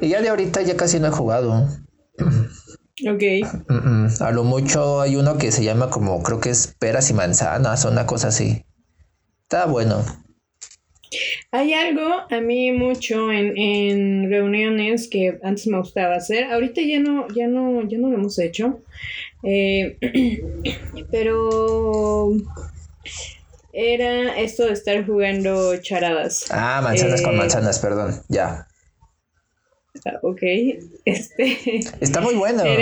Y 0.00 0.08
ya 0.08 0.20
de 0.20 0.28
ahorita 0.28 0.60
ya 0.62 0.76
casi 0.76 1.00
no 1.00 1.08
he 1.08 1.10
jugado. 1.10 1.66
Ok. 3.08 3.22
A 4.20 4.30
lo 4.32 4.44
mucho 4.44 5.00
hay 5.00 5.16
uno 5.16 5.38
que 5.38 5.50
se 5.50 5.64
llama 5.64 5.88
como, 5.88 6.22
creo 6.22 6.40
que 6.40 6.50
es 6.50 6.74
peras 6.78 7.08
y 7.10 7.14
manzanas, 7.14 7.84
o 7.84 7.90
una 7.90 8.06
cosa 8.06 8.28
así. 8.28 8.66
Está 9.42 9.64
bueno. 9.64 10.04
Hay 11.50 11.74
algo 11.74 12.22
a 12.30 12.40
mí 12.40 12.72
mucho 12.72 13.32
en, 13.32 14.30
reuniones 14.30 15.08
que 15.08 15.38
antes 15.42 15.66
me 15.66 15.78
gustaba 15.78 16.16
hacer. 16.16 16.44
Ahorita 16.44 16.80
ya 16.82 17.00
no, 17.00 17.26
ya 17.28 17.48
no, 17.48 17.86
ya 17.88 17.98
no 17.98 18.08
lo 18.08 18.16
hemos 18.16 18.38
hecho. 18.38 18.80
Eh, 19.42 19.96
pero 21.10 22.30
era 23.72 24.38
esto 24.38 24.66
de 24.66 24.72
estar 24.72 25.04
jugando 25.04 25.76
charadas. 25.78 26.46
Ah, 26.50 26.80
manzanas 26.82 27.22
con 27.22 27.34
eh, 27.34 27.38
manzanas, 27.38 27.78
perdón, 27.78 28.14
ya. 28.28 28.66
Ah, 30.06 30.18
ok, 30.22 30.42
este... 31.04 31.80
Está 32.00 32.20
muy 32.20 32.34
bueno. 32.34 32.62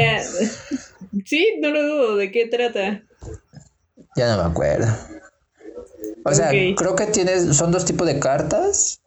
Sí, 1.24 1.59
no 1.61 1.70
lo 1.70 1.83
dudo, 1.83 2.16
¿de 2.16 2.31
qué 2.31 2.47
trata? 2.49 3.03
Ya 4.14 4.37
no 4.37 4.43
me 4.43 4.51
acuerdo. 4.51 4.87
O 6.25 6.35
sea, 6.35 6.51
creo 6.51 6.97
que 6.97 7.07
tienes, 7.07 7.57
son 7.57 7.73
dos 7.73 7.85
tipos 7.85 8.07
de 8.07 8.19
cartas. 8.19 9.01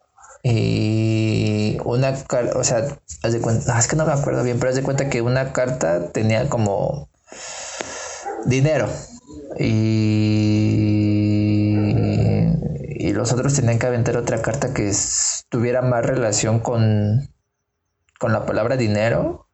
Y 0.44 1.78
una 1.86 2.16
carta, 2.24 2.58
o 2.58 2.64
sea, 2.64 2.98
haz 3.22 3.34
de 3.34 3.42
cuenta, 3.42 3.78
es 3.78 3.88
que 3.88 3.96
no 3.96 4.08
me 4.08 4.14
acuerdo 4.14 4.44
bien, 4.44 4.58
pero 4.58 4.72
haz 4.72 4.76
de 4.76 4.82
cuenta 4.82 5.10
que 5.10 5.22
una 5.22 5.54
carta 5.54 6.12
tenía 6.12 6.50
como 6.50 7.10
dinero. 8.46 8.90
Y, 9.60 11.76
y 12.90 13.14
los 13.14 13.32
otros 13.32 13.54
tenían 13.54 13.78
que 13.78 13.86
aventar 13.86 14.18
otra 14.18 14.42
carta 14.42 14.74
que 14.74 14.92
tuviera 15.50 15.82
más 15.82 16.06
relación 16.06 16.60
con, 16.60 17.30
con 18.20 18.34
la 18.34 18.46
palabra 18.46 18.78
dinero. 18.78 19.48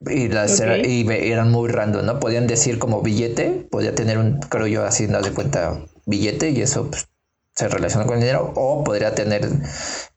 Y, 0.00 0.28
las 0.28 0.60
y 0.60 1.04
eran 1.08 1.50
muy 1.50 1.68
random, 1.68 2.06
¿no? 2.06 2.20
Podían 2.20 2.46
decir 2.46 2.78
como 2.78 3.02
billete, 3.02 3.66
podía 3.68 3.96
tener 3.96 4.18
un, 4.18 4.38
creo 4.38 4.68
yo, 4.68 4.84
así, 4.84 5.08
no 5.08 5.20
de 5.20 5.32
cuenta, 5.32 5.80
billete, 6.08 6.50
y 6.50 6.62
eso 6.62 6.88
pues, 6.90 7.08
se 7.54 7.68
relaciona 7.68 8.06
con 8.06 8.16
el 8.16 8.20
dinero. 8.20 8.52
O 8.56 8.82
podría 8.82 9.14
tener, 9.14 9.48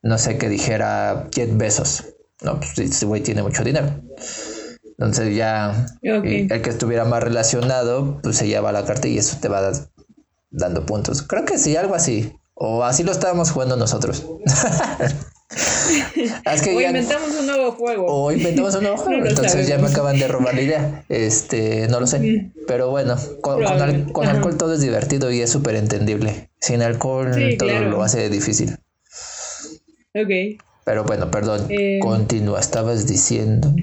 no 0.02 0.18
sé, 0.18 0.38
que 0.38 0.50
dijera 0.50 1.28
10 1.32 1.58
besos. 1.58 2.06
No, 2.42 2.60
pues 2.60 2.78
este 2.80 3.06
güey 3.06 3.22
tiene 3.22 3.44
mucho 3.44 3.64
dinero. 3.64 4.02
Entonces 4.98 5.36
ya 5.36 5.88
el 6.02 6.62
que 6.62 6.70
estuviera 6.70 7.06
más 7.06 7.24
relacionado, 7.24 8.20
pues 8.22 8.38
se 8.38 8.48
lleva 8.48 8.72
la 8.72 8.86
carta 8.86 9.08
y 9.08 9.18
eso 9.18 9.38
te 9.42 9.48
va 9.48 9.72
dando 10.52 10.86
puntos. 10.86 11.24
Creo 11.24 11.46
que 11.46 11.58
sí, 11.58 11.76
algo 11.76 11.96
así. 11.96 12.34
O 12.54 12.84
así 12.84 13.04
lo 13.04 13.12
estábamos 13.12 13.52
jugando 13.52 13.76
nosotros. 13.78 14.26
o 15.52 16.82
inventamos 16.82 17.30
un 17.40 17.48
nuevo 17.48 17.72
juego. 17.74 18.06
O 18.08 18.32
inventamos 18.32 18.76
un 18.76 18.84
nuevo 18.84 18.98
juego. 19.04 19.26
Entonces 19.26 19.68
ya 19.68 19.78
me 19.78 19.88
acaban 19.88 20.18
de 20.20 20.28
robar 20.28 20.56
la 20.56 20.62
idea. 20.62 21.04
Este, 21.10 21.88
no 21.90 22.00
lo 22.00 22.08
sé. 22.08 22.20
Mm. 22.20 22.52
Pero 22.68 22.90
bueno, 22.90 23.16
con, 23.42 23.64
alcohol 23.64 24.58
todo 24.58 24.74
es 24.74 24.82
divertido 24.82 25.32
y 25.32 25.42
es 25.42 25.50
súper 25.50 25.76
entendible. 25.76 26.50
Sin 26.60 26.82
alcohol 26.82 27.32
todo 27.58 27.80
lo 27.82 28.04
hace 28.04 28.30
difícil. 28.30 28.78
Ok. 30.14 30.60
Pero 30.86 31.04
bueno, 31.04 31.30
perdón. 31.30 31.68
Eh, 31.70 32.00
Continúa, 32.02 32.60
estabas 32.60 33.08
diciendo. 33.08 33.74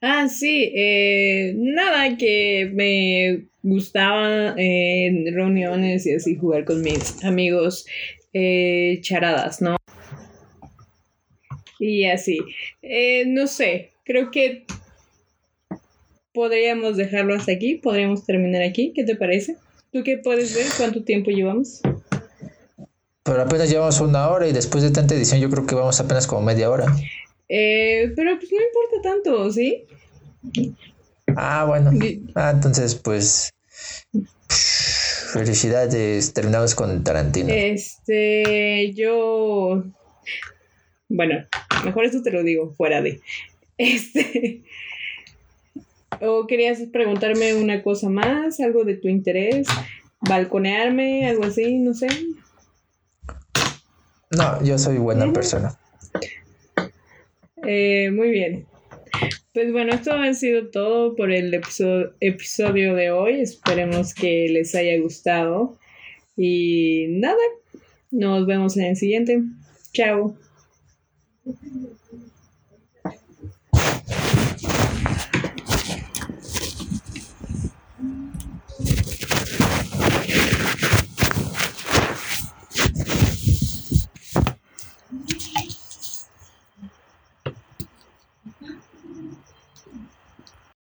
Ah, 0.00 0.28
sí, 0.28 0.70
eh, 0.74 1.54
nada, 1.56 2.16
que 2.18 2.70
me 2.74 3.46
gustaba 3.62 4.54
en 4.56 5.34
reuniones 5.34 6.04
y 6.06 6.14
así 6.14 6.36
jugar 6.36 6.66
con 6.66 6.82
mis 6.82 7.24
amigos 7.24 7.86
eh, 8.34 8.98
charadas, 9.00 9.62
¿no? 9.62 9.76
Y 11.78 12.04
así, 12.06 12.38
eh, 12.82 13.24
no 13.26 13.46
sé, 13.46 13.92
creo 14.04 14.30
que 14.30 14.64
podríamos 16.32 16.96
dejarlo 16.96 17.34
hasta 17.34 17.52
aquí, 17.52 17.76
podríamos 17.76 18.24
terminar 18.24 18.62
aquí, 18.62 18.92
¿qué 18.94 19.04
te 19.04 19.16
parece? 19.16 19.56
¿Tú 19.92 20.02
qué 20.02 20.18
puedes 20.18 20.54
ver? 20.54 20.66
¿Cuánto 20.76 21.04
tiempo 21.04 21.30
llevamos? 21.30 21.80
Pero 23.22 23.42
apenas 23.42 23.70
llevamos 23.70 24.00
una 24.00 24.28
hora 24.28 24.46
y 24.46 24.52
después 24.52 24.82
de 24.84 24.90
tanta 24.90 25.14
edición 25.14 25.40
yo 25.40 25.48
creo 25.48 25.66
que 25.66 25.74
vamos 25.74 25.98
apenas 26.00 26.26
como 26.26 26.42
media 26.42 26.70
hora. 26.70 26.86
Eh, 27.48 28.12
pero 28.16 28.38
pues 28.38 28.50
no 28.50 28.58
importa 28.58 29.08
tanto, 29.08 29.52
¿sí? 29.52 29.86
Ah, 31.36 31.64
bueno. 31.66 31.90
Ah, 32.34 32.50
entonces, 32.54 32.94
pues. 32.94 33.50
Felicidades, 35.32 36.32
terminamos 36.32 36.74
con 36.74 37.02
Tarantino. 37.02 37.52
Este, 37.52 38.92
yo. 38.94 39.84
Bueno, 41.14 41.46
mejor 41.84 42.04
esto 42.04 42.22
te 42.22 42.32
lo 42.32 42.42
digo 42.42 42.74
fuera 42.74 43.00
de. 43.00 43.20
Este. 43.78 44.62
¿O 46.20 46.46
querías 46.48 46.80
preguntarme 46.92 47.54
una 47.54 47.82
cosa 47.84 48.08
más? 48.08 48.58
¿Algo 48.58 48.84
de 48.84 48.96
tu 48.96 49.08
interés? 49.08 49.68
¿Balconearme? 50.20 51.28
¿Algo 51.28 51.44
así? 51.44 51.78
No 51.78 51.94
sé. 51.94 52.08
No, 54.36 54.64
yo 54.64 54.76
soy 54.76 54.98
buena 54.98 55.32
persona. 55.32 55.78
Eh, 57.64 58.10
muy 58.12 58.30
bien. 58.30 58.66
Pues 59.52 59.70
bueno, 59.70 59.92
esto 59.92 60.12
ha 60.12 60.34
sido 60.34 60.68
todo 60.70 61.14
por 61.14 61.30
el 61.30 61.54
episodio, 61.54 62.94
de 62.94 63.12
hoy. 63.12 63.40
Esperemos 63.40 64.14
que 64.14 64.48
les 64.48 64.74
haya 64.74 65.00
gustado. 65.00 65.78
Y 66.36 67.06
nada, 67.10 67.36
nos 68.10 68.46
vemos 68.46 68.76
en 68.76 68.86
el 68.86 68.96
siguiente. 68.96 69.42
Chao. 69.92 70.36
Thank 71.44 71.58
you. 71.64 71.93